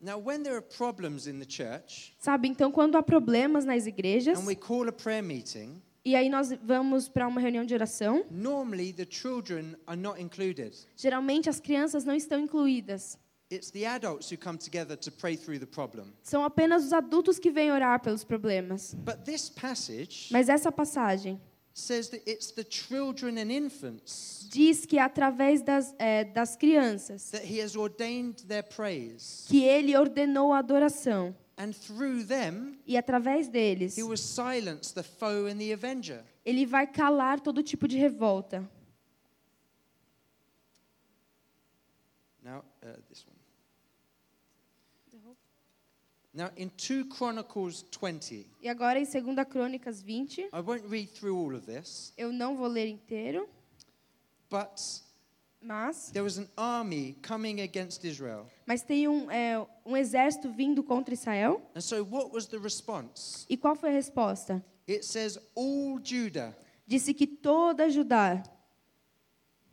Now 0.00 0.22
when 0.24 0.44
there 0.44 0.54
are 0.54 0.64
problems 0.64 1.26
in 1.26 1.40
the 1.40 1.46
church 1.48 2.14
Sabe, 2.20 2.46
então 2.46 2.70
quando 2.70 2.96
há 2.96 3.02
problemas 3.02 3.64
nas 3.64 3.86
igrejas, 3.86 4.38
and 4.38 4.46
we 4.46 4.54
call 4.54 4.88
a 4.88 4.92
prayer 4.92 5.20
meeting, 5.20 5.82
e 6.04 6.14
aí 6.14 6.28
nós 6.28 6.52
vamos 6.62 7.08
para 7.08 7.26
uma 7.26 7.40
reunião 7.40 7.64
de 7.64 7.74
oração, 7.74 8.24
normally 8.30 8.92
the 8.92 9.06
children 9.10 9.74
are 9.84 10.00
not 10.00 10.22
included. 10.22 10.76
geralmente 10.96 11.50
as 11.50 11.58
crianças 11.58 12.04
não 12.04 12.14
estão 12.14 12.38
incluídas. 12.38 13.18
It's 13.50 13.70
the 13.72 13.84
adults 13.84 14.30
who 14.30 14.36
come 14.36 14.56
together 14.56 14.96
to 14.96 15.10
pray 15.10 15.36
through 15.36 15.58
the 15.58 15.66
problem. 15.66 16.12
São 16.22 16.44
apenas 16.44 16.84
os 16.84 16.92
adultos 16.92 17.36
que 17.38 17.50
vêm 17.50 17.72
orar 17.72 18.00
pelos 18.00 18.22
problemas. 18.22 18.94
But 18.94 19.24
this 19.24 19.48
passage 19.50 20.28
Mas 20.30 20.48
essa 20.48 20.70
passagem 20.70 21.40
says 21.74 22.08
that 22.10 22.22
it's 22.30 22.52
the 22.52 22.62
children 22.64 23.38
and 23.38 23.50
infants 23.50 24.46
diz 24.50 24.86
que 24.86 24.98
é 24.98 25.02
através 25.02 25.62
das, 25.62 25.92
é, 25.98 26.24
das 26.24 26.54
crianças 26.56 27.30
that 27.30 27.44
he 27.44 27.60
has 27.60 27.74
ordained 27.74 28.44
their 28.46 28.62
praise. 28.62 29.46
que 29.48 29.64
ele 29.64 29.96
ordenou 29.96 30.52
a 30.52 30.58
adoração. 30.58 31.34
And 31.56 31.72
through 31.72 32.24
them, 32.26 32.78
E 32.86 32.96
através 32.96 33.48
deles, 33.48 33.98
he 33.98 34.02
will 34.04 34.16
silence 34.16 34.94
the 34.94 35.02
foe 35.02 35.46
and 35.50 35.58
the 35.58 35.72
avenger. 35.72 36.22
ele 36.44 36.64
vai 36.64 36.86
calar 36.86 37.40
todo 37.40 37.62
tipo 37.64 37.88
de 37.88 37.98
revolta. 37.98 38.64
Now, 42.42 42.64
uh, 42.82 42.96
this 43.08 43.24
one. 43.26 43.36
Now, 46.32 46.50
in 46.56 46.70
2 46.70 47.06
Chronicles 47.08 47.84
20, 47.90 48.46
E 48.62 48.68
agora 48.68 49.00
em 49.00 49.04
2 49.04 49.44
Crônicas 49.48 50.00
20, 50.00 50.42
I 50.42 50.60
won't 50.64 50.86
read 50.88 51.08
through 51.12 51.36
all 51.36 51.54
of 51.56 51.66
this, 51.66 52.12
eu 52.16 52.32
não 52.32 52.56
vou 52.56 52.68
ler 52.68 52.86
inteiro, 52.86 53.48
but 54.48 54.80
mas 55.60 56.10
there 56.12 56.22
was 56.22 56.38
an 56.38 56.48
army 56.56 57.16
coming 57.26 57.60
against 57.60 58.04
Israel. 58.04 58.46
mas 58.64 58.80
tem 58.82 59.08
um, 59.08 59.28
é, 59.30 59.58
um 59.84 59.96
exército 59.96 60.50
vindo 60.52 60.84
contra 60.84 61.12
Israel. 61.12 61.60
And 61.74 61.80
so, 61.80 62.04
what 62.04 62.32
was 62.32 62.46
the 62.46 62.58
response? 62.58 63.44
E 63.48 63.56
qual 63.56 63.74
foi 63.74 63.90
a 63.90 63.92
resposta? 63.92 64.64
It 64.88 65.04
says, 65.04 65.36
All 65.56 65.98
Judah. 66.00 66.56
Disse 66.86 67.12
que 67.12 67.26
toda 67.26 67.88
Judá, 67.90 68.42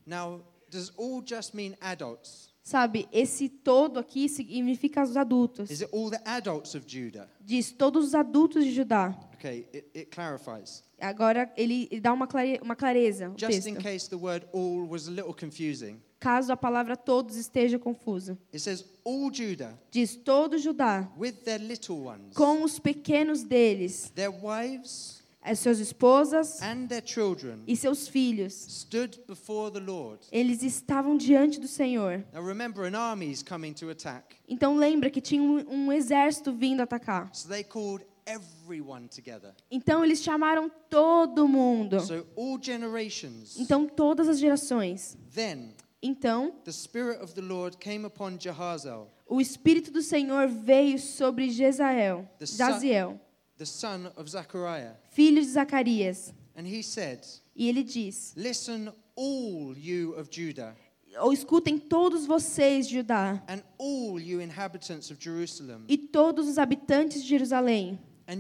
Now, 0.06 0.42
does 0.70 0.92
all 0.98 1.22
just 1.24 1.54
mean 1.54 1.76
adults? 1.82 2.47
Sabe, 2.68 3.08
esse 3.14 3.48
todo 3.48 3.98
aqui 3.98 4.28
significa 4.28 5.02
os 5.02 5.16
adultos. 5.16 5.72
Is 5.72 5.82
it 5.82 5.90
all 5.94 6.10
the 6.10 6.20
adults 6.26 6.76
of 6.76 6.86
Judah? 6.86 7.30
Diz 7.40 7.72
todos 7.72 8.08
os 8.08 8.14
adultos 8.14 8.66
de 8.66 8.74
Judá. 8.74 9.18
Okay, 9.36 9.70
it, 9.74 9.88
it 9.96 10.06
clarifies. 10.12 10.84
Agora 11.00 11.50
ele 11.56 11.88
ele 11.90 12.02
dá 12.02 12.12
uma, 12.12 12.28
clare, 12.28 12.60
uma 12.62 12.76
clareza, 12.76 13.34
just 13.38 13.68
in 13.68 13.76
case 13.76 14.10
the 14.10 14.18
word 14.18 14.46
all 14.52 14.86
was 14.86 15.08
a 15.08 15.12
little 15.12 15.34
confusing. 15.34 16.02
caso 16.20 16.52
a 16.52 16.58
palavra 16.58 16.98
todos 16.98 17.38
esteja 17.38 17.80
confusa. 17.80 18.38
It 18.54 18.60
says, 18.60 18.84
All 19.06 19.32
Judah, 19.32 19.80
Diz 19.90 20.16
todo 20.16 20.58
Judá, 20.58 21.10
with 21.18 21.44
their 21.46 21.60
little 21.60 22.08
ones, 22.08 22.36
com 22.36 22.64
os 22.64 22.80
pequenos 22.80 23.44
deles, 23.44 24.12
their 24.14 24.32
wives, 24.32 25.17
as 25.48 25.60
suas 25.60 25.80
esposas 25.80 26.62
and 26.62 26.88
their 26.88 27.04
children, 27.04 27.64
e 27.66 27.76
seus 27.76 28.08
filhos. 28.08 28.54
stood 28.54 29.20
before 29.28 29.72
the 29.72 29.80
Lord. 29.80 30.20
Eles 30.32 30.62
estavam 30.62 31.18
diante 31.18 31.60
do 31.60 31.68
Senhor. 31.68 32.24
Now 32.34 32.44
remember, 32.44 32.86
an 32.86 32.96
army 32.96 33.32
is 33.32 33.42
coming 33.42 33.74
to 33.74 33.90
attack. 33.90 34.36
Então 34.48 34.76
lembra 34.76 35.10
que 35.10 35.22
tinha 35.22 35.42
um, 35.42 35.88
um 35.88 35.94
exército 35.94 36.52
vindo 36.52 36.82
atacar. 36.82 37.30
So 37.34 37.48
they 37.48 37.64
called 37.64 38.06
everyone 38.26 39.08
together. 39.08 39.54
Então 39.72 40.04
eles 40.04 40.22
chamaram 40.22 40.70
todo 40.90 41.48
mundo. 41.48 42.02
So 42.02 42.28
all 42.36 42.60
generations. 42.62 43.58
Então 43.58 43.88
todas 43.88 44.28
as 44.28 44.40
gerações. 44.40 45.18
Then 45.34 45.74
Então 46.02 46.54
the 46.64 46.72
Spirit 46.72 47.22
of 47.22 47.34
the 47.34 47.42
Lord 47.42 47.78
came 47.78 48.06
upon 48.06 48.38
Jehazel, 48.40 49.08
o 49.28 49.42
espírito 49.42 49.92
do 49.92 50.02
Senhor 50.02 50.48
veio 50.48 51.00
sobre 51.00 51.50
Jezael, 51.50 52.30
Jaziel, 52.40 53.20
the 53.58 53.66
son 53.66 54.12
of 54.16 54.30
Zechariah, 54.30 54.94
filho 55.12 55.42
de 55.42 55.48
Zacarias, 55.48 56.34
and 56.56 56.68
he 56.68 56.82
said, 56.82 57.26
e 57.56 57.68
ele 57.68 57.84
diz: 57.84 58.34
Listen, 58.36 58.94
all 59.16 59.76
you 59.78 60.14
of 60.16 60.30
Judah, 60.30 60.76
Ou 61.20 61.34
escutem 61.34 61.80
todos 61.80 62.26
vocês, 62.28 62.88
Judá, 62.88 63.42
and 63.48 63.64
all 63.80 64.20
you 64.20 64.40
inhabitants 64.40 65.10
of 65.10 65.20
Jerusalem, 65.20 65.84
e 65.88 65.98
todos 65.98 66.48
os 66.48 66.58
habitantes 66.58 67.24
de 67.24 67.30
Jerusalém, 67.30 68.00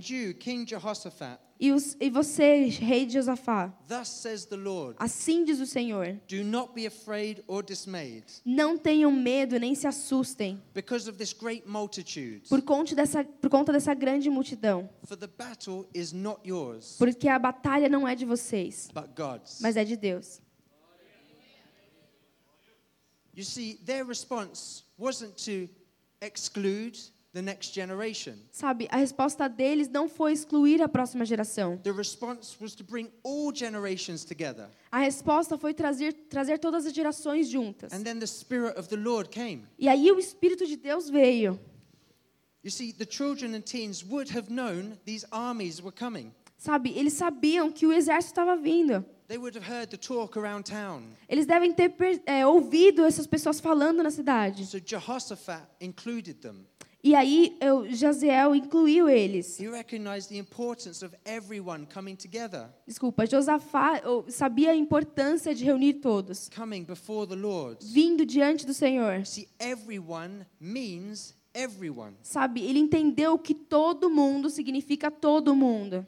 you, 0.10 0.34
King 0.34 0.66
Jehoshaphat, 0.66 1.40
e, 1.60 1.72
os, 1.72 1.96
e 2.00 2.10
você, 2.10 2.66
rei 2.68 3.10
Josafá. 3.10 3.74
thus 3.88 4.08
says 4.10 4.46
the 4.46 4.56
Lord, 4.56 4.96
Assim 5.00 5.44
diz 5.44 5.60
o 5.60 5.66
Senhor: 5.66 6.20
do 6.28 6.44
not 6.44 6.74
be 6.74 6.86
afraid 6.86 7.44
or 7.48 7.64
dismayed 7.64 8.24
Não 8.46 8.78
tenham 8.78 9.12
medo 9.12 9.60
nem 9.60 9.74
se 9.74 9.88
assustem 9.88 10.62
because 10.74 11.10
of 11.10 11.18
this 11.18 11.34
great 11.34 11.68
multitude, 11.68 12.48
por 12.48 12.62
conta 12.62 12.94
dessa, 12.94 13.24
por 13.24 13.50
conta 13.50 13.72
dessa 13.72 13.94
grande 13.94 14.30
multidão, 14.30 14.90
for 15.06 15.18
the 15.18 15.28
battle 15.28 15.88
is 15.96 16.12
not 16.12 16.42
yours, 16.48 16.96
porque 16.98 17.28
a 17.28 17.40
batalha 17.40 17.90
não 17.90 18.08
é 18.08 18.14
de 18.14 18.26
vocês, 18.26 18.90
but 18.94 19.10
God's. 19.16 19.60
mas 19.62 19.76
é 19.78 19.84
de 19.84 19.96
Deus. 19.98 20.42
You 23.34 23.44
see, 23.44 23.76
their 23.86 24.04
response 24.04 24.84
wasn't 24.98 25.36
to 25.46 25.70
exclude 26.22 27.00
the 27.38 27.42
next 27.44 27.72
generation. 27.72 28.34
Sabe, 28.52 28.88
a 28.90 28.98
resposta 28.98 29.48
deles 29.48 29.88
não 29.88 30.10
foi 30.10 30.34
excluir 30.34 30.82
a 30.82 30.90
próxima 30.90 31.24
geração. 31.24 31.78
The 31.84 31.92
response 31.92 32.58
was 32.60 32.74
to 32.76 32.84
bring 32.84 33.12
all 33.24 33.54
generations 33.54 34.26
together. 34.26 34.68
A 34.92 35.00
resposta 35.00 35.56
foi 35.56 35.74
trazer, 35.74 36.14
trazer 36.30 36.58
todas 36.58 36.88
as 36.88 36.94
gerações 36.94 37.48
juntas. 37.48 37.94
And 37.94 38.04
then 38.04 38.18
the 38.18 38.26
Spirit 38.26 38.78
of 38.78 38.90
the 38.90 38.96
Lord 38.96 39.30
came. 39.30 39.68
E 39.78 39.88
aí 39.88 40.12
o 40.12 40.18
Espírito 40.18 40.66
de 40.66 40.76
Deus 40.76 41.10
veio. 41.10 41.60
You 42.64 42.72
see, 42.72 42.92
the 42.92 43.06
children 43.06 43.54
and 43.54 43.62
teens 43.62 44.04
would 44.04 44.36
have 44.36 44.52
known 44.52 44.98
these 45.06 45.26
armies 45.32 45.80
were 45.80 45.96
coming. 45.96 46.34
Sabe, 46.58 46.92
eles 46.98 47.14
sabiam 47.14 47.72
que 47.72 47.86
o 47.86 47.94
exército 47.94 48.32
estava 48.32 48.58
vindo. 48.58 49.06
They 49.28 49.38
would 49.38 49.56
have 49.56 49.70
heard 49.70 49.92
the 49.92 49.98
talk 49.98 50.40
around 50.40 50.64
town. 50.64 51.04
Eles 51.30 51.46
devem 51.46 51.72
ter 51.72 51.94
é, 52.26 52.48
ouvido 52.48 53.06
essas 53.06 53.28
pessoas 53.28 53.60
falando 53.60 54.02
na 54.02 54.10
cidade. 54.10 54.66
So 54.66 54.80
Jehoshaphat 54.84 55.68
included 55.80 56.40
them. 56.40 56.66
E 57.08 57.16
aí 57.16 57.56
eu, 57.62 57.90
Jaziel 57.90 58.54
incluiu 58.54 59.08
eles. 59.08 59.58
He 59.58 59.70
recognized 59.70 60.28
the 60.28 60.38
importance 60.38 61.06
of 61.06 61.16
everyone 61.24 61.86
coming 61.86 62.18
together, 62.18 62.68
Desculpa, 62.86 63.26
Josafá 63.26 64.02
sabia 64.28 64.72
a 64.72 64.76
importância 64.76 65.56
de 65.56 65.64
reunir 65.64 66.02
todos, 66.02 66.50
vindo 67.82 68.26
diante 68.26 68.66
do 68.66 68.74
Senhor. 68.74 69.26
See, 69.26 69.48
everyone 69.58 70.46
means 70.60 71.34
everyone. 71.54 72.14
Sabe, 72.22 72.68
ele 72.68 72.80
entendeu 72.80 73.40
que 73.40 73.56
todo 73.56 74.10
mundo 74.10 74.50
significa 74.50 75.10
todo 75.10 75.56
mundo. 75.56 76.06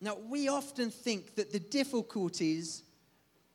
Now, 0.00 0.16
we 0.30 0.48
often 0.48 0.90
think 0.90 1.34
that 1.34 1.50
the 1.50 1.60
difficulties, 1.60 2.84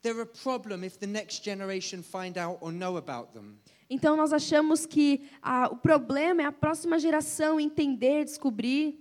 they're 0.03 0.21
a 0.21 0.27
problem 0.27 0.83
if 0.83 0.99
the 0.99 1.07
next 1.07 1.43
generation 1.43 2.03
find 2.03 2.37
out 2.37 2.59
or 2.61 2.71
know 2.71 2.97
about 2.97 3.33
them. 3.33 3.57
Então 3.93 4.15
nós 4.15 4.31
achamos 4.31 4.85
que 4.85 5.29
ah, 5.41 5.67
o 5.69 5.75
problema 5.75 6.41
é 6.41 6.45
a 6.45 6.51
próxima 6.51 6.97
geração 6.97 7.59
entender, 7.59 8.23
descobrir, 8.23 8.97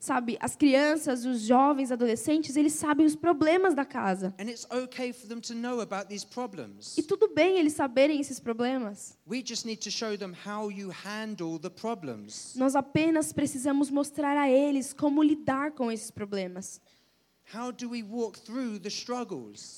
Sabe, 0.00 0.38
as 0.40 0.56
crianças, 0.56 1.26
os 1.26 1.42
jovens, 1.42 1.92
adolescentes, 1.92 2.56
eles 2.56 2.72
sabem 2.72 3.04
os 3.04 3.14
problemas 3.14 3.74
da 3.74 3.84
casa. 3.84 4.34
And 4.38 4.44
it's 4.44 4.66
okay 4.70 5.12
for 5.12 5.28
them 5.28 5.40
to 5.40 5.54
know 5.54 5.80
about 5.80 6.08
these 6.08 6.24
problems. 6.24 6.96
E 6.96 7.02
tudo 7.02 7.28
bem 7.34 7.58
eles 7.58 7.74
saberem 7.74 8.20
esses 8.20 8.40
problemas. 8.40 9.18
We 9.26 9.42
just 9.44 9.66
need 9.66 9.82
to 9.82 9.90
show 9.90 10.16
them 10.16 10.32
how 10.46 10.70
you 10.70 10.90
handle 10.90 11.58
the 11.58 11.68
problems. 11.68 12.54
Nós 12.56 12.74
apenas 12.74 13.34
precisamos 13.34 13.90
mostrar 13.90 14.36
a 14.38 14.48
eles 14.50 14.94
como 14.94 15.22
lidar 15.22 15.72
com 15.72 15.92
esses 15.92 16.10
problemas. 16.10 16.80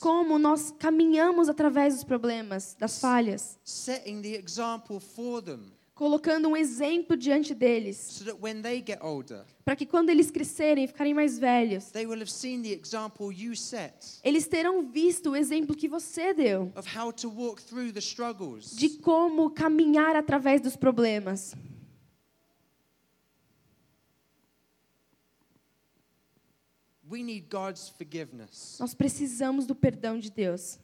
Como 0.01 0.39
nós 0.39 0.73
caminhamos 0.79 1.49
através 1.49 1.95
dos 1.95 2.05
problemas, 2.05 2.77
das 2.79 3.01
falhas, 3.01 3.59
Setting 3.65 4.23
the 4.23 4.37
example 4.37 5.01
for 5.01 5.43
them. 5.43 5.73
Colocando 5.95 6.49
um 6.49 6.57
exemplo 6.57 7.17
diante 7.17 7.55
deles, 7.55 7.97
so 7.97 8.25
that 8.25 8.39
when 8.41 8.61
they 8.63 8.83
get 8.85 8.99
older, 9.01 9.45
para 9.65 9.77
que 9.77 9.87
quando 9.87 10.11
eles 10.11 10.29
crescerem 10.29 10.85
e 10.85 10.87
ficarem 10.89 11.15
mais 11.15 11.39
velhos, 11.39 11.93
they 11.93 12.05
will 12.05 12.21
have 12.21 12.31
seen 12.31 12.63
the 12.63 12.73
example 12.73 13.33
you 13.33 13.55
set 13.55 14.19
eles 14.25 14.49
terão 14.49 14.89
visto 14.91 15.31
o 15.31 15.37
exemplo 15.37 15.77
que 15.77 15.89
você 15.89 16.35
deu. 16.35 16.73
of 16.77 16.89
how 16.99 17.13
to 17.13 17.29
walk 17.29 17.63
through 17.63 17.93
the 17.93 18.01
struggles. 18.01 18.75
de 18.75 18.89
como 18.99 19.51
caminhar 19.51 20.17
através 20.17 20.61
dos 20.61 20.75
problemas. 20.77 21.55
We 27.15 27.23
need 27.23 27.47
God's 27.49 27.89
forgiveness. 27.91 28.77
Nós 28.81 28.93
precisamos 28.93 29.67
do 29.67 29.75
perdão 29.75 30.19
de 30.19 30.31
Deus. 30.33 30.81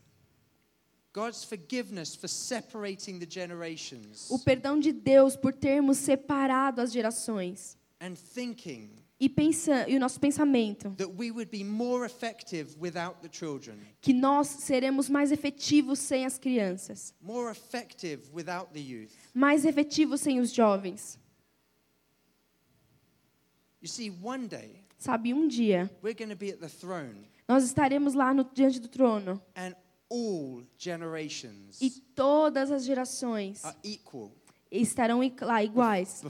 God's 1.13 1.43
forgiveness 1.43 2.15
for 2.15 2.29
separating 2.29 3.19
the 3.19 3.27
generations 3.29 4.31
O 4.31 4.39
perdão 4.39 4.79
de 4.79 4.93
Deus 4.93 5.35
por 5.35 5.53
termos 5.53 5.99
separado 5.99 6.81
as 6.81 6.93
gerações. 6.93 7.77
and 8.01 8.15
thinking 8.15 8.91
E, 9.19 9.29
pensa, 9.29 9.87
e 9.89 9.97
o 9.97 10.01
nosso 10.01 10.21
pensamento, 10.21 10.91
that 10.97 11.11
we 11.19 11.31
would 11.33 11.51
be 11.51 11.65
more 11.65 12.07
effective 12.07 12.75
without 12.81 13.21
the 13.23 13.29
children, 13.31 13.77
que 14.01 14.15
nós 14.15 14.47
seremos 14.47 15.09
mais 15.11 15.33
efetivos 15.33 15.99
sem 15.99 16.25
as 16.25 16.39
crianças, 16.39 17.13
more 17.21 17.51
effective 17.51 18.31
without 18.33 18.73
the 18.73 18.79
youth. 18.81 19.11
mais 19.35 19.65
efetivos 19.65 20.21
sem 20.21 20.39
os 20.39 20.53
jovens. 20.53 21.19
You 23.83 23.89
see, 23.89 24.11
one 24.23 24.47
day 24.47 24.80
Sabe, 25.01 25.33
um 25.33 25.49
dia. 25.49 25.91
Nós 27.49 27.65
estaremos 27.65 28.13
lá 28.13 28.35
no, 28.35 28.45
diante 28.45 28.79
do 28.79 28.87
trono. 28.87 29.43
e 31.81 31.91
todas 32.15 32.71
as 32.71 32.85
gerações 32.85 33.63
estarão 34.71 35.21
lá 35.41 35.65
iguais, 35.65 36.21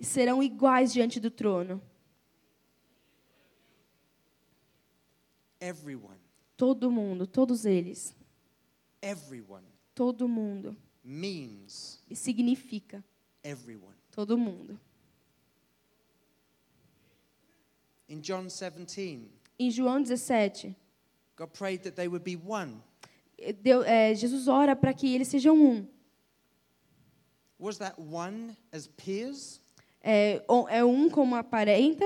serão 0.00 0.42
iguais 0.42 0.90
diante 0.90 1.20
do 1.20 1.30
trono. 1.30 1.82
Everyone, 5.60 6.18
Todo 6.56 6.90
mundo, 6.90 7.26
todos 7.26 7.66
eles, 7.66 8.16
todo 9.94 10.26
mundo. 10.26 10.74
E 12.08 12.16
significa 12.16 13.04
todo 14.10 14.38
mundo. 14.38 14.80
In 18.10 18.20
John 18.20 18.48
17, 18.48 19.30
Em 19.58 19.70
João 19.70 20.02
17, 20.02 20.74
God 21.36 21.52
prayed 21.52 21.82
that 21.84 21.94
they 21.94 22.08
would 22.08 22.24
be 22.24 22.36
one. 22.36 22.82
Deu- 23.62 23.84
eh, 23.84 24.14
Jesus 24.14 24.48
ora 24.48 24.74
para 24.74 24.92
que 24.92 25.14
eles 25.14 25.28
sejam 25.28 25.54
um. 25.56 25.86
Was 27.58 27.78
that 27.78 27.94
one 28.00 28.56
as 28.72 28.86
peers? 28.88 29.60
É, 30.02 30.42
é 30.70 30.84
um 30.84 31.08
como 31.08 31.36
aparenta? 31.36 32.04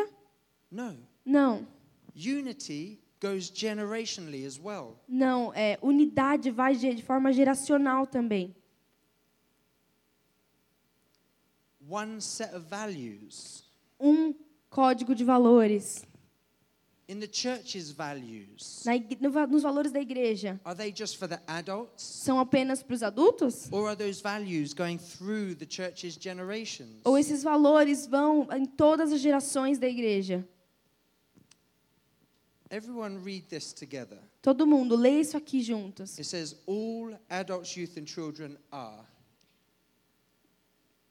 No. 0.71 0.97
Não. 1.25 1.67
Unity 2.15 3.01
goes 3.21 3.51
generationally 3.51 4.45
as 4.45 4.59
well. 4.59 5.01
Não, 5.09 5.53
é, 5.55 5.79
unidade 5.81 6.51
vai 6.51 6.77
de, 6.77 6.95
de 6.95 7.03
forma 7.03 7.33
geracional 7.33 8.07
também. 8.07 8.55
One 11.89 12.21
set 12.21 12.55
of 12.55 12.67
values. 12.69 13.65
Um 13.99 14.35
código 14.75 15.15
de 15.15 15.25
valores, 15.25 16.05
In 17.07 17.21
the 17.21 17.29
church's 17.31 17.93
values, 17.93 18.83
na 18.85 18.95
no 19.21 19.47
nos 19.47 19.63
valores 19.63 19.93
da 19.93 20.01
igreja, 20.01 20.59
are 20.65 20.75
they 20.75 20.91
just 20.91 21.17
for 21.17 21.29
the 21.29 21.39
adults? 21.47 22.03
são 22.03 22.41
apenas 22.41 22.83
para 22.83 22.95
os 22.95 23.03
adultos? 23.03 23.69
Or 23.71 23.87
are 23.89 23.97
those 23.97 24.21
values 24.23 24.73
going 24.75 24.99
through 24.99 25.55
the 25.57 25.67
church's 25.69 26.17
generations? 26.19 27.03
Ou 27.05 27.19
esses 27.19 27.43
valores 27.43 28.07
vão 28.07 28.49
em 28.53 28.65
todas 28.65 29.13
as 29.13 29.21
gerações 29.21 29.79
da 29.79 29.87
igreja? 29.87 30.49
Everyone 32.71 33.19
read 33.23 33.49
this 33.49 33.73
together. 33.73 34.19
Todo 34.43 34.67
mundo, 34.67 34.97
lê 34.97 35.21
isso 35.21 35.37
aqui 35.37 35.63
juntos. 35.63 36.19
It 36.19 36.25
says, 36.27 36.57
All 36.67 37.17
adults, 37.29 37.77
youth, 37.77 37.97
and 37.97 38.07
children 38.07 38.57
are. 38.73 39.05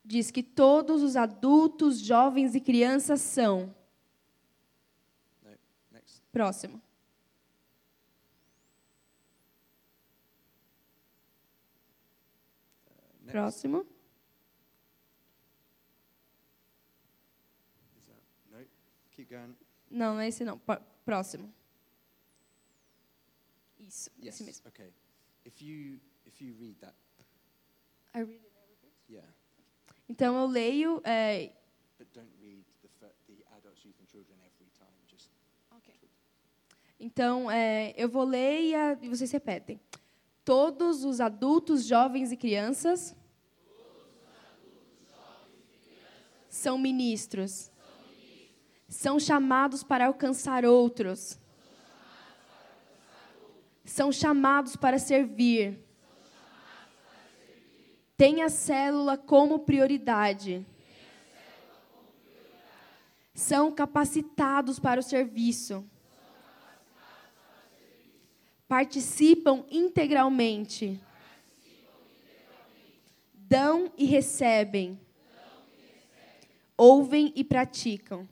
Diz 0.06 0.30
que 0.32 0.44
todos 0.44 1.02
os 1.02 1.16
adultos, 1.16 2.00
jovens 2.00 2.56
e 2.56 2.60
crianças 2.62 3.22
são. 3.22 3.74
Próximo. 6.32 6.82
Próximo. 13.28 13.86
Não, 19.90 20.16
não 20.16 20.20
é 20.22 20.28
esse 20.28 20.44
não. 20.44 20.60
Próximo. 21.06 21.54
Isso, 23.80 24.10
Yes. 24.18 24.36
esse 24.36 24.44
mesmo. 24.44 24.68
Okay. 24.70 24.94
If 25.46 25.62
you 25.62 26.00
if 26.26 26.42
you 26.42 26.56
read 26.60 26.78
that, 26.80 26.96
yeah, 29.10 29.28
Então 30.08 30.38
eu 30.40 30.46
leio. 30.48 31.02
é, 31.04 31.52
Então 37.00 37.50
é, 37.52 37.94
eu 37.98 38.08
vou 38.10 38.24
ler 38.24 38.62
e, 38.62 38.76
a- 38.76 38.98
e 39.02 39.10
vocês 39.10 39.32
repetem. 39.32 39.80
Todos 40.46 41.04
os 41.04 41.20
adultos, 41.20 41.86
jovens 41.86 42.32
e 42.32 42.38
crianças. 42.38 43.16
São 46.50 46.78
ministros. 46.78 47.72
São 48.88 49.20
chamados 49.20 49.84
para 49.84 50.06
alcançar 50.08 50.66
outros. 50.66 51.40
São 53.84 54.12
chamados 54.12 54.76
para 54.76 55.00
servir. 55.00 55.80
Tem 58.16 58.42
a 58.42 58.50
célula 58.50 59.18
como 59.18 59.60
prioridade. 59.60 60.66
São 63.34 63.72
capacitados 63.72 64.80
para 64.80 65.00
o 65.00 65.04
serviço. 65.04 65.84
Participam 68.68 69.66
integralmente. 69.70 71.02
Dão 73.34 73.92
e 73.98 74.06
recebem. 74.06 75.00
Ouvem 76.78 77.32
e 77.36 77.44
praticam. 77.44 78.28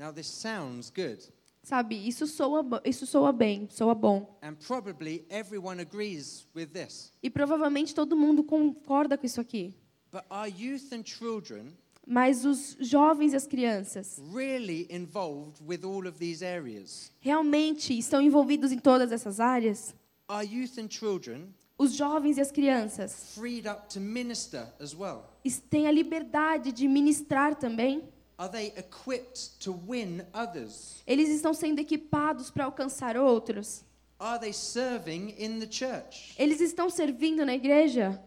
Now 0.00 0.10
this 0.12 0.26
sounds 0.26 0.90
good, 0.90 1.20
Sabe, 1.62 1.94
isso 2.08 2.26
soa, 2.26 2.64
isso 2.86 3.06
soa 3.06 3.32
bem, 3.32 3.68
soa 3.70 3.94
bom. 3.94 4.38
and 4.42 4.54
probably 4.66 5.26
everyone 5.28 5.78
agrees 5.80 6.46
with 6.56 6.68
this. 6.68 7.12
E 7.22 7.28
provavelmente 7.28 7.94
todo 7.94 8.16
mundo 8.16 8.42
concorda 8.42 9.18
com 9.18 9.26
isso 9.26 9.40
aqui. 9.40 9.74
But 10.10 10.22
are 10.30 10.48
youth 10.50 10.90
and 10.92 11.04
children 11.04 11.76
Mas 12.06 12.44
os 12.46 12.76
jovens 12.80 13.34
e 13.34 13.36
as 13.36 13.46
crianças 13.46 14.18
really 14.34 14.88
involved 14.90 15.62
with 15.64 15.84
all 15.84 16.08
of 16.08 16.18
these 16.18 16.42
areas? 16.42 17.12
realmente 17.20 17.96
estão 17.96 18.20
envolvidos 18.22 18.72
em 18.72 18.78
todas 18.78 19.12
essas 19.12 19.38
áreas? 19.38 19.94
Are 20.26 20.44
youth 20.44 20.78
and 20.78 20.88
children 20.90 21.54
Os 21.78 21.92
jovens 21.94 22.36
e 22.38 22.40
as 22.40 22.50
crianças 22.50 23.34
freed 23.34 23.68
up 23.68 23.86
to 23.92 24.00
minister 24.00 24.66
as 24.80 24.94
well? 24.94 25.24
têm 25.68 25.86
a 25.86 25.92
liberdade 25.92 26.72
de 26.72 26.88
ministrar 26.88 27.54
também? 27.54 28.02
Are 28.40 28.48
they 28.48 28.72
equipped 28.74 29.60
to 29.64 29.78
win 29.86 30.22
others? 30.32 31.02
Eles 31.06 31.28
estão 31.28 31.52
sendo 31.52 31.78
equipados 31.78 32.50
para 32.50 32.64
alcançar 32.64 33.14
outros? 33.14 33.84
Are 34.18 34.40
they 34.40 34.54
serving 34.54 35.34
in 35.38 35.60
the 35.60 35.68
church? 35.70 36.34
Eles 36.38 36.58
estão 36.58 36.88
servindo 36.88 37.44
na 37.44 37.54
igreja? 37.54 38.18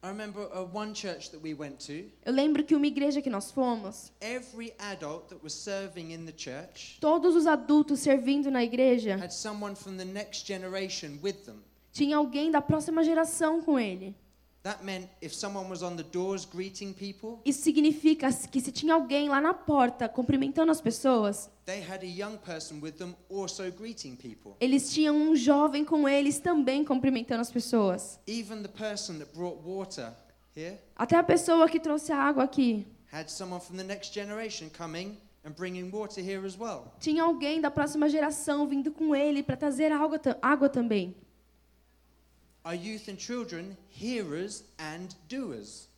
I 0.00 0.06
remember 0.06 0.42
uh, 0.54 0.64
one 0.72 0.94
church 0.94 1.32
that 1.32 1.42
we 1.42 1.54
went 1.54 1.84
to. 1.86 2.08
Eu 2.24 2.32
lembro 2.32 2.62
que 2.62 2.72
uma 2.72 2.86
igreja 2.86 3.20
que 3.20 3.28
nós 3.28 3.50
fomos, 3.50 4.12
Every 4.20 4.72
adult 4.78 5.28
that 5.30 5.42
was 5.42 5.54
serving 5.54 6.12
in 6.12 6.24
the 6.24 6.32
church 6.32 6.98
todos 7.00 7.34
os 7.34 7.48
adultos 7.48 7.98
servindo 7.98 8.48
na 8.48 8.62
igreja, 8.62 9.16
had 9.16 9.32
someone 9.32 9.74
from 9.74 9.96
the 9.96 10.04
next 10.04 10.46
generation 10.46 11.18
with 11.20 11.44
them. 11.44 11.56
tinha 11.92 12.16
alguém 12.16 12.52
da 12.52 12.60
próxima 12.60 13.02
geração 13.02 13.60
com 13.60 13.76
ele. 13.76 14.14
That 14.62 14.84
meant 14.84 15.08
if 15.22 15.34
someone 15.34 15.70
was 15.70 15.82
on 15.82 15.96
the 15.96 16.02
doors 16.02 16.44
greeting 16.44 16.92
people, 16.92 17.38
Isso 17.46 17.62
significa 17.62 18.28
que 18.30 18.60
se 18.60 18.70
tinha 18.70 18.92
alguém 18.92 19.26
lá 19.30 19.40
na 19.40 19.54
porta 19.54 20.06
cumprimentando 20.06 20.70
as 20.70 20.82
pessoas, 20.82 21.48
they 21.64 21.80
had 21.80 22.02
a 22.02 22.06
young 22.06 22.36
person 22.36 22.78
with 22.82 22.92
them 22.92 23.14
also 23.30 23.70
greeting 23.72 24.16
people. 24.16 24.52
eles 24.60 24.92
tinham 24.92 25.16
um 25.16 25.34
jovem 25.34 25.82
com 25.82 26.06
eles 26.06 26.38
também 26.40 26.84
cumprimentando 26.84 27.40
as 27.40 27.50
pessoas. 27.50 28.20
Even 28.28 28.60
the 28.62 28.68
person 28.68 29.14
that 29.18 29.32
brought 29.34 29.62
water 29.64 30.12
here 30.54 30.78
Até 30.94 31.16
a 31.16 31.22
pessoa 31.22 31.66
que 31.66 31.80
trouxe 31.80 32.12
a 32.12 32.18
água 32.18 32.44
aqui, 32.44 32.86
had 33.10 33.28
someone 33.30 33.62
from 33.62 33.78
the 33.78 33.82
next 33.84 34.12
generation 34.12 34.68
coming 34.76 35.16
and 35.42 35.52
bringing 35.52 35.90
water 35.90 36.20
here 36.22 36.46
as 36.46 36.58
well. 36.58 36.92
tinha 37.00 37.22
alguém 37.22 37.62
da 37.62 37.70
próxima 37.70 38.10
geração 38.10 38.68
vindo 38.68 38.92
com 38.92 39.16
ele 39.16 39.42
para 39.42 39.56
trazer 39.56 39.90
água, 39.90 40.20
água 40.42 40.68
também. 40.68 41.16
Are 42.62 42.74
youth 42.74 43.08
and 43.08 43.16
children 43.16 43.76
hearers 43.88 44.64
and 44.78 45.08
doers? 45.28 45.88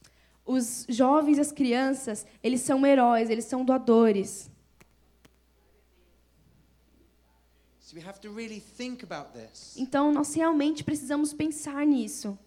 Os 0.45 0.87
jovens 0.89 1.39
e 1.39 1.41
as 1.41 1.53
crianças, 1.53 2.27
eles 2.43 2.61
são 2.61 2.85
heróis, 2.87 3.31
eles 3.31 3.45
são 3.45 3.65
doadores. 3.65 4.51
So 7.81 7.97
we 7.97 8.03
have 8.03 8.21
to 8.21 8.31
really 8.31 8.61
think 8.61 9.05
about 9.05 9.33
this. 9.33 9.77
Então, 9.77 10.13
nós 10.13 10.35
realmente 10.35 10.83
precisamos 10.85 11.33
pensar 11.33 11.85
nisso. 11.85 12.39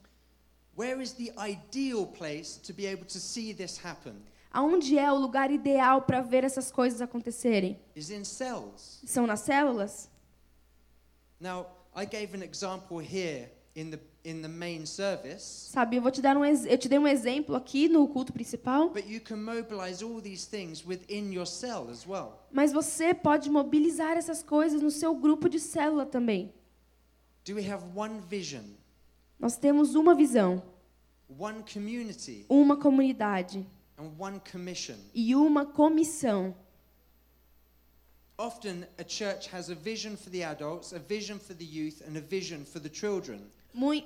Where 0.78 1.02
is 1.02 1.14
the 1.14 1.32
ideal 1.38 2.06
place 2.08 2.60
to 2.62 2.74
be 2.74 2.86
able 2.88 3.06
to 3.06 3.20
see 3.20 3.54
this 3.54 3.78
happen? 3.84 4.16
Aonde 4.52 4.98
é 4.98 5.12
o 5.12 5.16
lugar 5.16 5.52
ideal 5.52 6.02
para 6.02 6.22
ver 6.22 6.44
essas 6.44 6.72
coisas 6.72 7.02
acontecerem? 7.02 7.80
Is 7.96 8.10
in 8.10 8.24
cells. 8.24 9.02
São 9.06 9.28
nas 9.28 9.42
células? 9.42 10.10
Now, 11.40 11.68
I 11.94 12.06
gave 12.06 12.34
an 12.36 12.44
example 12.44 13.00
here 13.00 13.50
in 13.76 13.92
the 13.92 14.00
in 14.24 14.42
the 14.42 14.48
main 14.48 14.86
service, 14.86 15.70
Sabe, 15.72 15.98
eu 15.98 16.02
vou 16.02 16.10
te 16.10 16.22
dar 16.22 16.36
um 16.38 16.44
eu 16.46 16.78
te 16.78 16.88
dei 16.90 16.98
um 16.98 17.08
exemplo 17.08 17.56
aqui 17.56 17.88
no 17.90 18.08
culto 18.08 18.34
principal, 18.34 18.90
but 18.90 19.06
you 19.08 19.20
can 19.22 19.36
mobilize 19.38 20.04
all 20.04 20.20
these 20.22 20.48
things 20.48 20.84
within 20.86 21.32
your 21.34 21.46
cell 21.46 21.88
as 21.90 22.06
well. 22.08 22.40
mas 22.52 22.72
você 22.72 23.14
pode 23.14 23.50
mobilizar 23.50 24.18
essas 24.18 24.42
coisas 24.42 24.82
no 24.82 24.90
seu 24.90 25.14
grupo 25.16 25.48
de 25.50 25.60
célula 25.60 26.06
também. 26.06 26.52
Do 27.46 27.54
we 27.56 27.70
have 27.72 27.84
one 27.96 28.20
vision, 28.30 28.64
Nós 29.38 29.58
temos 29.58 29.94
uma 29.94 30.16
visão, 30.16 30.64
one 31.38 31.64
community, 31.72 32.46
uma 32.50 32.78
comunidade 32.78 33.68
and 33.98 34.12
one 34.18 34.40
commission? 34.52 34.96
e 35.14 35.36
uma 35.36 35.66
comissão. 35.66 36.56
Often 38.38 38.86
a 38.98 39.04
church 39.08 39.48
has 39.54 39.70
a 39.70 39.76
vision 39.76 40.16
for 40.18 40.30
the 40.30 40.44
adults, 40.44 40.92
a 40.94 41.00
vision 41.00 41.38
for 41.40 41.54
the 41.56 41.64
youth, 41.64 42.02
and 42.08 42.18
a 42.18 42.22
vision 42.22 42.66
for 42.66 42.80
the 42.82 42.90
children. 42.90 43.40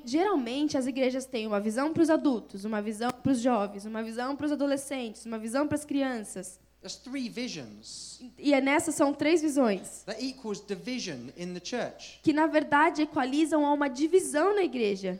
Geralmente 0.03 0.77
as 0.77 0.87
igrejas 0.87 1.25
têm 1.25 1.45
uma 1.45 1.59
visão 1.59 1.93
para 1.93 2.01
os 2.01 2.09
adultos, 2.09 2.65
uma 2.65 2.81
visão 2.81 3.11
para 3.11 3.31
os 3.31 3.39
jovens, 3.39 3.85
uma 3.85 4.01
visão 4.01 4.35
para 4.35 4.45
os 4.47 4.51
adolescentes, 4.51 5.25
uma 5.25 5.37
visão 5.37 5.67
para 5.67 5.75
as 5.75 5.85
crianças. 5.85 6.59
Three 7.03 7.27
visions. 7.29 8.21
E 8.37 8.53
é 8.53 8.61
nessas 8.61 8.95
são 8.95 9.13
três 9.13 9.41
visões 9.41 10.03
That 10.05 10.23
equals 10.25 10.61
division 10.65 11.27
in 11.37 11.53
the 11.53 11.61
church. 11.63 12.19
que 12.23 12.31
na 12.31 12.47
verdade 12.47 13.01
equalizam 13.01 13.65
a 13.65 13.73
uma 13.73 13.89
divisão 13.89 14.55
na 14.55 14.63
igreja. 14.63 15.19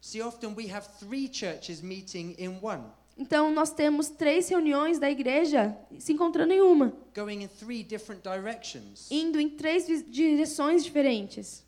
See, 0.00 0.22
often 0.22 0.54
we 0.56 0.72
have 0.72 0.88
three 0.98 1.28
churches 1.30 1.82
meeting 1.82 2.34
in 2.38 2.58
one, 2.62 2.84
Então 3.18 3.50
nós 3.52 3.70
temos 3.70 4.08
três 4.08 4.48
reuniões 4.48 4.98
da 4.98 5.10
igreja 5.10 5.76
se 5.98 6.14
encontrando 6.14 6.54
em 6.54 6.62
uma, 6.62 6.94
going 7.14 7.42
in 7.42 7.48
three 7.48 7.82
different 7.84 8.22
directions. 8.22 9.08
indo 9.10 9.38
em 9.38 9.50
três 9.50 9.86
direções 10.08 10.82
diferentes. 10.82 11.62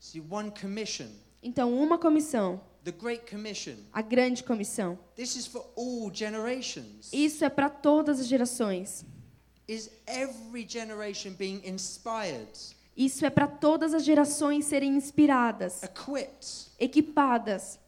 See, 0.00 0.20
one 0.30 0.50
commission, 0.50 1.08
Então 1.42 1.72
uma 1.78 1.98
comissão, 1.98 2.60
the 2.84 2.90
Great 2.92 3.30
Commission. 3.30 3.74
a 3.92 4.00
grande 4.02 4.42
comissão. 4.42 4.98
This 5.14 5.36
is 5.36 5.46
for 5.46 5.64
all 5.76 6.10
generations. 6.12 7.10
Isso 7.12 7.44
é 7.44 7.50
para 7.50 7.68
todas 7.68 8.18
as 8.18 8.26
gerações. 8.26 9.04
is 9.68 9.90
every 10.06 10.66
generation 10.68 11.32
being 11.34 11.60
inspired, 11.64 12.50
Isso 12.96 13.24
é 13.24 13.30
para 13.30 13.46
todas 13.46 13.94
as 13.94 14.02
gerações 14.04 14.64
serem 14.64 14.96
inspiradas, 14.96 15.82
equipped 15.82 16.70
equipadas, 16.78 17.78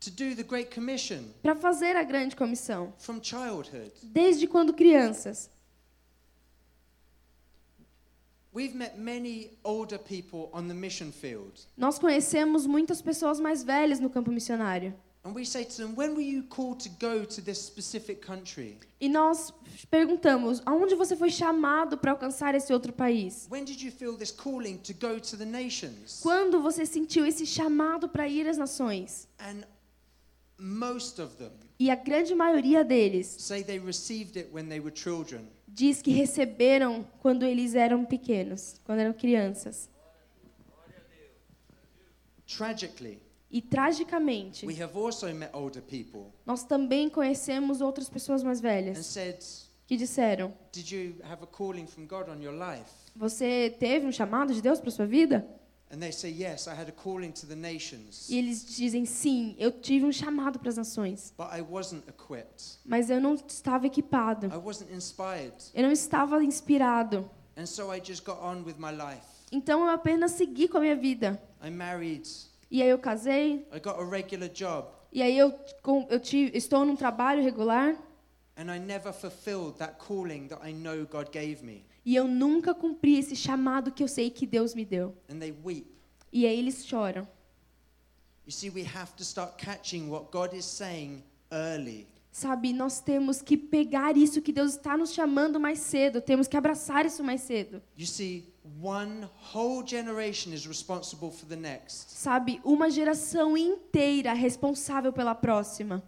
to 0.00 0.10
do 0.10 0.36
the 0.36 0.42
Great 0.42 0.72
Commission 0.74 1.24
para 1.42 1.56
fazer 1.56 1.96
a 1.96 2.04
grande 2.04 2.36
comissão, 2.36 2.92
from 2.98 3.18
childhood. 3.22 3.90
desde 4.02 4.46
quando 4.46 4.72
crianças. 4.74 5.48
We've 5.48 5.54
met 5.54 5.54
many 5.54 5.54
older 5.54 5.54
people 5.54 5.54
on 7.64 7.82
the 7.82 7.92
mission 7.94 8.22
field, 8.28 8.43
Nós 11.76 11.98
conhecemos 11.98 12.66
muitas 12.66 13.02
pessoas 13.02 13.40
mais 13.40 13.62
velhas 13.62 14.00
no 14.00 14.08
campo 14.08 14.30
missionário. 14.30 14.94
and 15.24 15.34
we 15.34 15.44
say 15.44 15.64
to 15.64 15.76
them, 15.76 15.94
When 15.94 16.14
were 16.14 16.20
you 16.22 16.42
called 16.44 16.80
to 16.80 16.90
go 17.00 17.24
to 17.24 17.40
this 17.40 17.58
specific 17.58 18.20
country? 18.20 18.78
E 19.00 19.08
nós 19.08 19.52
perguntamos: 19.90 20.62
aonde 20.66 20.94
você 20.94 21.16
foi 21.16 21.30
chamado 21.30 21.96
para 21.96 22.12
alcançar 22.12 22.54
esse 22.54 22.72
outro 22.72 22.92
país? 22.92 23.48
When 23.50 23.64
did 23.64 23.80
you 23.80 23.90
feel 23.90 24.16
this 24.16 24.30
calling 24.30 24.76
to 24.78 24.92
go 24.92 25.18
to 25.18 25.36
the 25.36 25.46
nations? 25.46 26.20
Quando 26.22 26.60
você 26.60 26.84
sentiu 26.84 27.24
esse 27.26 27.46
chamado 27.46 28.08
para 28.08 28.28
ir 28.28 28.46
às 28.46 28.58
nações? 28.58 29.26
And 29.40 29.64
most 30.58 31.20
of 31.20 31.36
them 31.36 31.52
E 31.84 31.90
a 31.90 31.96
grande 31.96 32.34
maioria 32.34 32.82
deles 32.82 33.26
say 33.26 33.62
they 33.62 33.78
received 33.78 34.38
it 34.38 34.48
when 34.54 34.70
they 34.70 34.80
were 34.80 34.90
children. 34.90 35.46
diz 35.68 36.00
que 36.00 36.10
receberam 36.12 37.06
quando 37.20 37.44
eles 37.44 37.74
eram 37.74 38.06
pequenos, 38.06 38.80
quando 38.86 39.00
eram 39.00 39.12
crianças. 39.12 39.90
E 43.50 43.60
tragicamente, 43.60 44.64
we 44.64 44.82
have 44.82 44.96
also 44.96 45.30
met 45.34 45.54
older 45.54 45.82
people 45.82 46.32
nós 46.46 46.64
também 46.64 47.10
conhecemos 47.10 47.82
outras 47.82 48.08
pessoas 48.08 48.42
mais 48.42 48.60
and 48.60 48.62
velhas 48.62 49.04
said, 49.04 49.36
que 49.86 49.98
disseram: 49.98 50.54
Did 50.72 50.90
you 50.90 51.16
have 51.22 51.42
a 51.42 51.46
calling 51.46 51.86
from 51.86 52.06
God 52.06 52.30
on 52.30 52.42
your 52.42 52.54
life? 52.54 52.90
Você 53.14 53.76
teve 53.78 54.06
um 54.06 54.12
chamado 54.12 54.54
de 54.54 54.62
Deus 54.62 54.80
para 54.80 54.90
sua 54.90 55.06
vida? 55.06 55.46
And 55.90 55.98
they 56.00 56.10
say, 56.10 56.30
Yes, 56.30 56.66
I 56.66 56.74
had 56.74 56.88
a 56.88 56.92
calling 56.92 57.30
to 57.32 57.46
the 57.46 57.54
nations, 57.54 58.28
E 58.28 58.36
eles 58.38 58.64
dizem: 58.64 59.04
Sim, 59.06 59.54
eu 59.58 59.70
tive 59.70 60.04
um 60.06 60.12
chamado 60.12 60.58
para 60.58 60.68
as 60.70 60.76
nações, 60.76 61.32
but 61.36 61.48
I 61.52 61.60
wasn't 61.60 62.02
equipped. 62.08 62.78
mas 62.84 63.10
eu 63.10 63.20
não 63.20 63.34
estava 63.34 63.86
equipado. 63.86 64.46
I 64.46 64.56
wasn't 64.56 64.92
inspired. 64.92 65.54
Eu 65.74 65.82
não 65.84 65.92
estava 65.92 66.42
inspirado. 66.42 67.30
And 67.56 67.66
so 67.66 67.92
I 67.94 68.00
just 68.02 68.24
got 68.24 68.38
on 68.42 68.64
with 68.64 68.76
my 68.78 68.90
life. 68.90 69.22
Então 69.52 69.84
eu 69.84 69.90
apenas 69.90 70.32
segui 70.32 70.66
com 70.66 70.78
a 70.78 70.80
minha 70.80 70.96
vida. 70.96 71.40
I 71.62 71.70
married. 71.70 72.28
E 72.70 72.82
aí 72.82 72.88
eu 72.88 72.98
casei, 72.98 73.68
I 73.72 73.78
got 73.78 74.00
a 74.00 74.04
regular 74.04 74.48
job. 74.48 74.88
e 75.12 75.22
aí 75.22 75.38
eu, 75.38 75.54
eu 76.10 76.18
tive, 76.18 76.56
estou 76.58 76.84
num 76.84 76.96
trabalho 76.96 77.40
regular, 77.42 77.94
And 78.56 78.72
I 78.72 78.78
never 78.78 79.12
fulfilled 79.12 79.78
that 79.78 79.96
calling 79.98 80.48
that 80.48 80.60
I 80.66 80.72
know 80.72 81.04
God 81.06 81.30
gave 81.32 81.62
me. 81.64 81.84
E 82.04 82.14
eu 82.14 82.28
nunca 82.28 82.74
cumpri 82.74 83.16
esse 83.18 83.34
chamado 83.34 83.90
que 83.90 84.02
eu 84.02 84.08
sei 84.08 84.30
que 84.30 84.46
Deus 84.46 84.74
me 84.74 84.84
deu. 84.84 85.16
And 85.30 85.38
they 85.38 85.54
weep. 85.64 85.86
E 86.32 86.46
aí 86.46 86.58
eles 86.58 86.84
choram. 86.84 87.26
You 88.46 88.52
see, 88.52 88.68
we 88.68 88.82
have 88.82 89.14
to 89.16 89.24
start 89.24 89.56
catching 89.56 90.10
what 90.10 90.30
God 90.30 90.52
is 90.52 90.66
saying 90.66 91.22
early. 91.50 92.06
Sabe, 92.30 92.72
nós 92.72 93.00
temos 93.00 93.40
que 93.40 93.56
pegar 93.56 94.16
isso 94.16 94.42
que 94.42 94.52
Deus 94.52 94.72
está 94.72 94.96
nos 94.96 95.12
chamando 95.12 95.60
mais 95.60 95.78
cedo, 95.78 96.20
temos 96.20 96.48
que 96.48 96.56
abraçar 96.56 97.06
isso 97.06 97.22
mais 97.22 97.42
cedo. 97.42 97.80
You 97.96 98.06
see, 98.06 98.52
one 98.82 99.28
whole 99.54 99.86
generation 99.86 100.52
is 100.52 100.66
responsible 100.66 101.30
for 101.30 101.46
the 101.46 101.56
next. 101.56 102.10
Sabe, 102.10 102.60
uma 102.64 102.90
geração 102.90 103.56
inteira 103.56 104.32
responsável 104.32 105.12
pela 105.12 105.34
próxima. 105.34 106.02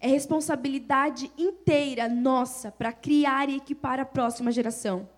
É 0.00 0.06
responsabilidade 0.08 1.32
inteira 1.38 2.08
nossa 2.08 2.70
para 2.70 2.92
criar 2.92 3.48
e 3.48 3.56
equipar 3.56 3.98
a 3.98 4.04
próxima 4.04 4.52
geração. 4.52 5.08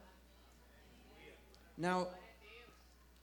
Now, 1.76 2.08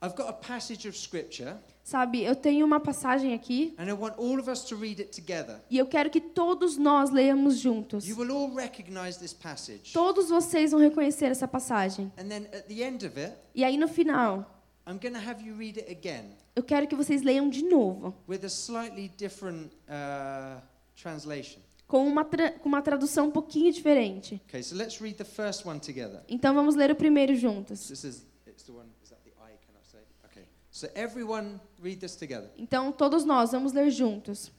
I've 0.02 0.16
got 0.16 0.28
a 0.30 0.34
passage 0.34 0.88
of 0.88 0.98
scripture, 0.98 1.56
Sabe, 1.84 2.22
eu 2.22 2.36
tenho 2.36 2.66
uma 2.66 2.82
passagem 2.82 3.34
aqui 3.34 3.74
and 3.78 3.86
I 3.86 3.94
want 3.94 4.16
all 4.18 4.38
of 4.38 4.52
us 4.52 4.66
to 4.66 4.76
read 4.76 5.02
it 5.02 5.10
together. 5.12 5.62
e 5.70 5.78
eu 5.78 5.86
quero 5.88 6.10
que 6.10 6.20
todos 6.20 6.76
nós 6.78 7.10
leiamos 7.10 7.58
juntos. 7.60 8.06
You 8.08 8.18
will 8.18 8.32
all 8.32 8.54
recognize 8.54 9.18
this 9.18 9.32
passage. 9.34 9.94
Todos 9.94 10.28
vocês 10.30 10.72
vão 10.72 10.82
reconhecer 10.82 11.28
essa 11.28 11.48
passagem. 11.48 12.12
And 12.18 12.28
then 12.28 12.46
at 12.54 12.68
the 12.68 12.84
end 12.84 13.06
of 13.06 13.18
it, 13.18 13.34
E 13.56 13.64
aí 13.64 13.78
no 13.78 13.88
final, 13.88 14.46
I'm 14.88 14.98
going 15.00 15.14
to 15.14 15.20
have 15.20 15.42
you 15.42 15.54
read 15.56 15.78
it 15.78 15.92
again 15.92 16.38
eu 16.58 16.64
quero 16.64 16.88
que 16.88 16.96
vocês 16.96 17.22
leiam 17.22 17.50
de 17.50 17.64
novo, 17.64 18.16
with 18.28 18.44
a 18.44 18.50
slightly 18.50 19.10
different 19.10 19.72
uh, 19.88 20.60
translation. 20.96 21.60
com 21.88 22.06
uma, 22.08 22.26
com 22.26 22.68
uma 22.68 22.82
tradução 22.82 23.28
um 23.28 23.32
pouquinho 23.32 23.72
diferente. 23.72 24.42
Okay, 24.48 24.64
so 24.64 24.76
let's 24.76 25.00
read 25.00 25.18
the 25.18 25.24
first 25.24 25.66
one 25.66 25.80
together. 25.80 26.24
Então 26.28 26.56
vamos 26.56 26.76
ler 26.76 26.90
o 26.90 26.96
primeiro 26.96 27.36
juntos. 27.36 27.88
This 27.88 28.04
is 28.04 28.26
it's 28.48 28.64
the 28.64 28.72
one. 28.72 28.90
Is 29.04 29.10
that 29.10 29.22
the 29.24 29.30
I? 29.40 29.54
Can 29.66 29.74
I 29.80 29.86
say? 29.86 30.00
Okay. 30.26 30.48
So 30.72 30.88
everyone 30.96 31.62
read 31.80 32.00
this 32.00 32.16
together. 32.16 32.50
Então 32.58 32.92
todos 32.92 33.24
nós 33.24 33.52
vamos 33.52 33.72
ler 33.72 33.92
juntos. 33.92 34.52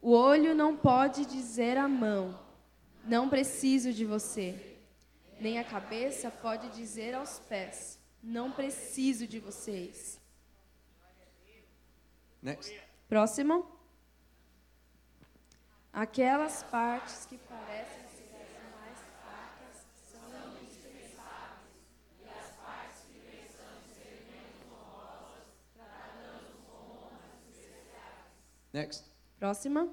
O 0.00 0.12
olho 0.12 0.54
não 0.54 0.76
pode 0.76 1.26
dizer 1.26 1.76
à 1.76 1.88
mão: 1.88 2.38
Não 3.04 3.28
preciso 3.28 3.92
de 3.92 4.04
você. 4.04 4.54
Nem 5.40 5.58
a 5.58 5.64
cabeça 5.64 6.30
pode 6.30 6.68
dizer 6.70 7.12
aos 7.12 7.40
pés: 7.40 7.98
Não 8.22 8.52
preciso 8.52 9.26
de 9.26 9.40
vocês. 9.40 10.20
Next. 12.40 12.72
Próximo. 13.08 13.66
Aquelas 15.92 16.62
partes 16.62 17.26
que 17.26 17.36
parecem 17.38 18.08
ser 18.08 18.30
as 18.34 18.74
mais 18.74 18.98
fracas 19.20 19.86
são 20.10 20.62
indispensáveis. 20.62 21.68
E 22.20 22.28
as 22.28 22.56
partes 22.56 23.02
que 23.02 23.94
ser 23.94 24.26
menos 24.30 24.62
honrosas, 24.70 25.46
tratando 25.74 26.64
com 26.66 26.72
honras 26.72 27.48
especiais. 27.50 28.26
Next. 28.72 29.04
Próxima. 29.38 29.92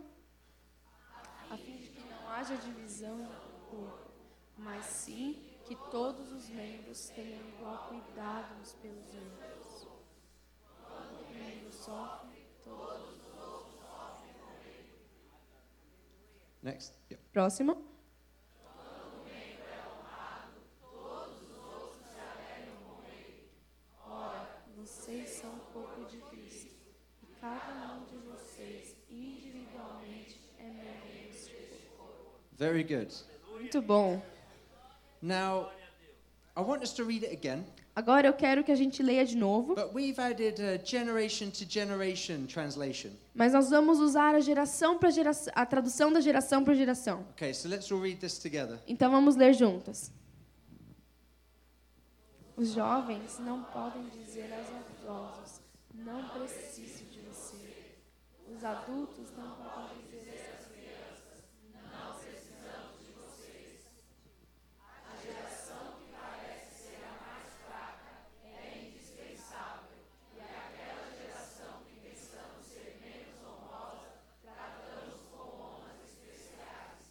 A 1.50 1.58
fim 1.58 1.78
de 1.78 1.90
que 1.90 2.08
não 2.08 2.30
haja 2.30 2.56
divisão 2.58 3.18
no 3.18 3.60
corpo, 3.70 4.12
mas 4.56 4.86
sim 4.86 5.49
que 5.70 5.76
todos 5.92 6.32
os 6.32 6.50
membros 6.50 7.10
tenham 7.10 7.48
igual 7.48 7.90
cuidado 7.90 8.60
uns 8.60 8.74
pelos 8.74 9.06
outros. 9.14 9.88
Quando 10.82 11.28
um 11.28 11.34
membro 11.36 11.72
sofre, 11.72 12.48
todos 12.64 13.14
os 13.14 13.30
Next. 16.64 16.94
Yep. 17.12 17.22
Próximo. 17.32 17.86
Ora, 24.08 24.64
vocês 24.76 25.30
são 25.30 25.54
um 25.54 25.60
pouco 25.72 26.04
de 26.06 26.18
Cristo, 26.18 26.76
e 27.22 27.28
cada 27.40 27.94
um 27.94 28.06
de 28.06 28.18
vocês, 28.18 28.96
individualmente, 29.08 30.42
é 30.58 30.64
membro 30.64 31.30
deste 31.30 31.54
corpo. 31.96 32.40
Very 32.54 32.84
good. 32.84 33.24
Muito 33.52 33.82
bom. 33.84 34.20
Now, 35.22 35.70
I 36.56 36.62
want 36.62 36.82
us 36.84 36.94
to 36.94 37.04
read 37.04 37.24
it 37.26 37.34
again, 37.34 37.66
Agora 37.96 38.28
eu 38.28 38.34
quero 38.34 38.64
que 38.64 38.72
a 38.72 38.76
gente 38.76 39.04
leia 39.04 39.26
de 39.26 39.36
novo, 39.36 39.76
but 39.76 39.94
we've 39.94 40.18
added 40.22 40.62
a 40.62 40.78
generation 40.82 41.50
to 41.52 41.66
generation 41.68 42.46
translation. 42.48 43.12
mas 43.36 43.52
nós 43.52 43.70
vamos 43.70 44.00
usar 44.00 44.36
a 44.36 44.40
geração 44.40 44.98
para 44.98 45.10
geração, 45.10 45.52
a 45.54 45.66
tradução 45.66 46.14
da 46.14 46.22
geração 46.22 46.64
para 46.64 46.74
geração. 46.76 47.26
Okay, 47.32 47.54
so 47.54 47.68
let's 47.68 47.92
all 47.92 48.00
read 48.00 48.20
this 48.22 48.38
together. 48.40 48.80
Então 48.88 49.12
vamos 49.12 49.36
ler 49.36 49.54
juntos. 49.54 50.12
Os 52.56 52.70
jovens 52.74 53.38
não 53.40 53.64
podem 53.64 54.08
dizer 54.10 54.50
aos 54.54 54.68
idosos: 55.02 55.62
não 55.94 56.30
preciso 56.30 57.04
de 57.06 57.20
você. 57.22 57.98
Os 58.56 58.64
adultos 58.64 59.32
não 59.38 59.56
podem 59.56 59.98
dizer 60.10 60.56
às 60.58 60.66
crianças: 60.68 61.44
não 61.74 62.14
precisamos 62.20 63.00
de 63.06 63.12
vocês. 63.14 63.88
A 65.06 65.16
geração 65.26 66.00
que 66.00 66.12
parece 66.12 66.84
ser 66.84 67.00
a 67.06 67.16
mais 67.24 67.48
fraca 67.66 68.28
é 68.44 68.90
indispensável. 68.90 69.96
E 70.36 70.40
aquela 70.42 71.08
geração 71.16 71.80
que 71.88 71.96
pensamos 72.10 72.66
ser 72.68 73.00
menos 73.00 73.40
honrosa, 73.48 74.20
tratamos 74.44 75.22
com 75.32 75.48
honras 75.48 76.04
especiais. 76.12 77.08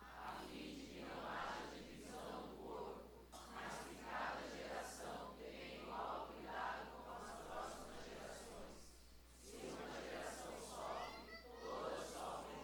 A 0.00 0.40
fim 0.48 0.72
de 0.78 0.84
que 0.88 1.00
não 1.04 1.20
haja 1.28 1.68
divisão 1.76 2.24
no 2.32 2.48
corpo, 2.64 3.12
mas 3.54 3.72
que 3.84 3.94
cada 4.04 4.40
geração 4.56 5.34
tenha 5.38 5.82
igual 5.82 6.28
cuidado 6.32 6.82
com 7.04 7.12
as 7.12 7.36
próximas 7.48 8.02
gerações. 8.08 8.78
Se 9.44 9.56
uma 9.68 9.94
geração 10.04 10.52
sofre, 10.68 11.22
todas 11.62 12.04
sofrem 12.12 12.62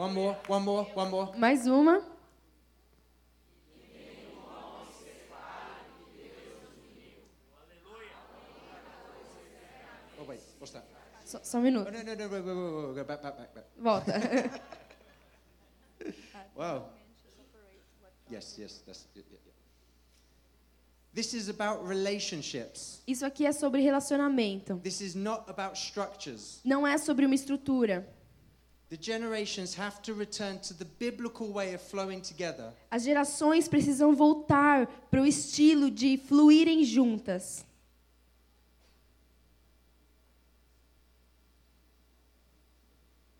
One 0.00 0.14
more, 0.14 0.36
one 0.46 0.62
more, 0.62 0.84
one 0.94 1.10
more. 1.10 1.32
Mais 1.36 1.66
uma. 1.66 2.02
Oh, 10.18 10.24
wait, 10.26 10.40
what's 10.58 10.72
that? 10.72 10.84
Só, 11.26 11.40
só 11.42 11.58
um 11.58 11.62
minuto. 11.62 11.90
wait, 11.92 12.06
wait. 12.06 12.42
Go 12.42 13.04
back, 13.06 13.20
back, 13.22 13.36
back, 13.36 13.54
back. 13.54 13.64
Volta. 13.78 14.12
Wow. 16.56 16.86
Yes, 18.30 18.56
yes, 18.58 18.82
that's 18.86 19.06
yeah, 19.14 19.22
yeah. 19.30 19.38
This 21.12 21.34
is 21.34 21.48
about 21.50 21.86
relationships. 21.86 23.02
Isso 23.06 23.24
aqui 23.26 23.44
é 23.46 23.52
sobre 23.52 23.82
relacionamento. 23.82 24.78
This 24.82 25.02
is 25.02 25.14
not 25.14 25.44
about 25.50 25.76
structures. 25.78 26.60
Não 26.64 26.86
é 26.86 26.96
sobre 26.96 27.26
uma 27.26 27.34
estrutura. 27.34 28.08
As 32.90 33.02
gerações 33.04 33.68
precisam 33.68 34.16
voltar 34.16 34.86
para 35.08 35.22
o 35.22 35.26
estilo 35.26 35.90
de 35.90 36.18
fluírem 36.18 36.82
juntas. 36.84 37.64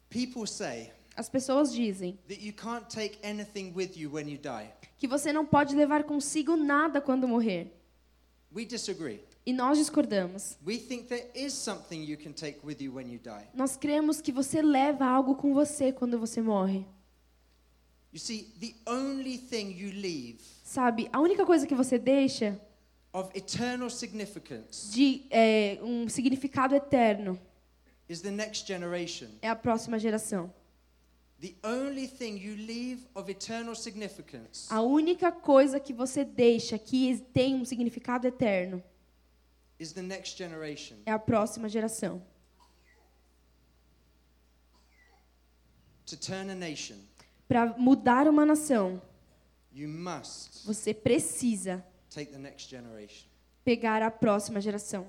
People 0.09 0.47
say 0.47 0.93
As 1.17 1.29
pessoas 1.29 1.73
dizem 1.73 2.19
that 2.29 2.41
you 2.41 2.53
can't 2.53 2.89
take 2.89 3.19
anything 3.25 3.73
with 3.75 3.97
you 3.97 4.11
when 4.11 4.29
you 4.29 4.39
die. 4.39 4.71
que 4.99 5.09
você 5.09 5.33
não 5.33 5.45
pode 5.45 5.75
levar 5.75 6.05
consigo 6.05 6.57
nada 6.57 7.01
quando 7.01 7.27
morrer. 7.27 7.73
We 8.55 8.65
disagree. 8.65 9.21
E 9.45 9.53
nós 9.53 9.79
discordamos. 9.79 10.59
Nós 13.55 13.77
cremos 13.77 14.21
que 14.21 14.31
você 14.33 14.63
leva 14.63 15.07
algo 15.07 15.35
com 15.35 15.55
você 15.55 15.93
quando 15.93 16.19
você 16.19 16.43
morre. 16.43 16.85
You 18.13 18.19
see, 18.19 18.53
the 18.59 18.75
only 18.91 19.39
thing 19.39 19.71
you 19.71 19.93
leave 19.93 20.41
Sabe, 20.65 21.09
a 21.13 21.21
única 21.21 21.47
coisa 21.47 21.65
que 21.65 21.77
você 21.77 21.97
deixa 21.97 22.61
of 23.13 23.31
eternal 23.37 23.89
significance 23.89 24.91
de 24.91 25.27
é, 25.31 25.79
um 25.81 26.09
significado 26.09 26.75
eterno 26.75 27.39
is 28.09 28.21
the 28.21 28.33
next 28.33 28.67
generation. 28.67 29.29
é 29.41 29.49
a 29.49 29.55
próxima 29.55 29.97
geração. 29.97 30.53
The 31.41 31.55
only 31.63 32.09
thing 32.09 32.37
you 32.37 32.57
leave 32.57 33.07
of 33.15 33.31
eternal 33.31 33.75
significance 33.77 34.67
A 34.71 34.83
única 34.83 35.31
coisa 35.33 35.79
que 35.79 35.93
você 35.93 36.25
deixa 36.25 36.79
que 36.79 37.17
tem 37.33 37.55
um 37.55 37.65
significado 37.65 38.27
eterno 38.27 38.83
is 38.83 38.83
the 38.83 38.89
next 38.89 38.89
generation. 38.89 38.91
É 41.07 41.11
a 41.13 41.19
próxima 41.19 41.69
geração. 41.69 42.23
To 46.07 46.17
turn 46.17 46.51
a 46.51 46.55
nation, 46.55 46.97
Para 47.49 47.77
mudar 47.79 48.27
uma 48.29 48.45
nação, 48.45 49.01
you 49.73 49.89
must 49.89 50.65
você 50.67 50.93
precisa 50.93 51.85
take 52.13 52.33
the 52.33 52.39
next 52.39 52.69
generation. 52.69 53.27
pegar 53.65 54.03
a 54.03 54.11
próxima 54.11 54.61
geração. 54.61 55.07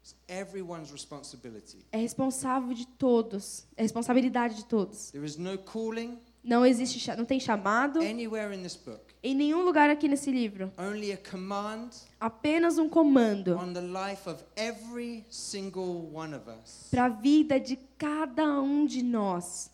It's 0.00 0.14
everyone's 0.28 0.92
responsibility. 0.92 1.84
É 1.90 1.98
responsável 1.98 2.72
de 2.72 2.86
todos, 2.86 3.66
é 3.76 3.82
responsabilidade 3.82 4.54
de 4.54 4.64
todos. 4.66 5.10
There 5.10 5.26
is 5.26 5.36
no 5.36 5.58
calling 5.58 6.20
Não 6.46 6.64
existe, 6.64 7.10
não 7.16 7.24
tem 7.24 7.40
chamado 7.40 7.98
anywhere 7.98 8.54
in 8.56 8.62
this 8.62 8.76
book, 8.76 9.00
em 9.20 9.34
nenhum 9.34 9.64
lugar 9.64 9.90
aqui 9.90 10.06
nesse 10.06 10.30
livro. 10.30 10.72
only 10.78 11.10
a 11.10 11.16
command 11.16 11.90
Apenas 12.20 12.78
um 12.78 12.88
comando 12.88 13.56
on 13.58 13.72
the 13.72 13.80
life 13.80 14.28
of 14.30 14.40
every 14.54 15.24
single 15.28 16.08
one 16.14 16.32
of 16.36 16.48
us. 16.48 16.86
para 16.88 17.06
a 17.06 17.08
vida 17.08 17.58
de 17.58 17.74
cada 17.98 18.44
um 18.60 18.86
de 18.86 19.02
nós. 19.02 19.68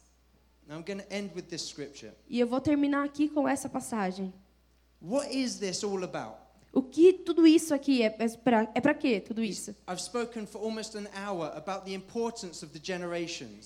Now 0.66 0.78
I'm 0.78 0.84
going 0.84 1.00
to 1.00 1.14
end 1.14 1.32
with 1.34 1.42
this 1.42 1.60
scripture. 1.68 2.12
E 2.26 2.40
eu 2.40 2.46
vou 2.46 2.58
terminar 2.58 3.04
aqui 3.04 3.28
com 3.28 3.46
essa 3.46 3.68
passagem. 3.68 4.32
What 5.02 5.30
is 5.30 5.56
this 5.58 5.84
all 5.84 6.02
about? 6.02 6.38
O 6.72 6.82
que 6.82 7.12
tudo 7.12 7.46
isso 7.46 7.74
aqui 7.74 8.02
é 8.02 8.08
para 8.08 8.68
é 8.74 8.80
para 8.80 8.94
quê? 8.94 9.20
Tudo 9.20 9.42
isso? 9.42 9.76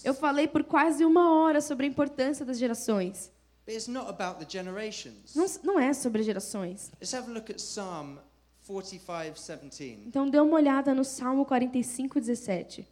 Eu 0.04 0.14
falei 0.14 0.48
por 0.48 0.64
quase 0.64 1.04
uma 1.04 1.32
hora 1.32 1.61
sobre 1.61 1.86
a 1.86 1.88
importância 1.88 2.44
das 2.44 2.59
gerações. 2.59 3.30
But 3.64 3.74
it's 3.74 3.88
not 3.88 4.09
about 4.09 4.38
the 4.38 4.46
generations. 4.48 5.34
Não, 5.34 5.46
não 5.62 5.80
é 5.80 5.92
sobre 5.92 6.22
gerações. 6.22 6.90
Let's 7.00 7.14
have 7.14 7.30
a 7.30 7.34
look 7.34 7.50
at 7.50 7.57
Psalm 7.59 8.18
45, 8.66 9.34
17. 9.34 10.02
Então 10.07 10.28
dê 10.28 10.40
uma 10.40 10.57
olhada 10.57 10.92
no 10.92 11.04
Salmo 11.04 11.44
45, 11.44 12.20
17. 12.20 12.86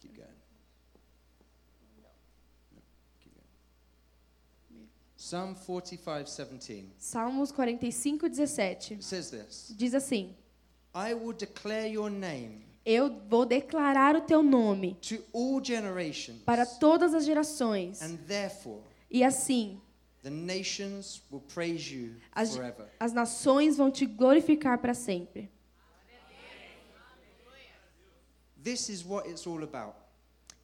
Keep 0.00 0.16
going. 0.16 0.26
No, 2.74 2.82
keep 3.20 3.34
going. 3.34 4.88
Psalm 5.30 5.54
45, 5.54 6.24
17. 6.24 6.92
Salmos 6.98 7.52
45, 7.52 8.28
17. 8.28 8.94
It 8.94 9.04
says 9.04 9.30
this 9.30 9.72
Diz 9.76 9.94
assim: 9.94 10.34
I 10.92 11.14
will 11.14 11.32
declare 11.32 11.86
your 11.86 12.10
name 12.10 12.64
Eu 12.84 13.20
vou 13.28 13.46
declarar 13.46 14.16
o 14.16 14.22
teu 14.22 14.42
nome 14.42 14.96
to 14.96 15.22
all 15.32 15.62
generations, 15.62 16.42
para 16.42 16.66
todas 16.66 17.14
as 17.14 17.24
gerações. 17.24 18.02
and 18.02 18.16
therefore 18.26 18.80
E 19.08 19.22
assim, 19.22 19.80
the 20.24 20.30
nations 20.30 21.22
will 21.30 21.42
praise 21.54 21.94
you 21.94 22.16
as, 22.32 22.56
forever. 22.56 22.88
as 22.98 23.12
nações 23.12 23.76
vão 23.76 23.88
te 23.88 24.06
glorificar 24.06 24.78
para 24.78 24.94
sempre. 24.94 25.48
This 28.60 28.88
is 28.88 29.04
what 29.04 29.28
it's 29.28 29.46
all 29.46 29.62
about. 29.62 29.94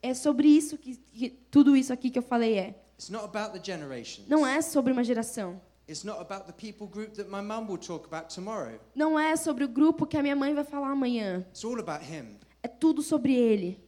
É 0.03 0.13
sobre 0.13 0.49
isso 0.49 0.77
que, 0.77 0.97
que 0.97 1.29
tudo 1.29 1.73
isso 1.73 1.93
aqui 1.93 2.11
que 2.11 2.19
eu 2.19 2.23
falei 2.23 2.59
é. 2.59 2.86
It's 2.97 3.09
not 3.09 3.25
about 3.25 3.53
the 3.53 3.59
generations. 3.63 4.27
Não 4.27 4.45
é 4.45 4.61
sobre 4.61 4.91
uma 4.91 5.03
geração. 5.03 5.61
It's 5.87 6.03
not 6.03 6.19
about 6.19 6.47
the 6.47 6.53
people 6.53 6.87
group 6.87 7.13
that 7.15 7.29
my 7.29 7.41
mum 7.41 7.67
will 7.67 7.77
talk 7.77 8.05
about 8.05 8.33
tomorrow. 8.33 8.79
Não 8.95 9.17
é 9.17 9.35
sobre 9.35 9.63
o 9.63 9.67
grupo 9.67 10.05
que 10.05 10.17
a 10.17 10.23
minha 10.23 10.35
mãe 10.35 10.53
vai 10.53 10.63
falar 10.63 10.89
amanhã. 10.91 11.45
It's 11.49 11.63
all 11.63 11.79
about 11.79 12.03
Him. 12.03 12.37
É 12.63 12.67
tudo 12.67 13.01
sobre 13.01 13.33
ele. 13.35 13.79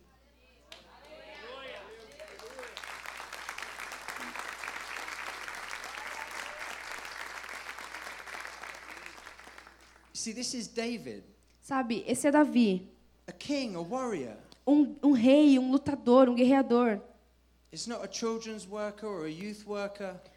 See, 10.13 10.33
this 10.33 10.53
is 10.53 10.67
David, 10.67 11.23
Sabe, 11.61 12.03
esse 12.07 12.27
é 12.27 12.31
Davi, 12.31 12.89
a 13.27 13.31
king, 13.31 13.75
a 13.75 13.81
warrior. 13.81 14.35
um, 14.67 14.95
um 15.03 15.11
rei, 15.11 15.57
um 15.59 15.71
lutador, 15.71 16.27
um 16.29 16.35
guerreador. 16.35 16.99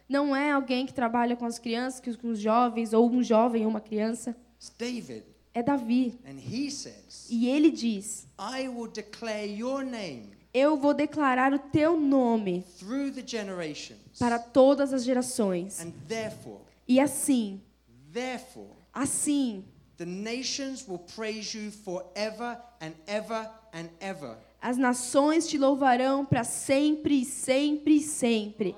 Não 0.09 0.35
é 0.35 0.51
alguém 0.51 0.85
que 0.85 0.93
trabalha 0.93 1.35
com 1.35 1.45
as 1.45 1.57
crianças, 1.59 1.99
que- 1.99 2.15
com 2.17 2.29
os 2.29 2.39
jovens, 2.39 2.93
ou 2.93 3.09
um 3.09 3.23
jovem 3.23 3.63
ou 3.63 3.69
uma 3.69 3.81
criança. 3.81 4.35
It's 4.57 4.71
David. 4.77 5.23
É 5.53 5.61
Davi. 5.61 6.17
And 6.25 6.37
he 6.39 6.71
says, 6.71 7.27
E 7.29 7.47
ele 7.47 7.69
diz: 7.69 8.25
I 8.39 8.67
will 8.67 8.87
declare 8.87 9.45
your 9.45 9.83
name 9.83 10.31
Eu 10.53 10.77
vou 10.77 10.93
declarar 10.93 11.53
o 11.53 11.59
teu 11.59 11.99
nome 11.99 12.63
through 12.79 13.11
the 13.11 13.23
generations. 13.25 14.17
para 14.19 14.39
todas 14.39 14.93
as 14.93 15.03
gerações. 15.03 15.79
And 15.79 15.91
therefore, 16.07 16.61
E 16.87 16.99
assim, 16.99 17.61
therefore, 18.11 18.69
assim, 18.93 19.63
the 19.97 20.05
nations 20.05 20.87
will 20.87 20.99
praise 21.15 21.55
you 21.57 21.71
forever 21.71 22.57
and 22.81 22.93
ever 23.07 23.49
and 23.73 23.89
ever. 23.99 24.37
As 24.63 24.77
nações 24.77 25.45
te 25.47 25.57
louvarão 25.57 26.25
para 26.25 26.45
sempre, 26.45 27.25
sempre, 27.25 27.99
sempre. 27.99 28.73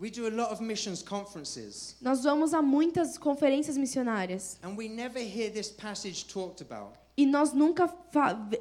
We 0.00 0.10
do 0.10 0.26
a 0.26 0.30
lot 0.30 0.52
of 0.52 0.62
missions 0.62 1.02
conferences, 1.02 1.96
Nós 2.00 2.22
vamos 2.22 2.54
a 2.54 2.62
muitas 2.62 3.18
conferências 3.18 3.76
missionárias 3.76 4.56
and 4.62 4.76
we 4.76 4.88
never 4.88 5.20
hear 5.20 5.50
this 5.50 5.70
passage 5.72 6.26
talked 6.26 6.62
about. 6.62 6.96
e 7.16 7.26
nós 7.26 7.52
nunca 7.52 7.92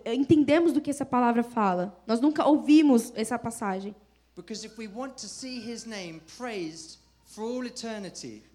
entendemos 0.03 0.73
do 0.73 0.81
que 0.81 0.89
essa 0.89 1.05
palavra 1.05 1.43
fala. 1.43 1.95
Nós 2.07 2.19
nunca 2.19 2.43
ouvimos 2.43 3.13
essa 3.15 3.37
passagem. 3.37 3.95
Because 4.35 4.65
if 4.65 4.79
we 4.79 4.87
want 4.87 5.13
to 5.21 5.27
see 5.27 5.59
his 5.59 5.85
name 5.85 6.21
praised 6.39 6.97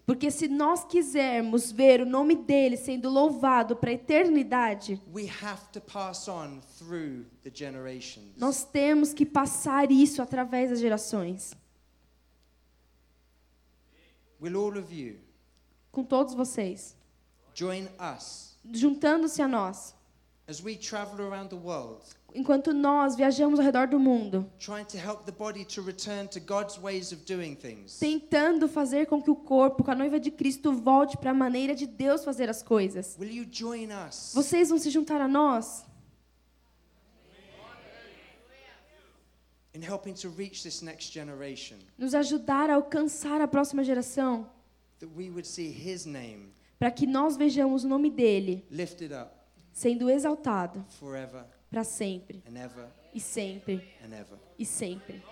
Porque 0.05 0.29
se 0.31 0.47
nós 0.47 0.83
quisermos 0.83 1.71
ver 1.71 2.01
o 2.01 2.05
nome 2.05 2.35
dele 2.35 2.75
sendo 2.75 3.09
louvado 3.09 3.75
para 3.75 3.91
a 3.91 3.93
eternidade, 3.93 5.01
we 5.13 5.29
have 5.41 5.61
to 5.71 5.79
pass 5.79 6.27
on 6.27 6.59
through 6.77 7.25
the 7.43 7.51
generations. 7.53 8.33
nós 8.35 8.65
temos 8.65 9.13
que 9.13 9.25
passar 9.25 9.91
isso 9.91 10.21
através 10.21 10.69
das 10.71 10.79
gerações. 10.79 11.53
Will 14.41 14.57
all 14.57 14.77
of 14.77 14.93
you 14.93 15.19
Com 15.91 16.03
todos 16.03 16.33
vocês, 16.33 16.97
join 17.53 17.87
us 18.17 18.57
juntando-se 18.71 19.41
a 19.41 19.47
nós, 19.47 19.93
as 20.47 20.61
we 20.61 20.75
travel 20.75 21.25
around 21.25 21.49
the 21.49 21.55
world, 21.55 22.03
enquanto 22.33 22.73
nós 22.73 23.15
viajamos 23.15 23.59
ao 23.59 23.65
redor 23.65 23.87
do 23.87 23.99
mundo, 23.99 24.49
tentando 27.99 28.67
fazer 28.67 29.05
com 29.05 29.21
que 29.21 29.29
o 29.29 29.35
corpo, 29.35 29.83
com 29.83 29.91
a 29.91 29.95
noiva 29.95 30.19
de 30.19 30.31
Cristo, 30.31 30.73
volte 30.73 31.17
para 31.17 31.31
a 31.31 31.33
maneira 31.33 31.75
de 31.75 31.85
Deus 31.85 32.23
fazer 32.23 32.49
as 32.49 32.63
coisas. 32.63 33.15
will 33.19 33.31
you 33.31 33.45
join 33.49 33.89
us? 34.07 34.31
Vocês 34.33 34.69
vão 34.69 34.77
se 34.77 34.89
juntar 34.89 35.21
a 35.21 35.27
nós? 35.27 35.85
In 39.75 39.81
helping 39.81 40.13
to 40.13 40.29
reach 40.29 40.61
this 40.61 40.81
next 40.83 41.11
generation? 41.11 41.77
nos 41.97 42.13
ajudar 42.13 42.69
a 42.69 42.75
alcançar 42.75 43.41
a 43.41 43.47
próxima 43.47 43.83
geração, 43.83 44.47
That 44.99 45.11
we 45.17 45.29
would 45.29 45.47
see 45.47 45.69
His 45.69 46.05
name 46.05 46.53
para 46.77 46.91
que 46.91 47.07
nós 47.07 47.37
vejamos 47.37 47.83
o 47.83 47.87
nome 47.87 48.09
dele 48.09 48.65
sendo 49.71 50.09
exaltado 50.09 50.85
forever 50.89 51.45
para 51.73 51.83
sempre. 51.83 52.43
E 53.11 53.19
sempre. 53.19 53.83
E 54.59 54.65
sempre. 54.65 55.23